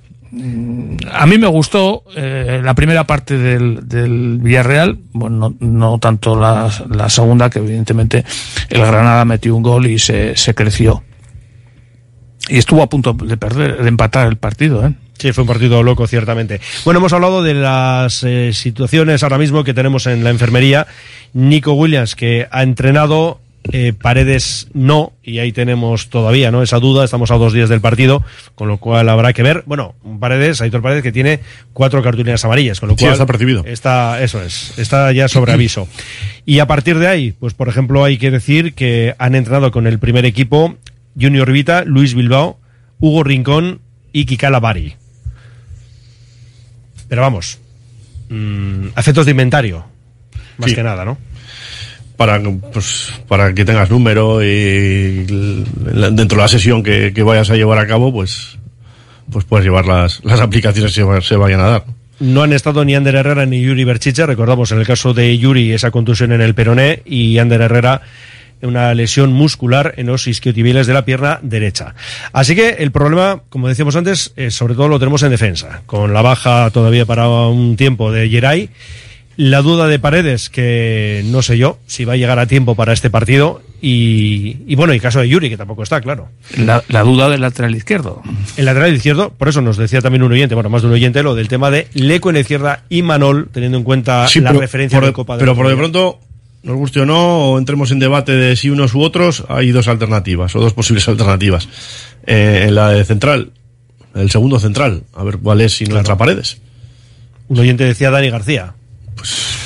[1.10, 6.70] A mí me gustó eh, la primera parte del, Villarreal, bueno, no, tanto la,
[7.08, 8.24] segunda, que evidentemente
[8.68, 11.02] el Granada metió un gol y se, se creció.
[12.48, 14.94] Y estuvo a punto de perder, de empatar el partido, ¿eh?
[15.18, 16.60] Sí, fue un partido loco, ciertamente.
[16.84, 20.86] Bueno, hemos hablado de las eh, situaciones ahora mismo que tenemos en la enfermería.
[21.32, 23.40] Nico Williams, que ha entrenado,
[23.72, 27.04] eh, Paredes no, y ahí tenemos todavía no esa duda.
[27.04, 28.24] Estamos a dos días del partido,
[28.54, 29.62] con lo cual habrá que ver.
[29.66, 31.40] Bueno, Paredes, Aitor Paredes, que tiene
[31.72, 33.12] cuatro cartulinas amarillas, con lo Sí, cual.
[33.12, 33.64] está percibido.
[33.66, 35.86] Está, eso es, está ya sobre aviso.
[36.46, 39.86] Y a partir de ahí, pues por ejemplo, hay que decir que han entrenado con
[39.86, 40.76] el primer equipo
[41.20, 42.58] Junior Vita, Luis Bilbao,
[43.00, 43.80] Hugo Rincón
[44.12, 44.94] y Kikala Bari.
[47.08, 47.58] Pero vamos,
[48.28, 49.84] mm, efectos de inventario,
[50.58, 50.76] más Sí.
[50.76, 51.16] que nada, ¿no?
[52.18, 52.38] Para,
[52.72, 57.78] pues, para que tengas número y dentro de la sesión que, que vayas a llevar
[57.78, 58.58] a cabo, pues,
[59.32, 61.84] pues puedes llevar las, las aplicaciones que se va- se vayan a dar.
[62.20, 64.26] No han estado ni Ander Herrera ni Yuri Berchiche.
[64.26, 68.02] Recordamos en el caso de Yuri esa contusión en el peroné y Ander Herrera
[68.60, 71.94] una lesión muscular en los isquiotibiales de la pierna derecha.
[72.32, 76.12] Así que el problema, como decíamos antes, eh, sobre todo lo tenemos en defensa, con
[76.12, 78.68] la baja todavía para un tiempo de Geray.
[79.38, 82.92] La duda de Paredes, que no sé yo si va a llegar a tiempo para
[82.92, 83.62] este partido.
[83.80, 86.28] Y, y bueno, el caso de Yuri, que tampoco está, claro.
[86.56, 88.20] La, la duda del lateral izquierdo.
[88.56, 91.22] El lateral izquierdo, por eso nos decía también un oyente, bueno, más de un oyente,
[91.22, 94.50] lo del tema de Leco en la izquierda y Manol, teniendo en cuenta Sí, la
[94.50, 96.18] pero referencia por de Copa de Pero por de pronto,
[96.64, 99.86] nos guste o no, o entremos en debate de si unos u otros, hay dos
[99.86, 101.68] alternativas, o dos posibles alternativas.
[102.26, 103.52] Eh, en la de central,
[104.16, 106.58] el segundo central, a ver cuál es si no entra Paredes.
[107.46, 108.74] Un oyente decía Dani García.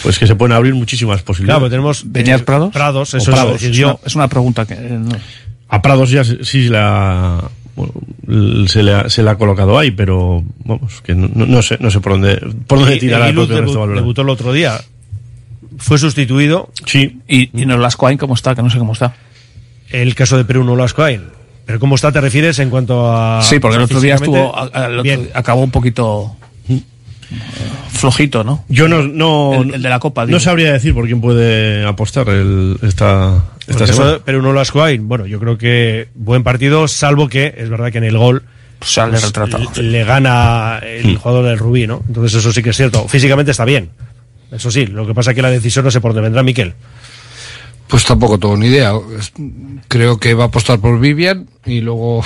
[0.02, 1.60] Pues que se pueden abrir muchísimas Claro, posibilidades.
[1.60, 2.72] pero tenemos ¿Beñat eh, Prados?
[2.72, 3.88] Prados, eso Prados, es decir, Es yo.
[3.88, 4.74] una, es una pregunta que...
[4.74, 5.16] eh, no.
[5.68, 7.42] A Prados ya sí la
[7.74, 7.92] bueno,
[8.68, 11.78] se, le ha, se le ha colocado ahí, pero vamos, que no, no- no sé,
[11.80, 14.78] no sé por dónde, por dónde Y- tirar el debu- debutó el otro día.
[15.78, 16.70] Fue sustituido.
[16.84, 17.20] Sí.
[17.26, 18.54] Y, y Nolascoain, ¿cómo está?
[18.54, 19.14] Que no sé cómo está.
[19.90, 21.22] El caso de Perú no Lascoain.
[21.64, 23.40] Pero ¿cómo está te refieres en cuanto a...
[23.42, 25.30] Sí, porque el otro día estuvo, a- a- el otro- Bien.
[25.32, 26.36] acabó un poquito
[28.02, 28.64] flojito, ¿no?
[28.68, 32.28] Yo no, no, El- el de la Copa, no sabría decir por quién puede apostar
[32.28, 34.10] el, esta, esta Porque semana.
[34.12, 37.54] eso- pero no lo has jugado y, bueno, yo creo que buen partido, salvo que
[37.56, 38.42] es verdad que en el gol
[38.82, 39.64] sale pues, retratado.
[39.76, 42.02] le, le gana el jugador del Rubí, ¿no?
[42.06, 43.08] Entonces eso sí que es cierto.
[43.08, 43.90] Físicamente está bien.
[44.50, 46.74] Eso sí, lo que pasa es que la decisión no sé por dónde vendrá Miquel.
[47.88, 48.92] Pues tampoco tengo ni idea.
[49.88, 52.24] Creo que va a apostar por Vivian y luego.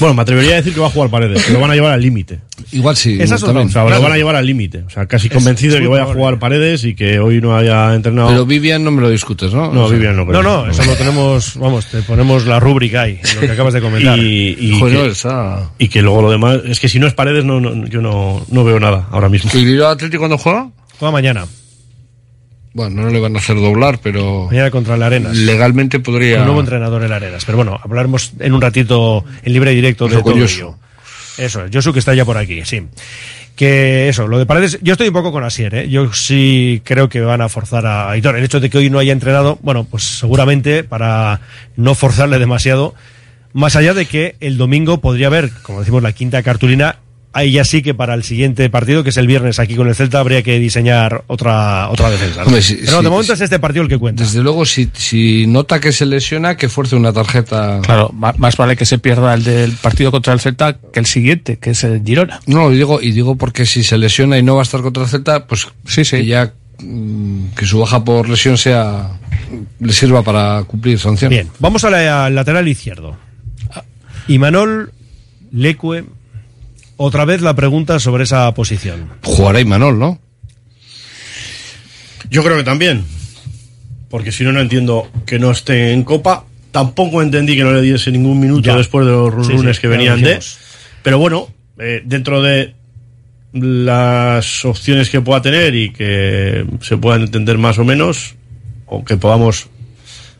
[0.00, 1.92] Bueno, me atrevería a decir que va a jugar Paredes, que lo van a llevar
[1.92, 2.40] al límite.
[2.72, 3.18] Igual sí.
[3.20, 3.66] Esa es otra también.
[3.66, 3.84] opción.
[3.84, 4.82] O sea, lo van a llevar al límite.
[4.86, 7.94] O sea, casi convencido de que vaya a jugar Paredes y que hoy no haya
[7.94, 8.28] entrenado.
[8.28, 9.72] Pero Vivian no me lo discutes, ¿no?
[9.72, 10.42] No, O sea, Vivian no creo.
[10.42, 13.80] No, no, eso lo tenemos, vamos, te ponemos la rúbrica ahí, lo que acabas de
[13.80, 14.18] comentar.
[14.18, 16.58] Y, y Joder, que, esa- y que luego lo demás.
[16.66, 19.50] Es que si no es Paredes, no, no- yo no, no veo nada ahora mismo.
[19.54, 20.70] ¿Y Bilbao Atlético cuándo juega?
[20.98, 21.46] Juega mañana,
[22.72, 25.36] Bueno, no le van a hacer doblar, pero mañana contra el Arenas.
[25.36, 26.38] legalmente podría.
[26.38, 27.44] El nuevo entrenador en Arenas.
[27.44, 30.76] Pero bueno, hablaremos en un ratito en libre y directo de todo ello.
[31.36, 32.82] Eso es, Josu que está ya por aquí, sí.
[33.56, 35.88] Que eso, lo de Paredes, yo estoy un poco con Asier, ¿eh?
[35.88, 38.36] yo sí creo que van a forzar a Aitor.
[38.36, 41.40] El hecho de que hoy no haya entrenado, bueno, pues seguramente para
[41.76, 42.94] no forzarle demasiado,
[43.52, 46.96] más allá de que el domingo podría haber, como decimos, la quinta cartulina,
[47.32, 49.94] ahí ya sí que para el siguiente partido, que es el viernes aquí con el
[49.94, 52.40] Celta, habría que diseñar otra, otra defensa.
[52.40, 52.46] ¿no?
[52.46, 53.32] Hombre, sí, Pero de momento sí.
[53.34, 54.24] es este partido el que cuenta.
[54.24, 57.80] Desde luego, si, si nota que se lesiona, que fuerce una tarjeta.
[57.82, 61.58] Claro, más vale que se pierda el del partido contra el Celta que el siguiente,
[61.58, 62.40] que es el Girona.
[62.46, 65.04] No, y digo, y digo porque si se lesiona y no va a estar contra
[65.04, 66.16] el Celta, pues Sí, sí.
[66.18, 69.18] que ya mm, que su baja por lesión sea
[69.78, 71.30] le sirva para cumplir sanción.
[71.30, 73.16] Bien, vamos la- al lateral izquierdo.
[74.28, 74.92] Imanol
[75.52, 76.04] Lecue,
[77.02, 79.08] otra vez la pregunta sobre esa posición.
[79.22, 80.18] Jugará Imanol, ¿no?
[82.28, 83.04] Yo creo que también.
[84.10, 86.44] Porque si no, no entiendo que no esté en Copa.
[86.72, 88.76] Tampoco entendí que no le diese ningún minuto Ya.
[88.76, 90.40] después de los Sí, lunes sí, que venían de.
[91.02, 91.48] Pero bueno,
[91.78, 92.74] eh, dentro de
[93.54, 98.34] las opciones que pueda tener y que se puedan entender más o menos,
[98.86, 99.68] o que podamos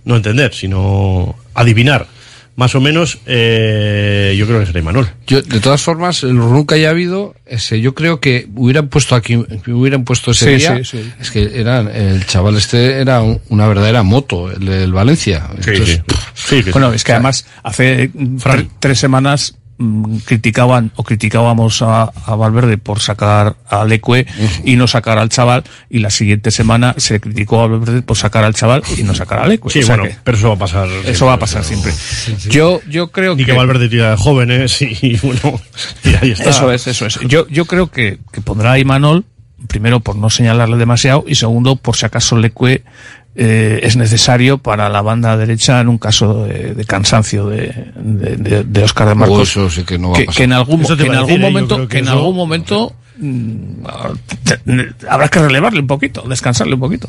[0.05, 2.07] no entender, sino adivinar
[2.57, 5.09] más o menos, eh, yo creo que será Imanol.
[5.27, 9.15] Yo, de todas formas, el run que haya habido, ese, yo creo que hubieran puesto
[9.15, 9.37] aquí,
[9.69, 10.77] hubieran puesto ese Sí, día.
[10.85, 11.13] sí, sí.
[11.21, 15.49] Es que era, el chaval este era un- una verdadera moto, el, del Valencia.
[15.57, 16.03] Entonces,
[16.35, 16.97] Sí, que Bueno, sí.
[16.97, 19.55] es que además hace tre- tres semanas
[20.25, 24.27] criticaban o criticábamos a, a Valverde por sacar a Leque
[24.65, 28.45] y no sacar al chaval y la siguiente semana se criticó a Valverde por sacar
[28.45, 29.71] al chaval y no sacar a Leque.
[29.71, 30.89] Sí, O sea bueno, que pero eso va a pasar.
[31.07, 31.93] eso va a pasar siempre.
[32.51, 35.61] Yo, yo creo Ni que Valverde tira de jóvenes y bueno,
[36.05, 36.51] y ahí está.
[36.51, 37.19] Eso es, eso es.
[37.21, 39.25] Yo, yo creo que, que pondrá a Imanol,
[39.67, 42.85] primero por no señalarle demasiado y segundo por si acaso Leque
[43.37, 48.83] eh, es necesario para la banda derecha en un caso de, de cansancio de, de,
[48.83, 49.39] Oscar de Marcos.
[49.39, 50.39] Oh, eso sí que no va a que, pasar.
[50.39, 53.87] que en algún, que en algún momento, que que en eso- algún momento mm,
[55.09, 57.09] habrá que relevarle un poquito, descansarle un poquito.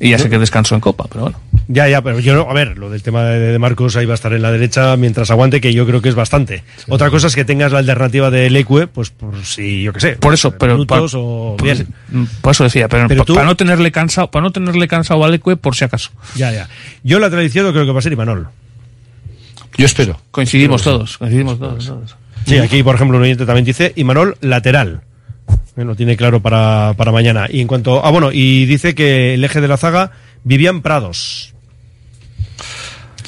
[0.00, 1.38] Y ya sé que descansó en Copa, pero bueno.
[1.70, 4.12] Ya, ya, pero yo, no- a ver, lo del tema de, de Marcos ahí va
[4.12, 6.64] a estar en la derecha mientras aguante, que yo creo que es bastante.
[6.88, 10.12] Otra cosa es que tengas la alternativa de Lecue, pues por si, yo qué sé.
[10.16, 11.86] Por eso, pero minutos pa- o por, bien.
[12.40, 15.22] por eso decía, pero, Pero pa- tú- para no tenerle cansado, para no tenerle cansado
[15.24, 16.10] a Leque por si acaso.
[16.36, 16.68] Ya, ya.
[17.04, 18.48] Yo lateral izquierdo creo que va a ser Imanol.
[19.76, 20.18] yo espero.
[20.30, 21.84] Coincidimos todos, coincidimos todos.
[21.86, 22.16] todos.
[22.46, 25.02] Sí, aquí, por ejemplo, un oyente también dice Imanol lateral.
[25.76, 27.46] Eh, Lo tiene claro para, para mañana.
[27.50, 28.04] Y en cuanto.
[28.04, 30.12] Ah, bueno, y dice que el eje de la zaga
[30.44, 31.54] Vivian Prados.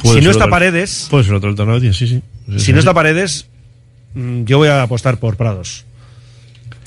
[0.02, 2.22] Si no está otro- Paredes, Puede ser otro alternativa, sí, sí.
[2.47, 3.47] Sí, si sí, no está Paredes,
[4.14, 5.85] mm, yo voy a apostar por Prados.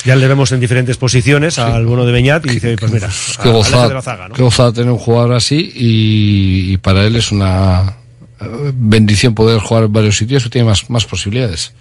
[0.06, 3.14] Ya le vemos en diferentes posiciones al bono de Beñat y dice, pues mira, Qué
[3.34, 4.36] eje de la gozada, zaga, ¿no?
[4.36, 7.94] qué gozada tener un jugador así y, y para él es una
[8.42, 11.72] eh, bendición poder jugar en varios sitios, tiene más, más posibilidades.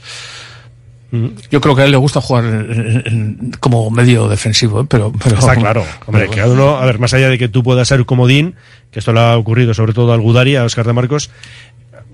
[1.51, 4.86] Yo creo que a él le gusta jugar en- en- como medio defensivo, ¿eh?
[4.89, 5.84] pero, pero Está claro.
[6.06, 8.55] Hombre, pero- cada uno, a ver, más allá de que tú puedas ser comodín,
[8.90, 11.30] que esto le ha ocurrido sobre todo al Gudari, a Oscar de Marcos,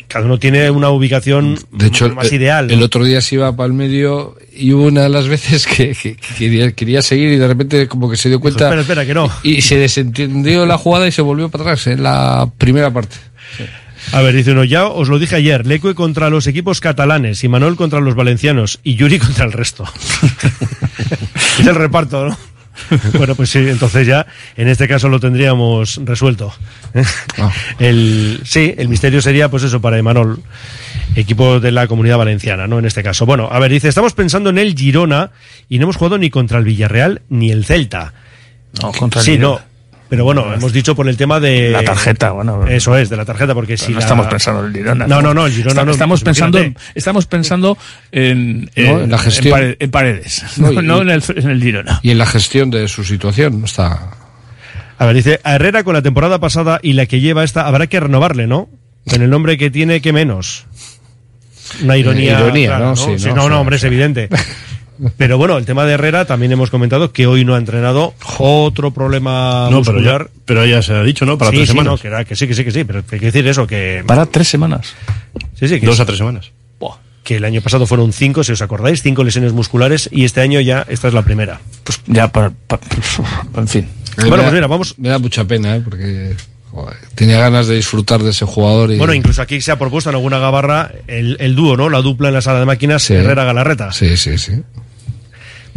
[0.09, 2.67] cada uno tiene una ubicación De hecho, más ideal.
[2.67, 2.73] ¿no?
[2.73, 5.95] el otro día se iba para el medio y hubo una de las veces que,
[5.95, 9.07] que- que quería, quería seguir y de repente como que se dio cuenta espera, espera,
[9.07, 9.31] que no.
[9.45, 13.15] y se desentendió la jugada y se volvió para atrás en la primera parte.
[14.13, 17.49] A ver, dice uno, ya os lo dije ayer, Leque contra los equipos catalanes, y
[17.49, 19.85] Manuel contra los valencianos, y Yuri contra el resto.
[21.61, 22.39] es el reparto, ¿no?
[23.15, 24.27] bueno, pues sí, entonces ya,
[24.57, 26.53] en este caso lo tendríamos resuelto.
[27.79, 30.41] el, sí, el misterio sería, pues eso, para Emanol,
[31.17, 32.79] equipo de la comunidad valenciana, ¿no?
[32.79, 33.27] En este caso.
[33.27, 35.33] Bueno, a ver, dice, estamos pensando en el Girona,
[35.69, 38.15] y no hemos jugado ni contra el Villarreal ni el Celta.
[38.81, 39.57] No, contra el Sí, Girona.
[39.57, 39.68] no.
[40.09, 41.71] Pero bueno, hemos dicho por el tema de...
[41.71, 42.67] La tarjeta, bueno.
[42.67, 45.07] Eso es, de la tarjeta, porque si no la- estamos pensando en el Girona.
[45.07, 45.93] No, no, no, el Girona Está- no.
[45.93, 46.91] Estamos pensando, Imagínate.
[46.95, 47.77] estamos pensando
[48.11, 49.77] en, No, en la gestión.
[49.79, 52.01] en paredes, No, no, y- no en, el, en el Girona.
[52.03, 54.13] Y en la gestión de su situación está.
[54.99, 57.87] A ver, dice, a Herrera con la temporada pasada y la que lleva esta, habrá
[57.87, 58.69] que renovarle, ¿no?
[59.11, 60.65] Con el nombre que tiene, que menos.
[61.83, 62.39] Una ironía.
[62.39, 62.97] Eh, ironía, clara, ¿no?
[62.97, 63.35] Sí, Sí, ¿no?
[63.37, 64.29] no, no, hombre, es evidente.
[65.17, 68.15] Pero bueno, el tema de Herrera también hemos comentado que hoy no ha entrenado.
[68.39, 70.25] Otro problema No, pero muscular.
[70.27, 71.39] ya, pero ya se ha dicho, ¿no?
[71.39, 71.93] Para sí, tres sí, semanas.
[71.93, 74.03] no, que, era- que sí, que sí, que sí, pero hay que decir eso, que...
[74.07, 74.95] Para tres semanas.
[75.55, 76.03] Sí, sí, que Dos sí.
[76.03, 76.51] a tres semanas.
[77.25, 80.61] Que el año pasado fueron cinco, si os acordáis, cinco lesiones musculares y este año
[80.61, 81.61] ya, esta es la primera.
[81.85, 82.81] Pues ya, para, para-
[83.57, 83.87] en fin.
[84.17, 85.83] Bueno, pues mira, vamos- Me da mucha pena, ¿eh?
[85.85, 86.35] Porque
[87.15, 88.93] tenía ganas de disfrutar de ese jugador.
[88.93, 88.97] Y...
[88.97, 91.91] Bueno, incluso aquí se ha propuesto en alguna gabarra el, el dúo, ¿no?
[91.91, 93.13] La dupla en la sala de máquinas, Sí.
[93.15, 93.93] Herrera-Galarreta.
[93.93, 94.53] Sí, sí, sí.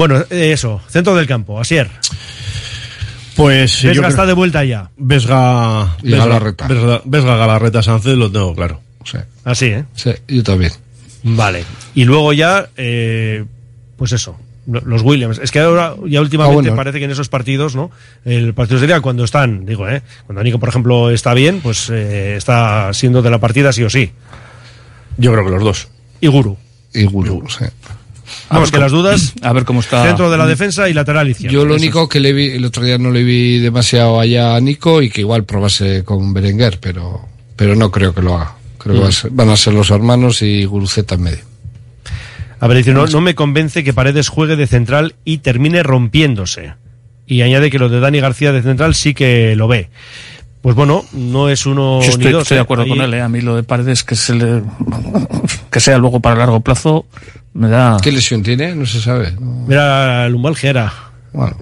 [0.02, 1.88] Bueno, eh, eso, centro del campo, Asier.
[3.36, 4.90] Pues Vesga está de vuelta ya.
[4.98, 6.68] Vesga, Y Vesga, Galarreta.
[6.68, 8.82] Vesga, Vesga, Galarreta, Sánchez, lo tengo claro.
[9.06, 9.86] Sí, Así, ¿eh?
[9.94, 10.72] sí, yo también.
[11.22, 11.64] Vale.
[11.94, 13.46] Y luego ya, eh,
[13.96, 15.38] pues eso, lo- los Williams.
[15.38, 16.76] Es que ahora, ya últimamente Ah, bueno.
[16.78, 17.92] parece que en esos partidos, ¿no?
[18.26, 20.02] El partido sería cuando están, digo, ¿eh?
[20.26, 23.90] Cuando Nico, por ejemplo, está bien, pues eh, está siendo de la partida sí o
[23.92, 24.12] sí.
[25.18, 25.88] Yo creo que los dos.
[26.22, 26.58] Y Guru.
[26.92, 27.66] Y Guru, sí.
[28.50, 30.04] Vamos, que las dudas, A ver cómo está.
[30.06, 31.54] centro de la defensa y lateral izquierdo.
[31.54, 34.62] Yo lo único que le vi, el otro día no le vi demasiado allá a
[34.62, 37.22] Nico y que igual probase con Berenguer, pero,
[37.56, 38.54] pero no creo que lo haga.
[38.78, 41.40] Creo que va a ser- van a ser los hermanos y Guruceta en medio.
[42.60, 46.74] A ver, dice, no, no me convence que Paredes juegue de central y termine rompiéndose.
[47.26, 49.90] Y añade que lo de Dani García de central sí que lo ve.
[50.62, 52.42] Pues bueno, no es uno Yo ni estoy, dos.
[52.44, 52.64] estoy de ¿eh?
[52.64, 53.22] acuerdo Ahí- con él, ¿eh?
[53.22, 54.62] A mí lo de Paredes, que, se le,
[55.72, 57.06] que sea luego para largo plazo,
[57.54, 57.98] me da.
[58.02, 58.76] ¿Qué lesión tiene?
[58.76, 59.32] No se sabe.
[59.40, 59.66] No.
[59.72, 60.94] Era lumbalgia, era.
[61.34, 61.56] Bueno,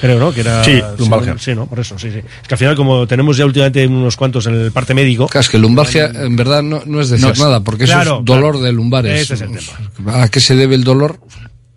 [0.00, 0.32] Creo, ¿no?
[0.32, 0.64] Que era.
[0.64, 1.36] Sí, lumbalgia.
[1.38, 1.66] Sí, ¿no?
[1.66, 2.18] Por eso, sí, sí.
[2.18, 5.28] Es que al final, como tenemos ya últimamente unos cuantos en el parte médico.
[5.28, 7.92] Claro, es que lumbalgia en verdad no, no es decir No es- nada, porque eso
[7.92, 8.66] claro, es dolor claro.
[8.66, 9.20] de lumbares.
[9.20, 9.50] Ese es el
[9.96, 10.22] tema.
[10.24, 11.20] ¿A qué se debe el dolor?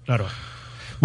[0.06, 0.26] Claro.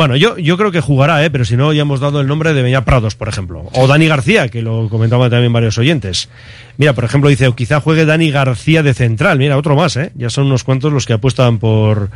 [0.01, 1.31] Bueno, yo, yo creo que jugará, ¿eh?
[1.31, 3.69] pero si no, ya hemos dado el nombre de Beñá Prados, por ejemplo.
[3.75, 6.31] O Dani García, que lo comentaban también varios oyentes.
[6.79, 9.37] Mira, por ejemplo, dice, o quizá juegue Dani García de central.
[9.37, 10.11] Mira, otro más, ¿eh?
[10.15, 12.09] Ya son unos cuantos los que apuestan por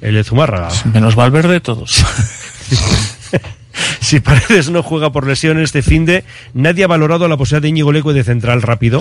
[0.00, 0.70] el Zumárraga.
[0.94, 2.02] Menos Valverde, todos.
[4.00, 6.24] si Paredes no juega por lesión este fin de,
[6.54, 9.00] nadie ha valorado la posibilidad de Íñigo Leque de central rápido.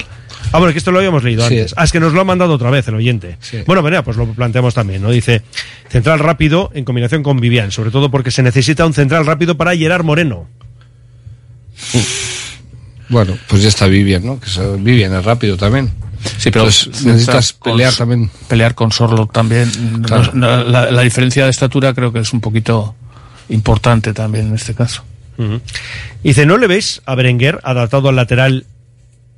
[0.51, 1.55] Ah, bueno, que esto lo habíamos leído Sí.
[1.57, 1.73] antes.
[1.77, 3.37] Ah, es que nos lo ha mandado otra vez el oyente.
[3.41, 3.59] Sí.
[3.65, 5.09] Bueno, venga, pues lo planteamos también, ¿no?
[5.11, 5.41] Dice,
[5.89, 9.75] central rápido en combinación con Vivian, sobre todo porque se necesita un central rápido para
[9.75, 10.47] Gerard Moreno.
[13.09, 14.39] Bueno, pues ya está Vivian, ¿no?
[14.39, 15.91] Que se- Vivian es rápido también.
[16.37, 18.29] Sí, pero Entonces, necesitas con- pelear también.
[18.47, 19.69] Pelear con Sorlo también.
[20.05, 20.31] Claro.
[20.33, 22.95] No, la, la diferencia de estatura creo que es un poquito
[23.49, 25.03] importante también en este caso.
[26.23, 28.65] Dice, ¿no le veis a Berenguer adaptado al lateral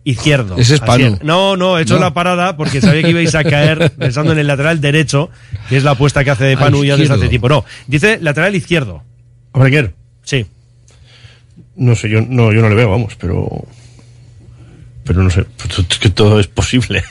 [0.05, 0.55] izquierdo?
[0.57, 1.19] Ese es Panu.
[1.23, 1.99] No, no, he hecho No.
[1.99, 5.29] la parada porque sabía que ibais a caer pensando en el lateral derecho,
[5.67, 7.49] que es la apuesta que hace de Panu ya desde hace tiempo.
[7.49, 9.03] No, dice lateral izquierdo.
[9.51, 9.93] ¿A Berenguer?
[10.23, 10.45] Sí.
[11.75, 13.65] No sé, yo no, yo no le veo, vamos, pero.
[15.03, 15.45] Pero no sé,
[15.91, 17.03] es que todo es posible.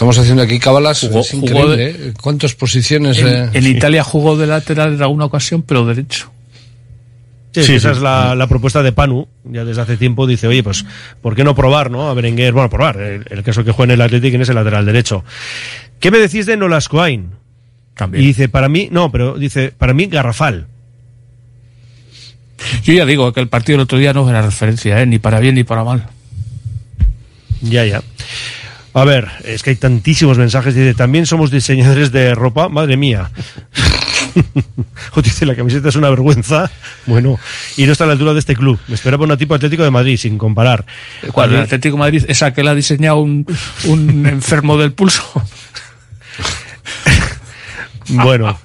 [0.00, 2.12] Estamos haciendo aquí cábalas, Jugó- es jugó increíble, de- ¿eh?
[2.22, 3.18] ¿Cuántas posiciones?
[3.18, 3.50] En, eh?
[3.52, 6.32] en Italia jugó de lateral en alguna ocasión, pero derecho.
[7.52, 7.96] Sí, Sí, esa sí.
[7.96, 10.86] es la, la propuesta de Panu, ya desde hace tiempo dice, oye, pues,
[11.20, 12.08] ¿por qué no probar, no?
[12.08, 14.86] A Berenguer, bueno, probar, el, el caso que juega en el Atlético en ese lateral
[14.86, 15.22] derecho.
[16.00, 17.32] ¿Qué me decís de Nolascoain?
[17.94, 18.24] También.
[18.24, 20.66] Y dice, para mí, no, pero dice, para mí, Garrafal.
[22.84, 25.04] Yo ya digo que el partido del otro día no era referencia, ¿eh?
[25.04, 26.06] ni para bien ni para mal.
[27.60, 28.00] Ya, ya.
[28.92, 30.74] A ver, es que hay tantísimos mensajes.
[30.74, 32.68] Dice, también somos diseñadores de ropa.
[32.68, 33.30] Madre mía.
[35.16, 36.70] O dice, la camiseta es una vergüenza.
[37.06, 37.38] Bueno,
[37.76, 38.78] y no está a la altura de este club.
[38.86, 40.84] Me esperaba un tipo Atlético de Madrid, sin comparar.
[41.32, 43.44] Cuando el Atlético de Madrid esa que la ha diseñado un,
[43.86, 45.22] un enfermo del pulso.
[48.12, 48.58] Bueno.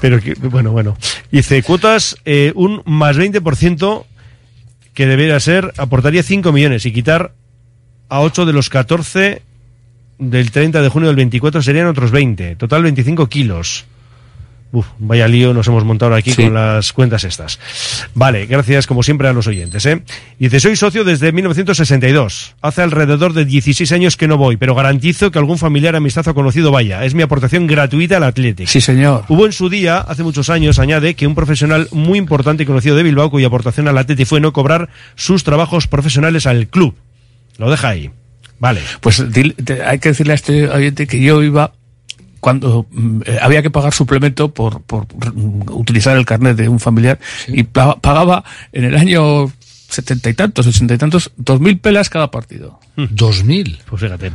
[0.00, 0.96] Pero que, bueno, bueno.
[1.30, 4.04] Dice, cuotas, eh, un más 20%
[4.98, 7.32] que debería ser, aportaría 5 millones y quitar
[8.08, 9.42] a 8 de los 14
[10.18, 12.56] del 30 de junio del 24 serían otros 20.
[12.56, 13.86] Total 25 kilos.
[14.70, 16.42] Uf, vaya lío nos hemos montado aquí Sí.
[16.44, 17.58] con las cuentas estas.
[18.14, 19.86] Vale, gracias como siempre a los oyentes.
[19.86, 20.02] ¿eh?
[20.38, 22.54] Dice, soy socio desde 1962.
[22.60, 26.34] Hace alrededor de 16 años que no voy, pero garantizo que algún familiar, amistad o
[26.34, 27.02] conocido vaya.
[27.04, 28.68] Es mi aportación gratuita al Athletic.
[28.68, 29.24] Sí, señor.
[29.28, 32.94] Hubo en su día, hace muchos años, añade, que un profesional muy importante y conocido
[32.94, 36.94] de Bilbao, cuya aportación al Atleti fue no cobrar sus trabajos profesionales al club.
[37.56, 38.10] Lo deja ahí.
[38.60, 38.80] Vale.
[39.00, 41.72] Pues hay que decirle a este oyente que yo iba
[42.40, 46.80] cuando mm, eh, había que pagar suplemento por, por mm, utilizar el carnet de un
[46.80, 49.50] familiar y pa- pagaba en el año
[49.88, 52.78] setenta y tantos, sesenta y tantos, dos mil pelas cada partido.
[52.96, 53.78] ¿Dos mil?
[53.88, 54.32] Pues fíjate.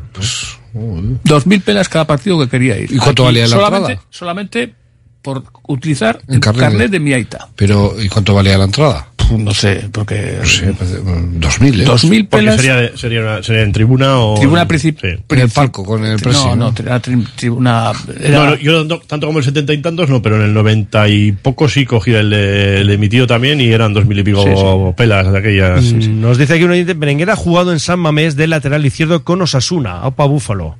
[1.24, 2.92] Dos mil pelas cada partido que quería ir.
[2.92, 4.08] ¿Y cuánto valía la solamente, entrada?
[4.10, 4.76] Solamente
[5.22, 7.48] por utilizar El el carnet de mi aita.
[7.56, 9.08] Pero, ¿y cuánto valía la entrada?
[9.38, 10.38] No sé, porque...
[10.40, 11.86] No sé, parece- mm, dos mil, ¿eh?
[11.86, 12.56] Dos mil pelas.
[12.58, 14.36] sería, de- sería, una- sería en tribuna o.
[14.38, 15.24] Tribuna principal.
[15.30, 16.72] En el palco con el presi, No, ¿no?
[16.72, 17.92] no, era tri- tribuna.
[18.20, 20.54] era- No, no, yo no- tanto como el setenta y tantos no, pero en el
[20.54, 24.06] noventa y poco sí cogí el de, el de mi tío también y eran dos
[24.06, 24.94] mil y pico Sí, sí.
[24.98, 25.84] pelas de aquellas.
[25.84, 26.10] sí, sí.
[26.10, 29.24] Mm, Nos dice aquí un oyente, Berenguer ha jugado en San Mamés de lateral izquierdo
[29.24, 30.76] con Osasuna, Opa Búfalo.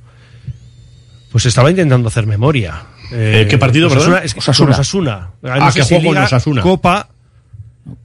[1.32, 2.74] Pues estaba intentando hacer memoria.
[3.12, 4.26] Eh, ¿qué partido, Osasuna, perdón?
[4.26, 4.66] es Osasuna.
[4.66, 5.28] con Osasuna.
[5.44, 6.62] Ah, que jugó con Liga, Osasuna.
[6.62, 7.08] Copa.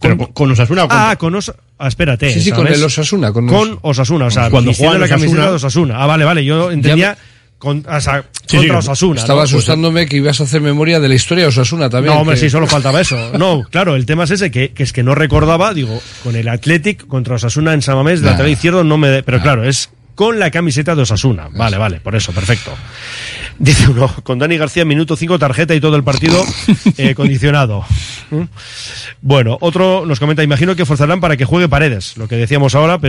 [0.01, 1.63] Pero con, con Osasuna o con- Ah, con Osasuna.
[1.77, 2.33] Ah, espérate.
[2.33, 5.31] Sí, sí, con el Osasuna, con Con, Os- Osasuna, o sea, Cuando juega la camiseta
[5.41, 6.03] Osasuna- de Osasuna.
[6.03, 7.17] Ah, vale, vale, yo entendía
[7.57, 9.19] con, o sea, Sí, contra sí, Osasuna.
[9.21, 9.43] Estaba ¿no?
[9.45, 12.13] asustándome que ibas a hacer memoria de la historia de Osasuna también.
[12.13, 13.31] No, hombre, que- sí, solo faltaba eso.
[13.37, 16.49] No, claro, el tema es ese, que, que es que no recordaba, digo, con el
[16.49, 18.31] Athletic contra Osasuna en Samamés, de Nah.
[18.31, 19.23] lateral izquierdo, no me...
[19.23, 19.89] Pero claro, es
[20.19, 21.47] con la camiseta de Osasuna.
[21.49, 22.75] Vale, vale, por eso, perfecto.
[23.57, 26.43] Dice uno, con Dani García, minuto 5, tarjeta y todo el partido
[26.97, 27.85] eh, condicionado.
[29.21, 32.97] Bueno, otro nos comenta, imagino que forzarán para que juegue Paredes, lo que decíamos ahora,
[32.97, 32.97] pero